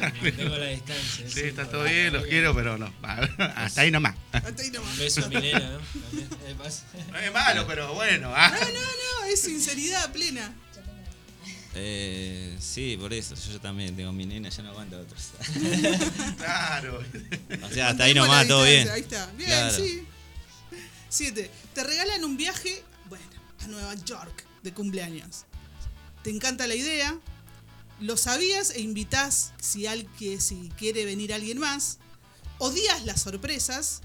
[0.00, 1.28] Mantengo la distancia.
[1.28, 2.92] Sí, está todo bien, los quiero, pero no.
[3.56, 4.16] Hasta ahí nomás.
[4.32, 4.96] Hasta ahí nomás.
[4.98, 5.78] Beso a mi nena, ¿no?
[7.12, 8.32] No es malo, pero bueno.
[8.34, 8.50] ah.
[8.50, 10.52] No, no, no, es sinceridad plena.
[11.74, 13.34] Eh, sí, por eso.
[13.36, 15.30] Yo, yo también tengo mi nena, ya no aguanto a otros.
[16.38, 17.04] Claro.
[17.62, 18.88] o sea, hasta ahí nomás, todo bien.
[18.88, 19.26] Ahí está.
[19.36, 19.76] Bien, Claro.
[19.76, 20.04] sí.
[21.08, 21.50] 7.
[21.74, 23.24] Te regalan un viaje, bueno,
[23.62, 25.44] a Nueva York de cumpleaños.
[26.22, 27.16] Te encanta la idea,
[28.00, 31.98] lo sabías e invitás si, al, que, si quiere venir alguien más.
[32.58, 34.00] Odias las sorpresas.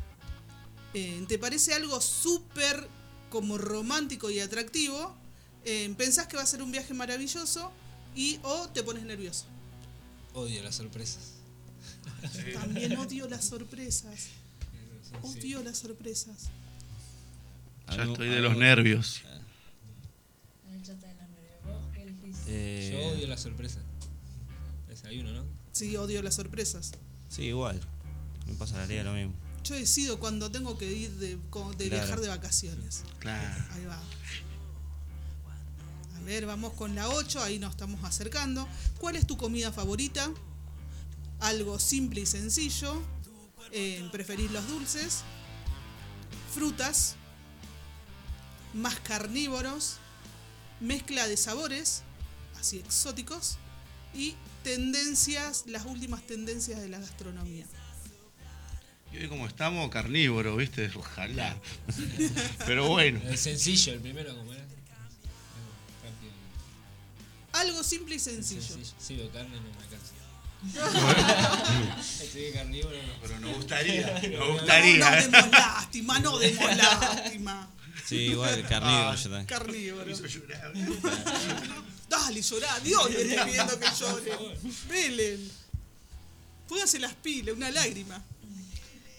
[0.94, 2.88] eh, te parece algo súper
[3.30, 5.16] como romántico y atractivo.
[5.66, 7.72] eh, pensás que va a ser un viaje maravilloso
[8.16, 9.46] y o te pones nervioso.
[10.34, 11.34] Odio las sorpresas.
[12.54, 14.28] También odio las sorpresas.
[15.22, 16.50] Odio las sorpresas.
[17.90, 19.22] Ya estoy de los nervios.
[22.48, 23.84] Eh, Yo odio las sorpresas.
[24.88, 25.46] Desayuno, ¿no?
[25.72, 26.92] Sí, odio las sorpresas.
[27.30, 27.80] Sí, igual.
[28.46, 29.34] Me pasa la liga lo mismo.
[29.64, 32.04] Yo decido cuando tengo que ir de, co- de Claro.
[32.06, 33.04] viajar de vacaciones.
[33.20, 33.66] Claro.
[33.74, 34.00] Ahí va.
[36.18, 38.68] A ver, vamos con la 8, ahí nos estamos acercando.
[39.00, 40.32] ¿Cuál es tu comida favorita?
[41.40, 43.02] Algo simple y sencillo.
[43.72, 45.24] Eh, ¿Preferís los dulces?
[46.54, 47.16] Frutas.
[48.74, 49.98] Más carnívoros.
[50.80, 52.04] Mezcla de sabores,
[52.66, 53.58] así exóticos.
[54.14, 57.66] Y tendencias, las últimas tendencias de la gastronomía.
[59.14, 60.90] Y hoy como estamos, carnívoro, ¿viste?
[60.96, 61.56] Ojalá.
[62.66, 63.22] Pero bueno.
[63.26, 64.66] El sencillo, el primero, como era.
[67.54, 68.62] Algo simple y sencillo.
[68.62, 68.96] Sencillo.
[69.00, 70.14] Sí, veo carne, no me alcanza.
[72.24, 73.14] Estoy carnívoro, no.
[73.22, 74.98] Pero nos gustaría, nos No, gustaría.
[74.98, 77.70] no demos lástima, no demos lástima.
[78.06, 79.46] Sí, igual, carnívoro Ah, yo también.
[79.46, 80.06] Carnívoro.
[80.06, 80.74] Me hizo llorar.
[82.10, 84.58] Dale, llorá, Dios le está pidiendo que llore.
[84.90, 85.52] Velen.
[86.68, 88.24] Póngase las pilas, una lágrima.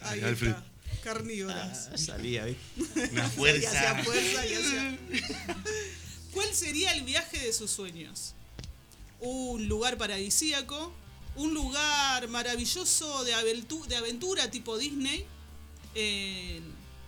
[0.03, 0.51] Ahí Alfred.
[0.51, 0.65] está.
[1.03, 1.91] Carnívoras.
[1.93, 3.09] Ah, salía, ¿viste?
[3.13, 3.69] Una Y fuerza.
[3.69, 4.99] hacía fuerza y hacía-
[6.33, 8.35] ¿Cuál sería el viaje de sus sueños?
[9.21, 10.93] Un lugar paradisíaco,
[11.37, 15.25] un lugar maravilloso de, aventu- de aventura tipo Disney,
[15.95, 16.63] en,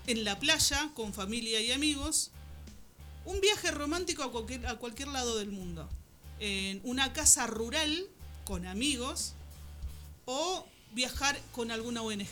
[0.06, 2.30] en la playa con familia y amigos,
[3.28, 5.86] un viaje romántico a cualquier, a cualquier lado del mundo,
[6.40, 8.06] en una casa rural
[8.44, 9.34] con amigos
[10.24, 12.26] o viajar con alguna ONG.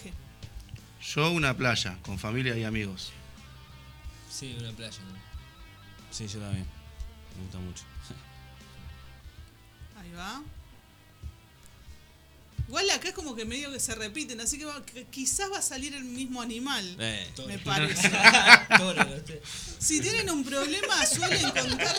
[1.03, 3.13] Yo una playa, con familia y amigos.
[4.31, 4.99] Sí, una playa.
[5.01, 5.19] ¿no?
[6.11, 6.67] Sí, yo también.
[7.37, 7.85] Me gusta mucho.
[10.01, 10.43] Ahí va.
[12.69, 15.59] Igual acá es como que medio que se repiten, así que, va- que quizás va
[15.59, 16.97] a salir el mismo animal.
[16.99, 17.27] Eh.
[17.47, 18.11] Me parece.
[19.79, 21.97] Si tienen un problema, suelen contar.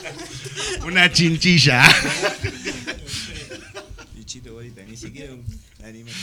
[0.86, 1.84] Una chinchilla.
[4.14, 5.46] Bichito bolita, ni siquiera un
[5.86, 6.14] animal.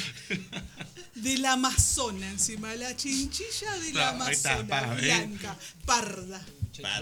[1.14, 2.74] Del Amazonas, encima.
[2.74, 4.68] La chinchilla del Ah, ahí está, Amazonas.
[4.68, 5.00] pa, ¿eh?
[5.02, 5.56] Blanca,
[5.86, 6.44] parda.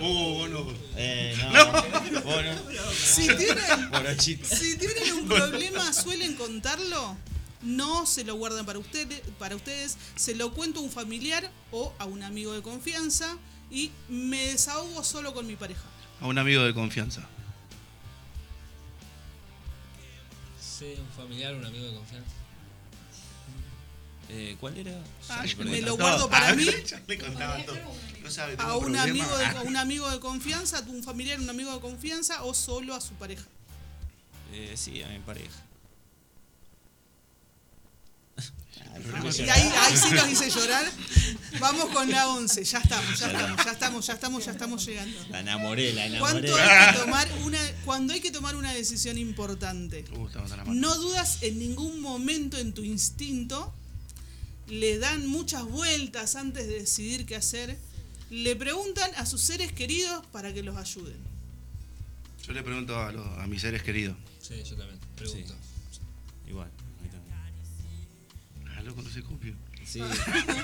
[0.00, 0.72] Uh, no.
[0.96, 2.92] Eh, no.
[2.94, 7.16] Si tienen, si tienen un problema, suelen contarlo.
[7.62, 11.92] No se lo guardan para ustedes, para ustedes, se lo cuento a un familiar o
[11.98, 13.36] a un amigo de confianza
[13.70, 15.82] y me desahogo solo con mi pareja.
[16.20, 17.22] A un amigo de confianza.
[20.60, 22.30] Sí, un familiar, un amigo de confianza.
[24.28, 24.92] Eh, ¿Cuál era?
[25.28, 26.66] Ah, me lo guardo para mí.
[27.06, 27.76] Me contaban todo.
[28.22, 31.50] No sabe, A un amigo, de, a un amigo de confianza, a un familiar, un
[31.50, 33.44] amigo de confianza o solo a su pareja.
[34.52, 35.62] Eh, sí, a mi pareja.
[39.38, 40.84] Y ahí, ahí sí nos hice llorar.
[41.60, 42.64] Vamos con la 11.
[42.64, 45.18] Ya estamos, ya estamos, ya estamos, ya estamos, ya estamos llegando.
[45.30, 46.50] La enamoré, la enamoré.
[46.50, 50.04] ¿Cuánto hay que tomar una, cuando hay que tomar una decisión importante?
[50.16, 50.28] Uh.
[50.74, 53.74] No dudas en ningún momento en tu instinto.
[54.68, 57.78] Le dan muchas vueltas antes de decidir qué hacer.
[58.30, 61.16] Le preguntan a sus seres queridos para que los ayuden.
[62.46, 64.16] Yo le pregunto a, los- a mis seres queridos.
[64.40, 64.98] Sí, yo también.
[65.16, 65.54] Pregunto.
[66.48, 66.70] Igual,
[68.86, 68.96] a mí también.
[68.96, 69.54] Ah, loco, no se copio.
[69.84, 70.00] Sí,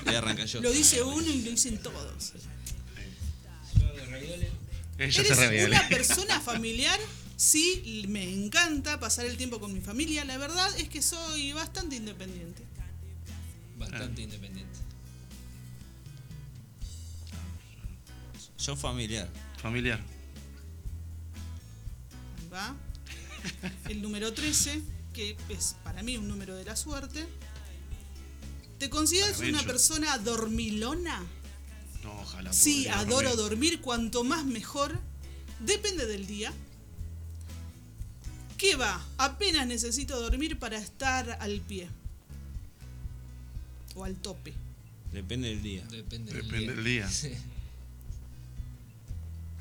[0.05, 0.61] voy a arrancar yo.
[0.61, 2.33] Lo dice uno y lo dicen todos.
[3.79, 4.51] Yo hago ravioles.
[4.99, 6.99] Ella ¿Eres una persona familiar?
[7.37, 10.25] Sí, me encanta pasar el tiempo con mi familia.
[10.25, 12.65] La verdad es que soy bastante independiente.
[13.77, 14.79] Bastante independiente.
[18.59, 19.29] Yo familiar.
[19.63, 20.01] Familiar.
[22.41, 22.77] Ahí va.
[23.89, 24.83] El número 13,
[25.15, 27.27] que es para mí un número de la suerte.
[28.79, 31.25] ¿Te consideras una yo- persona dormilona?
[32.03, 32.53] No, ojalá.
[32.53, 33.37] Sí, adoro dormir.
[33.37, 33.81] dormir.
[33.81, 34.99] Cuanto más mejor.
[35.61, 36.53] Depende del día.
[38.57, 39.05] ¿Qué va?
[39.19, 41.89] Apenas necesito dormir para estar al pie.
[43.95, 44.53] O al tope.
[45.13, 45.85] Depende del día.
[45.91, 47.09] Depende, Depende del día.
[47.11, 47.29] Sí.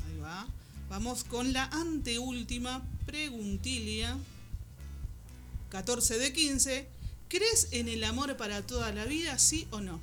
[0.06, 0.48] Ahí va.
[0.90, 4.18] Vamos con la anteúltima preguntilia.
[5.70, 6.88] 14 de 15.
[7.30, 10.00] ¿Crees en el amor para toda la vida, sí o no?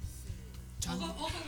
[0.80, 0.98] Chan,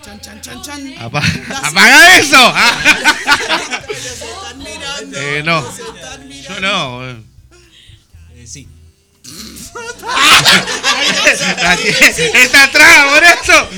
[0.03, 0.95] chan, chan, chan, chan.
[0.99, 2.37] Apa- Las- ¡Apaga eso!
[2.57, 3.83] Ah.
[3.87, 5.19] Se están mirando.
[5.19, 5.73] Eh, no.
[5.73, 6.61] se están Yo mirando.
[6.61, 7.11] no.
[7.11, 7.23] eh.
[8.37, 8.69] Eh, sí.
[12.35, 13.69] Está atrás, por eso.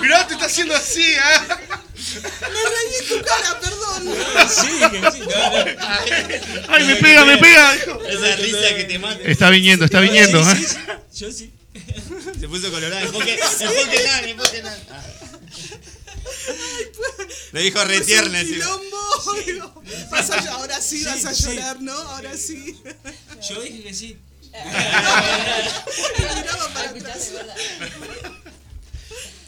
[0.00, 1.46] Mirá, te está haciendo así, ¿ah?
[2.22, 4.14] Me reí en tu cara, perdón.
[4.48, 5.20] Sí, que sí.
[5.20, 6.72] No.
[6.74, 7.74] Ay, me pega, me pega.
[7.74, 9.20] Esa risa que te mata.
[9.24, 10.42] Está viniendo, está viniendo.
[10.44, 10.56] Sí, ¿eh?
[10.56, 10.78] sí, sí.
[11.20, 11.52] Yo sí.
[12.40, 13.04] Se puso colorado.
[13.06, 14.78] Enfoque, enfoque nada, enfoque nada.
[17.52, 18.64] Lo dijo re Pues tierna un encima.
[18.64, 21.44] quilombo, digo, vas a- ahora sí, Sí, vas a sí.
[21.44, 21.92] llorar, ¿no?
[21.92, 22.76] Ahora sí.
[23.48, 24.18] Yo dije que sí.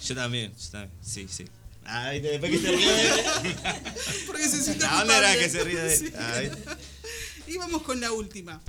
[0.06, 0.93] Yo también, yo también.
[1.02, 1.44] Sí, sí.
[1.88, 3.24] Ay, después que se ríe de él.
[4.26, 6.00] Porque se siente ¿A dónde era que se ríe de él?
[6.08, 6.12] Sí.
[6.18, 6.50] Ay.
[7.46, 8.60] Y vamos con la última.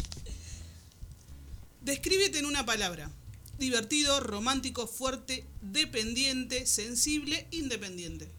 [1.81, 3.09] Descríbete en una palabra.
[3.57, 8.29] Divertido, romántico, fuerte, dependiente, sensible, independiente.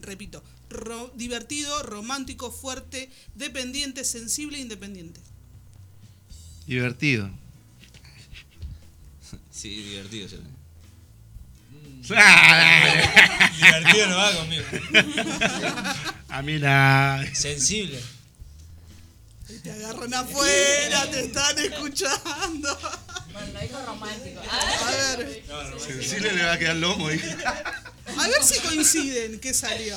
[0.00, 0.42] Repito.
[0.68, 5.20] ro- divertido, romántico, fuerte, dependiente, sensible, independiente.
[6.66, 7.30] Divertido.
[9.50, 10.28] Sí, divertido.
[12.02, 14.64] Divertido no va conmigo.
[16.28, 17.24] A mí la.
[17.32, 18.00] Sensible.
[19.62, 22.78] Te agarran afuera, te están escuchando.
[23.32, 24.40] Bueno, dijo romántico.
[24.50, 25.42] A ver,
[25.78, 27.08] Sensible le va a quedar lomo.
[27.08, 27.36] dije.
[27.46, 29.96] a ver si coinciden qué salió.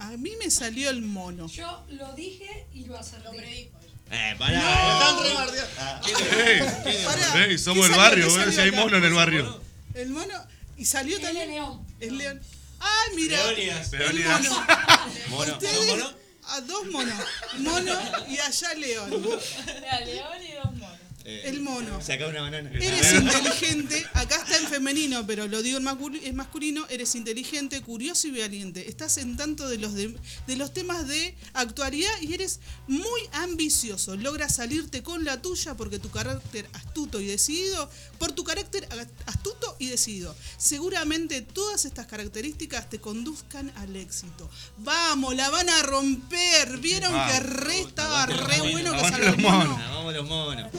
[0.00, 1.46] A mí me salió el mono.
[1.48, 3.70] Yo lo dije y lo acerté.
[4.10, 4.92] Eh, pará, No.
[4.92, 5.72] están rebardeando.
[5.78, 6.00] Ah.
[6.06, 6.60] Ey,
[7.06, 9.63] Pará, ey, somos ¿qué el barrio, ¿Qué eh, si hay mono en el barrio.
[9.94, 10.34] El mono.
[10.76, 11.48] Y salió Es también.
[11.50, 11.86] león.
[12.00, 12.40] Es león.
[12.80, 13.36] ¡Ay, mira!
[13.46, 13.92] Leónidas.
[13.92, 14.42] El Leónidas.
[14.42, 14.66] mono.
[15.28, 16.14] Mono, Ustedes- ¿no, mono?
[16.46, 17.18] A dos monos.
[17.58, 19.10] Mono y allá león.
[20.04, 20.83] león y dos monos.
[21.26, 22.02] Eh, El mono.
[22.02, 22.70] Saca una banana.
[22.74, 27.80] Eres inteligente, acá está en femenino, pero lo digo en mascul- es masculino, eres inteligente,
[27.80, 28.90] curioso y valiente.
[28.90, 30.14] Estás en tanto de los, de,
[30.46, 34.16] de los temas de actualidad y eres muy ambicioso.
[34.16, 37.88] Logras salirte con la tuya porque tu carácter astuto y decidido,
[38.18, 38.86] por tu carácter
[39.24, 40.36] astuto y decidido.
[40.58, 44.50] Seguramente todas estas características te conduzcan al éxito.
[44.76, 46.76] Vamos, la van a romper.
[46.80, 49.78] Vieron que re estaba re bueno que el mono.
[49.80, 50.70] Ah, Vamos los monos.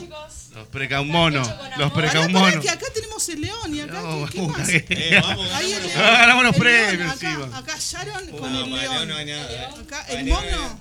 [0.53, 1.49] Los precaumonos.
[1.77, 2.63] Los precaumonos.
[2.63, 4.69] que acá tenemos el león y acá No, ¿qué, qué más?
[4.69, 5.97] Eh, vamos, Ahí el león.
[6.01, 7.57] Ganamos los premios acá, encima.
[7.57, 8.79] acá Sharon No, con el león.
[8.93, 9.69] León no hay nada.
[9.69, 10.79] Acá Para el mono.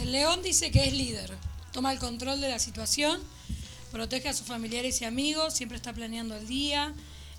[0.00, 1.36] El león dice que es líder,
[1.72, 3.20] toma el control de la situación,
[3.92, 6.92] protege a sus familiares y amigos, siempre está planeando el día.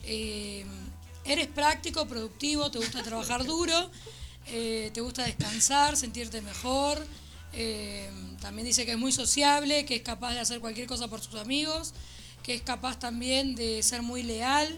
[0.03, 0.65] eh,
[1.23, 3.91] eres práctico, productivo, te gusta trabajar duro,
[4.47, 7.05] eh, te gusta descansar, sentirte mejor.
[7.53, 8.09] eh,
[8.41, 11.35] también dice que es muy sociable, que es capaz de hacer cualquier cosa por sus
[11.39, 11.93] amigos,
[12.43, 14.77] que es capaz también de ser muy leal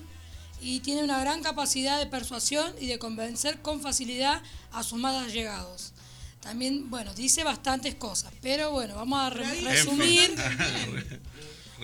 [0.61, 4.41] y tiene una gran capacidad de persuasión y de convencer con facilidad
[4.72, 5.94] a sus más allegados.
[6.41, 10.35] También, bueno, dice bastantes cosas, pero bueno, vamos a re- resumir.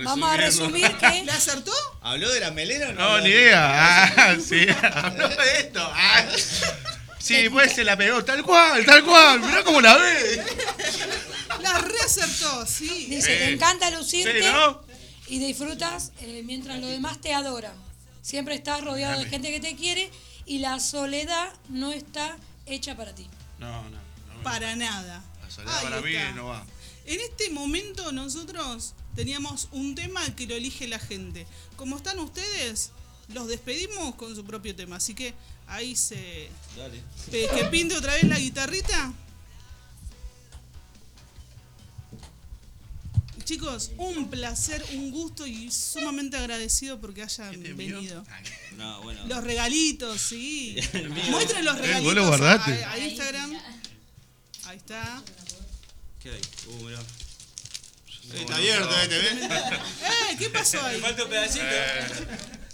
[0.02, 1.74] Vamos a resumir que ¿Le acertó?
[2.02, 3.02] ¿Habló de la melena o no?
[3.18, 4.06] No, ni de- idea.
[4.18, 4.66] Ah, sí.
[4.94, 5.82] Habló de esto.
[5.94, 6.26] Ah.
[7.20, 8.24] Sí, pues se la pegó.
[8.24, 9.40] Tal cual, tal cual.
[9.42, 10.44] Mirá cómo la ve.
[11.62, 13.08] La reacertó, sí.
[13.10, 13.38] dice, Sí.
[13.46, 14.82] te encanta lucirte Sí, ¿no?
[15.28, 17.74] y disfrutas eh, mientras los demás te adoran.
[18.22, 20.10] Siempre estás rodeado de gente que te quiere
[20.46, 23.28] y la soledad no está hecha para ti.
[23.60, 23.90] No, no.
[23.92, 24.44] no.
[24.44, 25.24] Para nada.
[25.42, 26.32] La soledad Ahí para mí está.
[26.32, 26.66] no va.
[27.06, 31.46] En este momento nosotros teníamos un tema que lo elige la gente.
[31.76, 32.92] Como están ustedes,
[33.34, 34.96] los despedimos con su propio tema.
[34.98, 35.34] Así que
[35.68, 36.50] ahí se...
[36.78, 37.02] Dale.
[37.32, 39.14] eh, que pinte otra vez la guitarrita.
[43.46, 48.24] Chicos, un placer, un gusto y sumamente agradecido porque hayan ¿Este venido.
[48.78, 49.26] No, bueno.
[49.26, 50.76] Los regalitos, sí.
[51.32, 52.84] Muestren los Eh, regalitos vos lo guardaste.
[52.84, 53.58] a, a Instagram.
[54.66, 55.24] Ahí está.
[56.22, 56.42] ¿Qué hay?
[56.68, 57.00] Uh, mirá.
[58.36, 59.34] Está abierto este, ¿ves?
[59.42, 60.36] ¡Eh!
[60.38, 61.00] ¿Qué pasó ahí?
[61.02, 61.66] Falta un pedacito.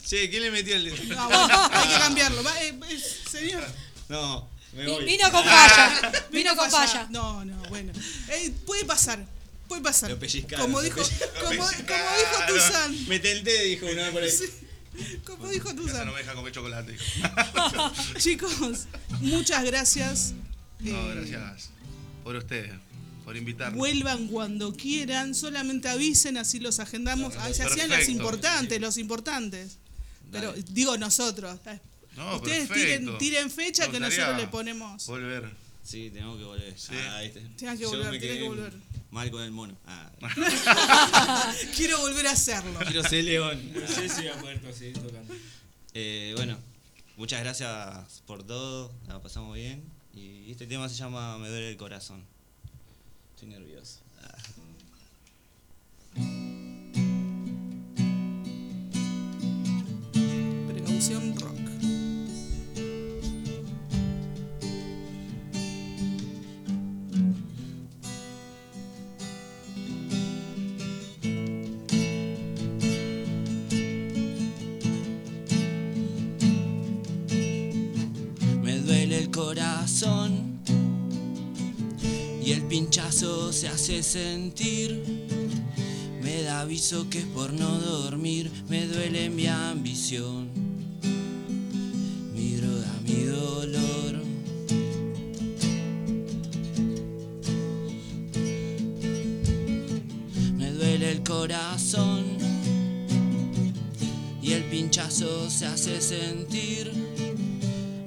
[0.06, 1.16] Che, ¿quién le metió el dedo?
[1.16, 2.44] No, bueno, hay que cambiarlo.
[2.44, 3.00] Va, eh, eh,
[3.30, 3.64] señor.
[4.08, 5.06] No, me voy.
[5.06, 6.12] Vino con falla.
[6.32, 7.08] Vino con falla.
[7.10, 7.92] No, no, bueno.
[8.30, 9.26] Eh, puede pasar.
[9.68, 10.12] Puede pasar.
[10.12, 11.02] Lo pellizcaron, Como dijo,
[11.42, 13.08] como, como dijo Tuzan.
[13.08, 14.30] Me tenté, dijo uno por ahí.
[15.26, 16.06] Como dijo Esa Tuzan.
[16.06, 16.96] no me deja comer chocolate.
[18.20, 18.88] Chicos,
[19.22, 20.34] muchas gracias.
[20.80, 21.72] No, Eh, gracias
[22.24, 22.74] por ustedes,
[23.24, 23.78] por invitarnos.
[23.78, 27.34] Vuelvan cuando quieran, solamente avisen, así los agendamos.
[27.38, 28.12] Ah, se hacían los Perfecto.
[28.12, 29.78] importantes, los importantes.
[30.32, 30.64] Pero Dale.
[30.70, 31.60] digo nosotros.
[32.16, 33.18] No, Ustedes perfecto.
[33.18, 35.06] tiren, tiren fecha que nosotros le ponemos.
[35.08, 35.50] Volver.
[35.84, 36.76] Sí, tenemos que volver.
[37.10, 37.42] Ah, ¿viste?
[37.58, 38.74] Tienen que volver, me tienen que volver.
[39.12, 39.78] Mal con el mono.
[39.86, 40.12] Ah.
[41.76, 42.80] Quiero volver a hacerlo.
[42.80, 43.72] Quiero ser león.
[43.74, 45.34] No sé si voy a poder seguir tocando.
[45.94, 46.58] Eh, bueno,
[47.18, 48.92] muchas gracias por todo.
[49.08, 49.84] La pasamos bien.
[50.14, 52.24] Y este tema se llama Me duele el corazón.
[53.36, 54.00] Estoy nervioso.
[61.08, 61.54] Rock.
[78.64, 80.60] Me duele el corazón
[82.44, 85.04] y el pinchazo se hace sentir.
[86.24, 90.65] Me da aviso que es por no dormir, me duele mi ambición.
[104.42, 106.92] Y el pinchazo se hace sentir.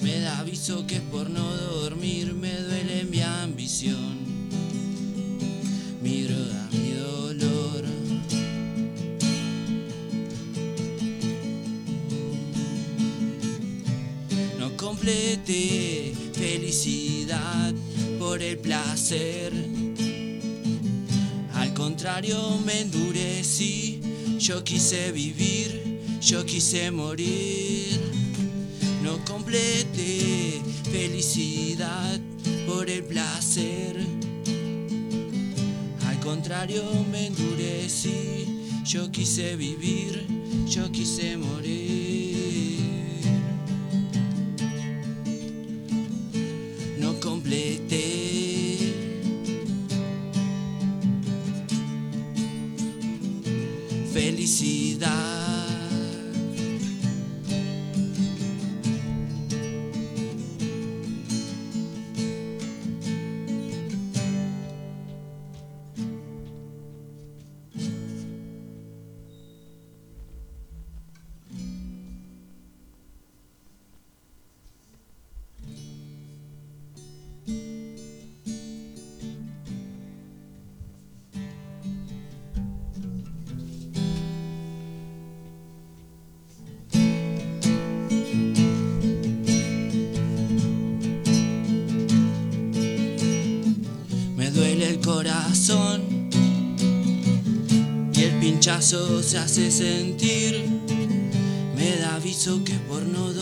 [0.00, 4.18] Me da aviso que por no dormir, me duele mi ambición,
[6.02, 7.84] mi droga, mi dolor.
[14.58, 17.72] No completé felicidad
[18.18, 19.87] por el placer.
[21.88, 24.02] Al contrario, me endurecí.
[24.38, 27.98] Yo quise vivir, yo quise morir.
[29.02, 30.60] no complete
[30.92, 32.20] felicidad
[32.66, 33.96] por el placer.
[36.06, 38.44] Al contrario me endurecí,
[38.84, 40.26] yo quise vivir,
[40.66, 42.07] yo quise morir.
[54.18, 55.27] Felicidad.
[98.88, 100.64] Se hace sentir.
[101.76, 103.34] Me da aviso que por no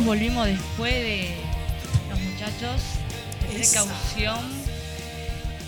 [0.00, 1.34] volvimos, volvimos después de
[2.10, 2.80] los muchachos.
[3.52, 3.82] de Esa.
[3.84, 4.62] Precaución.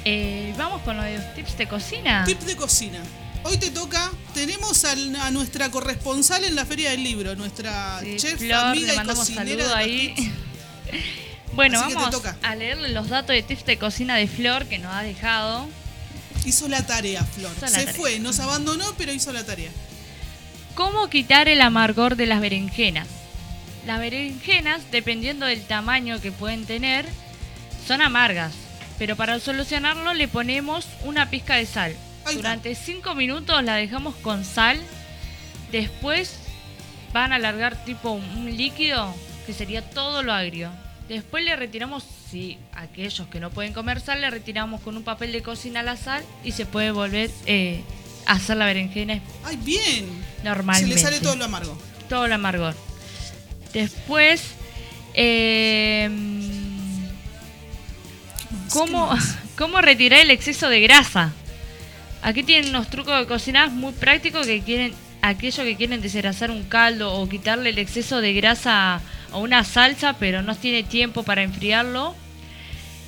[0.05, 2.25] Eh, vamos con los tips de cocina.
[2.25, 3.01] Tip de cocina.
[3.43, 8.39] Hoy te toca, tenemos a nuestra corresponsal en la Feria del Libro, nuestra Sí, chef,
[8.39, 10.15] Flor, amiga y cocinera de ahí.
[10.15, 10.31] tips.
[11.55, 14.93] Bueno, Así vamos a leer los datos de tips de cocina de Flor que nos
[14.93, 15.69] ha dejado.
[16.45, 17.53] Hizo la tarea, Flor.
[17.61, 17.95] La Se tarea.
[17.95, 19.71] fue, nos abandonó, pero hizo la tarea.
[20.75, 23.07] ¿Cómo quitar el amargor de las berenjenas?
[23.87, 27.07] Las berenjenas, dependiendo del tamaño que pueden tener,
[27.87, 28.53] son amargas,
[28.99, 31.95] pero para solucionarlo le ponemos una pizca de sal.
[32.33, 34.81] Durante 5 minutos la dejamos con sal,
[35.71, 36.37] después
[37.13, 39.15] van a alargar tipo un líquido
[39.47, 40.71] que sería todo lo agrio.
[41.09, 45.33] Después le retiramos, si aquellos que no pueden comer sal, le retiramos con un papel
[45.33, 47.83] de cocina la sal y se puede volver eh,
[48.25, 50.07] a hacer la berenjena ¡Ay, bien!
[50.43, 50.89] normalmente.
[50.89, 51.77] Se le sale todo lo amargo.
[52.09, 52.75] Todo lo amargor.
[53.75, 54.43] Después,
[55.15, 56.09] eh,
[58.71, 59.11] ¿Cómo,
[59.59, 61.33] ¿Cómo retirar el exceso de grasa?
[62.23, 66.65] Aquí tienen unos trucos de cocina muy prácticos que quieren aquellos que quieren desgrasar un
[66.65, 69.01] caldo o quitarle el exceso de grasa
[69.33, 72.15] a una salsa, pero no tiene tiempo para enfriarlo.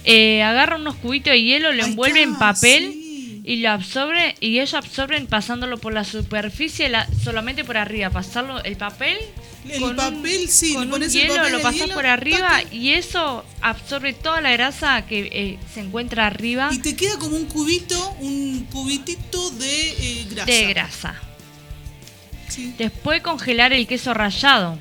[0.05, 4.75] Eh, agarran unos cubitos de hielo, lo envuelven en papel y lo absorben y ellos
[4.75, 9.17] absorben pasándolo por la superficie la- solamente por arriba, pasarlo el papel
[9.71, 12.07] El un- papel, sí, con le un pones el hielo, papel, lo pasas hielo, por
[12.07, 17.19] arriba y eso absorbe toda la grasa que eh, se encuentra arriba Y te queda
[17.19, 19.91] como un cubito, un cubitito de
[20.21, 20.51] eh, grasa.
[20.53, 21.15] de grasa.
[22.79, 24.79] Después congelar el queso rallado.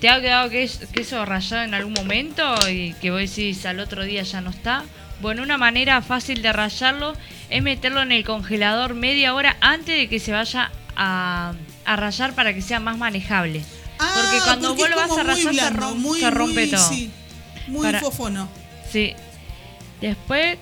[0.00, 4.02] ¿Te ha quedado ques- queso rallado en algún momento y que vos decís al otro
[4.04, 4.84] día ya no está?
[5.20, 7.12] Bueno, una manera fácil de rallarlo
[7.48, 11.52] es meterlo en el congelador media hora antes de que se vaya a,
[11.84, 13.62] a rallar para que sea más manejable.
[14.14, 16.30] Porque Ah, cuando porque vos es lo vas como a se, blando, rom- muy, se
[16.30, 16.88] rompe muy, todo.
[16.88, 17.10] sí,
[17.68, 18.48] muy Para- fofono.
[18.90, 19.14] Sí.
[20.00, 20.58] Después,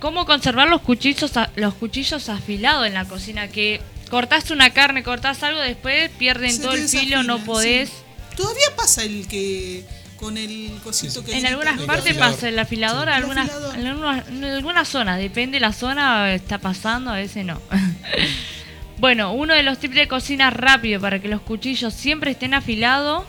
[0.00, 3.48] ¿cómo conservar los cuchillos, a- los cuchillos afilados en la cocina?
[3.48, 3.80] Que
[4.10, 7.88] cortaste una carne, cortás algo, después pierden Se todo el filo, no podés.
[7.90, 7.94] sí.
[8.36, 9.84] Todavía pasa el que
[10.16, 13.76] con el cosito que En algunas partes pasa el afilador, El algunas, afilador.
[13.78, 17.60] en, algunas, en algunas zonas, depende de la zona, está pasando, a veces no.
[19.02, 23.24] bueno, uno de los tips de cocina rápido para que los cuchillos siempre estén afilados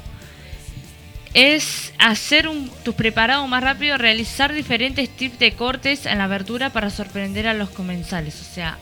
[1.34, 6.70] es hacer un, tus preparados más rápido, realizar diferentes tips de cortes en la abertura
[6.72, 8.40] para sorprender a los comensales.
[8.40, 8.78] O sea,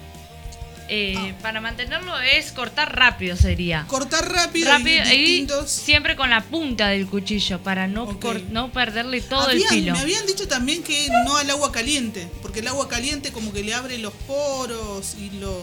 [0.89, 3.85] eh, para mantenerlo es cortar rápido sería.
[3.87, 8.69] Cortar rápido, Rápido y y siempre con la punta del cuchillo para no, cor- no
[8.73, 9.93] perderle todo el Habían- filo.
[9.93, 13.63] Me habían dicho también que no al agua caliente, porque el agua caliente como que
[13.63, 15.57] le abre los poros y lo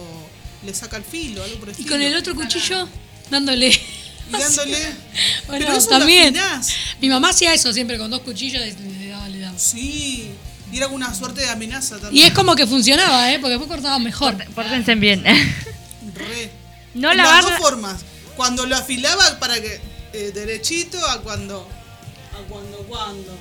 [0.65, 1.91] le saca el filo, algo por el Y estilo.
[1.91, 2.89] con el otro cuchillo
[3.31, 3.69] dándole.
[3.69, 4.79] Y dándole.
[5.47, 6.35] Bueno, Pero eso lo también.
[7.01, 8.61] Mi mamá hacía eso siempre con dos cuchillos.
[8.63, 9.59] Le, le daba, le daba.
[9.59, 10.31] Sí.
[10.71, 12.15] Y era una suerte de amenaza también.
[12.25, 13.39] Y es como que funcionaba, ¿eh?
[13.39, 14.37] Porque después cortaba mejor.
[14.55, 15.25] Pórtense bien.
[15.25, 16.51] Re.
[16.95, 18.01] No Las lavar dos la- formas.
[18.37, 19.81] Cuando lo afilaba para que
[20.13, 21.69] eh, derechito a cuando
[22.35, 23.39] a cuando cuando.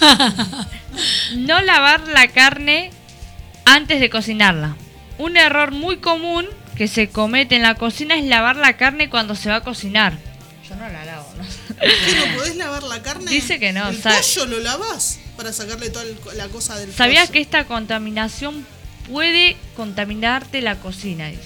[1.36, 2.90] no lavar la carne
[3.64, 4.76] antes de cocinarla.
[5.18, 6.46] Un error muy común
[6.76, 10.16] que se comete en la cocina es lavar la carne cuando se va a cocinar.
[10.68, 11.44] Yo no la lavo, ¿no?
[11.80, 13.30] ¿Qué, ¿No podés lavar la carne?
[13.30, 16.92] Dice que no, El sabe- pollo lo lavas para sacarle toda el- la cosa del
[16.92, 17.32] ¿Sabías pollo.
[17.32, 18.66] que esta contaminación
[19.10, 21.28] puede contaminarte la cocina?
[21.28, 21.42] dice?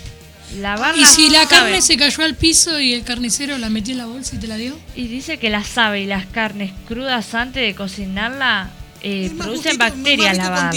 [0.59, 1.49] Lavar Y si la sabe.
[1.49, 4.49] carne se cayó al piso y el carnicero la metió en la bolsa y te
[4.49, 4.79] la dio.
[4.95, 8.69] Y dice que las aves y las carnes crudas antes de cocinarla
[9.03, 10.75] eh, producen bacterias más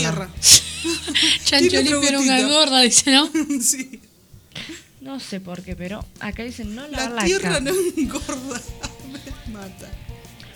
[1.45, 3.30] Chancho limpio una gorda, dice, ¿no?
[3.62, 3.99] sí.
[5.02, 8.62] No sé por qué, pero acá dicen no lavar La la, tierra no engorda.
[9.48, 9.90] Me mata.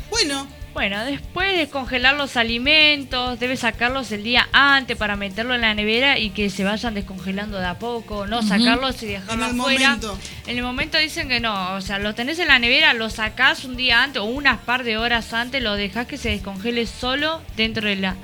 [0.09, 5.61] Bueno, Bueno, después de congelar los alimentos, debes sacarlos el día antes para meterlo en
[5.61, 9.59] la nevera y que se vayan descongelando de a poco, no sacarlos y dejarlos En
[9.59, 9.89] afuera.
[9.89, 10.17] momento.
[10.47, 13.65] En el momento dicen que no, o sea, los tenés en la nevera, los sacás
[13.65, 17.41] un día antes o unas par de horas antes, lo dejás que se descongele solo
[17.55, 18.15] dentro de la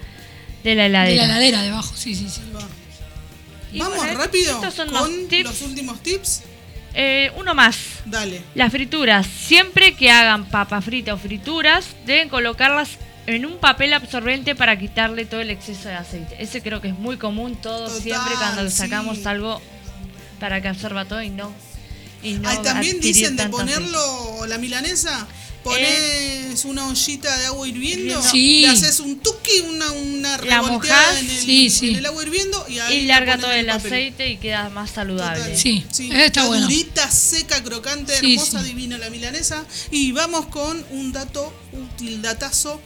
[0.70, 1.16] de la De heladera.
[1.16, 2.42] la heladera debajo, sí, sí, sí.
[3.72, 5.44] Y vamos bueno, rápido estos son con los tips.
[5.50, 6.42] los últimos tips.
[6.94, 7.78] Eh, uno más.
[8.06, 8.42] Dale.
[8.56, 9.28] Las frituras.
[9.28, 12.90] Siempre que hagan papa frita o frituras, deben colocarlas
[13.28, 16.36] en un papel absorbente para quitarle todo el exceso de aceite.
[16.40, 18.78] Ese creo que es muy común todo Total, siempre cuando sí.
[18.78, 19.62] sacamos algo
[20.40, 21.52] para que absorba todo y no.
[22.24, 23.58] Y no Ahí también dicen de aceite.
[23.58, 25.28] ponerlo, la milanesa,
[25.66, 28.62] pones una ollita de agua hirviendo, Sí.
[28.62, 30.72] le haces un tuki, una, una La revolteada
[31.12, 31.90] mojás, en el, sí, sí.
[31.90, 33.86] en el agua hirviendo y ahí Y la larga todo el papel.
[33.94, 35.42] aceite y queda más saludable.
[35.42, 35.58] Total.
[35.58, 36.64] Sí, está está bueno.
[36.68, 39.66] durita, seca, crocante, hermosa, divina la milanesa.
[39.92, 42.80] Y vamos con un dato útil, datazo.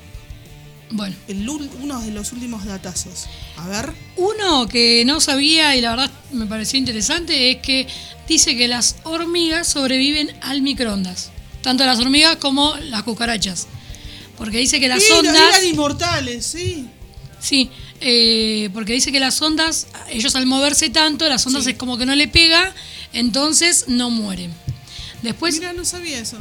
[0.91, 1.15] Bueno.
[1.27, 3.27] El, uno de los últimos datazos.
[3.57, 3.93] A ver.
[4.15, 7.87] Uno que no sabía y la verdad me pareció interesante es que
[8.27, 11.29] dice que las hormigas sobreviven al microondas.
[11.61, 13.67] Tanto las hormigas como las cucarachas.
[14.37, 15.35] Porque dice que las Mira, ondas.
[15.57, 16.85] eran inmortales, sí.
[17.41, 17.69] Sí,
[18.01, 22.05] eh, porque dice que las ondas, ellos al moverse tanto, las ondas es como que
[22.05, 22.73] no le pega,
[23.13, 24.53] entonces no mueren.
[25.21, 26.37] Después, Mira, no sabía eso.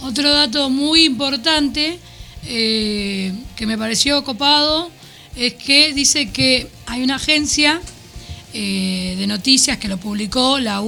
[0.00, 1.98] otro dato muy importante
[2.46, 4.90] eh, que me pareció copado
[5.36, 7.80] es que dice que hay una agencia
[8.54, 10.80] eh, de noticias que lo publicó la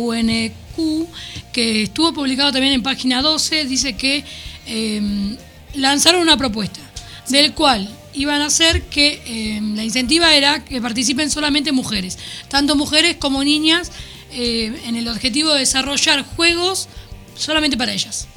[1.52, 4.24] Que estuvo publicado también en página 12, dice que
[4.66, 5.36] eh,
[5.74, 6.80] lanzaron una propuesta,
[7.28, 12.76] del cual iban a hacer que eh, la incentiva era que participen solamente mujeres, tanto
[12.76, 13.90] mujeres como niñas,
[14.32, 16.88] eh, en el objetivo de desarrollar juegos
[17.36, 18.28] solamente para ellas.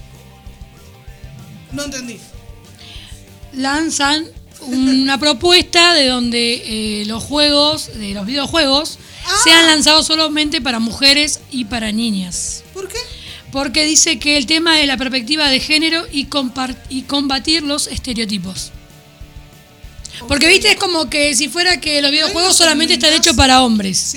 [1.72, 2.20] No entendí.
[3.54, 4.26] lanzan
[4.68, 9.00] una propuesta de donde eh, los juegos, de los videojuegos,
[9.44, 12.64] sean lanzados solamente para mujeres y para niñas.
[12.74, 12.98] ¿Por qué?
[13.52, 16.28] Porque dice que el tema es la perspectiva de género y,
[16.90, 18.72] y combatir los estereotipos.
[20.28, 24.16] Porque, viste, es como que si fuera que los videojuegos solamente están hechos para hombres.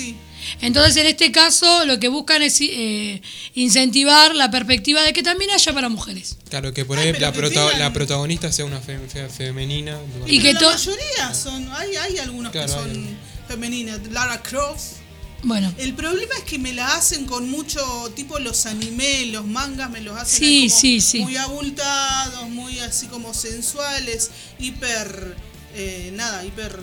[0.61, 3.21] Entonces, en este caso, lo que buscan es eh,
[3.53, 6.37] incentivar la perspectiva de que también haya para mujeres.
[6.49, 9.97] Claro, que por ahí la, prota- la protagonista sea una fe- fe- femenina.
[10.25, 13.17] Y que la mayoría son, hay, hay algunos Claro, que hay son
[13.47, 13.99] femeninas.
[14.11, 14.97] Lara Croft.
[15.43, 15.71] Bueno.
[15.77, 20.01] El problema es que me la hacen con mucho, tipo los animes, los mangas, me
[20.01, 21.19] los hacen Sí, como sí, sí.
[21.19, 25.35] muy abultados, muy así como sensuales, hiper,
[25.75, 26.79] eh, nada, hiper,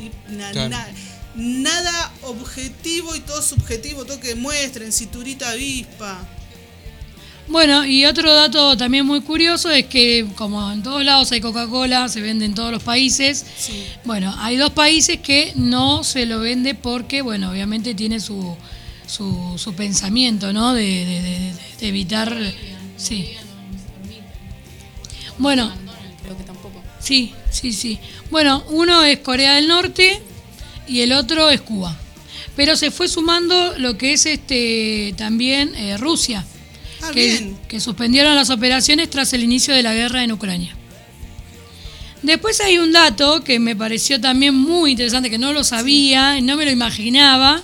[0.00, 0.68] hi- na- Claro.
[0.70, 0.88] na-
[1.34, 6.18] nada objetivo y todo subjetivo, todo que muestren, cinturita avispa.
[7.48, 12.08] Bueno, y otro dato también muy curioso es que como en todos lados hay Coca-Cola,
[12.08, 13.44] se vende en todos los países.
[14.04, 18.56] Bueno, hay dos países que no se lo vende porque, bueno, obviamente tiene su,
[19.06, 20.72] su, su pensamiento, ¿no?
[20.72, 22.36] De, de- de- de evitar...
[22.96, 23.30] Sí.
[25.38, 25.72] Bueno,
[26.22, 26.80] Creo que tampoco.
[27.00, 27.98] sí, sí, sí.
[28.30, 30.22] Bueno, uno es Corea del Norte
[30.86, 31.96] y el otro es Cuba.
[32.56, 36.44] Pero se fue sumando lo que es este también eh, Rusia
[37.02, 37.58] Ah, que, bien.
[37.68, 40.74] que suspendieron las operaciones tras el inicio de la guerra en Ucrania.
[42.22, 46.56] Después hay un dato que me pareció también muy interesante, que no lo sabía, no
[46.56, 47.60] me lo imaginaba,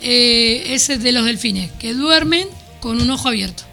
[0.00, 2.46] eh, es el de los delfines, que duermen
[2.80, 3.64] con un ojo abierto.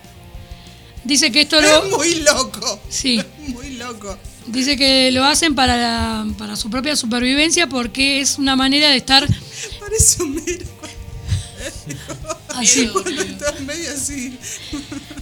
[1.04, 1.86] Dice que esto lo...
[1.86, 2.80] Es muy loco.
[2.90, 3.22] Sí.
[3.50, 4.18] Muy loco.
[4.52, 8.98] Dice que lo hacen para, la- para su propia supervivencia porque es una manera de
[8.98, 9.28] estar
[9.80, 10.66] Parece un mero.
[12.50, 12.90] así.
[13.66, 14.38] Medio así.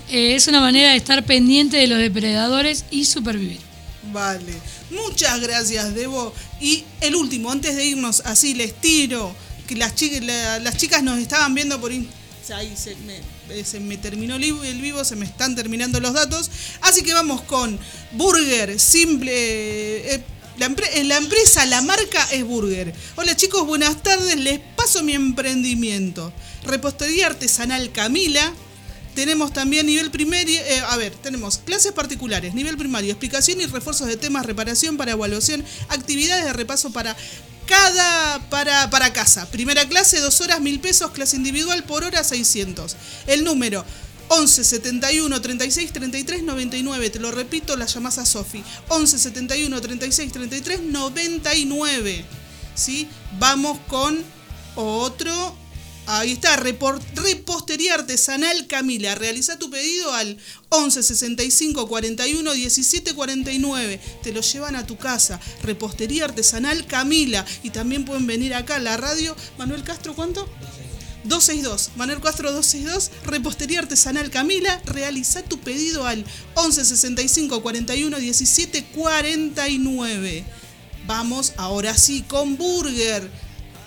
[0.09, 3.59] Eh, es una manera de estar pendiente de los depredadores y supervivir.
[4.11, 4.53] Vale.
[4.91, 6.33] Muchas gracias, Debo.
[6.61, 9.35] Y el último, antes de irnos, así les tiro,
[9.67, 10.21] que las, chicas
[10.61, 11.91] las chicas nos estaban viendo por...
[11.91, 13.19] Ahí se me,
[13.63, 16.49] se me terminó el vivo, se me están terminando los datos.
[16.81, 17.79] Así que vamos con
[18.13, 19.31] Burger, simple...
[19.33, 20.23] eh,
[20.57, 22.93] la, empre- eh, la empresa, la marca es Burger.
[23.15, 24.35] Hola chicos, buenas tardes.
[24.37, 26.33] Les paso mi emprendimiento.
[26.65, 28.53] Repostería artesanal Camila.
[29.13, 34.05] Tenemos también nivel primario, eh, a ver, tenemos clases particulares, nivel primario, explicación y refuerzos
[34.05, 37.17] de temas, reparación para evaluación, actividades de repaso para
[37.67, 39.45] cada, para, para casa.
[39.51, 42.95] Primera clase, dos horas, mil pesos, clase individual por hora, 600.
[43.27, 43.85] El número
[44.29, 47.09] 11 71 36 33 99.
[47.09, 48.63] Te lo repito, la llamás a Sofi.
[48.89, 52.25] 11 71 36 33 99.
[52.75, 53.07] ¿Sí?
[53.39, 54.23] Vamos con
[54.75, 55.55] otro.
[56.09, 59.13] Ahí está, repostería artesanal Camila.
[59.15, 60.37] Realiza tu pedido al
[60.69, 63.99] 11 65 41 17 49.
[64.23, 65.39] Te lo llevan a tu casa.
[65.63, 67.45] Repostería artesanal Camila.
[67.61, 69.35] Y también pueden venir acá a la radio.
[69.57, 70.49] Manuel Castro, ¿cuánto?
[71.27, 76.23] 262, Manuel Castro 262, Repostería Artesanal Camila, realiza tu pedido al
[76.53, 80.45] 11 65 41 17 49.
[81.05, 83.29] Vamos ahora sí con burger,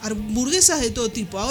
[0.03, 1.39] hamburguesas de todo tipo.
[1.39, 1.49] Ahora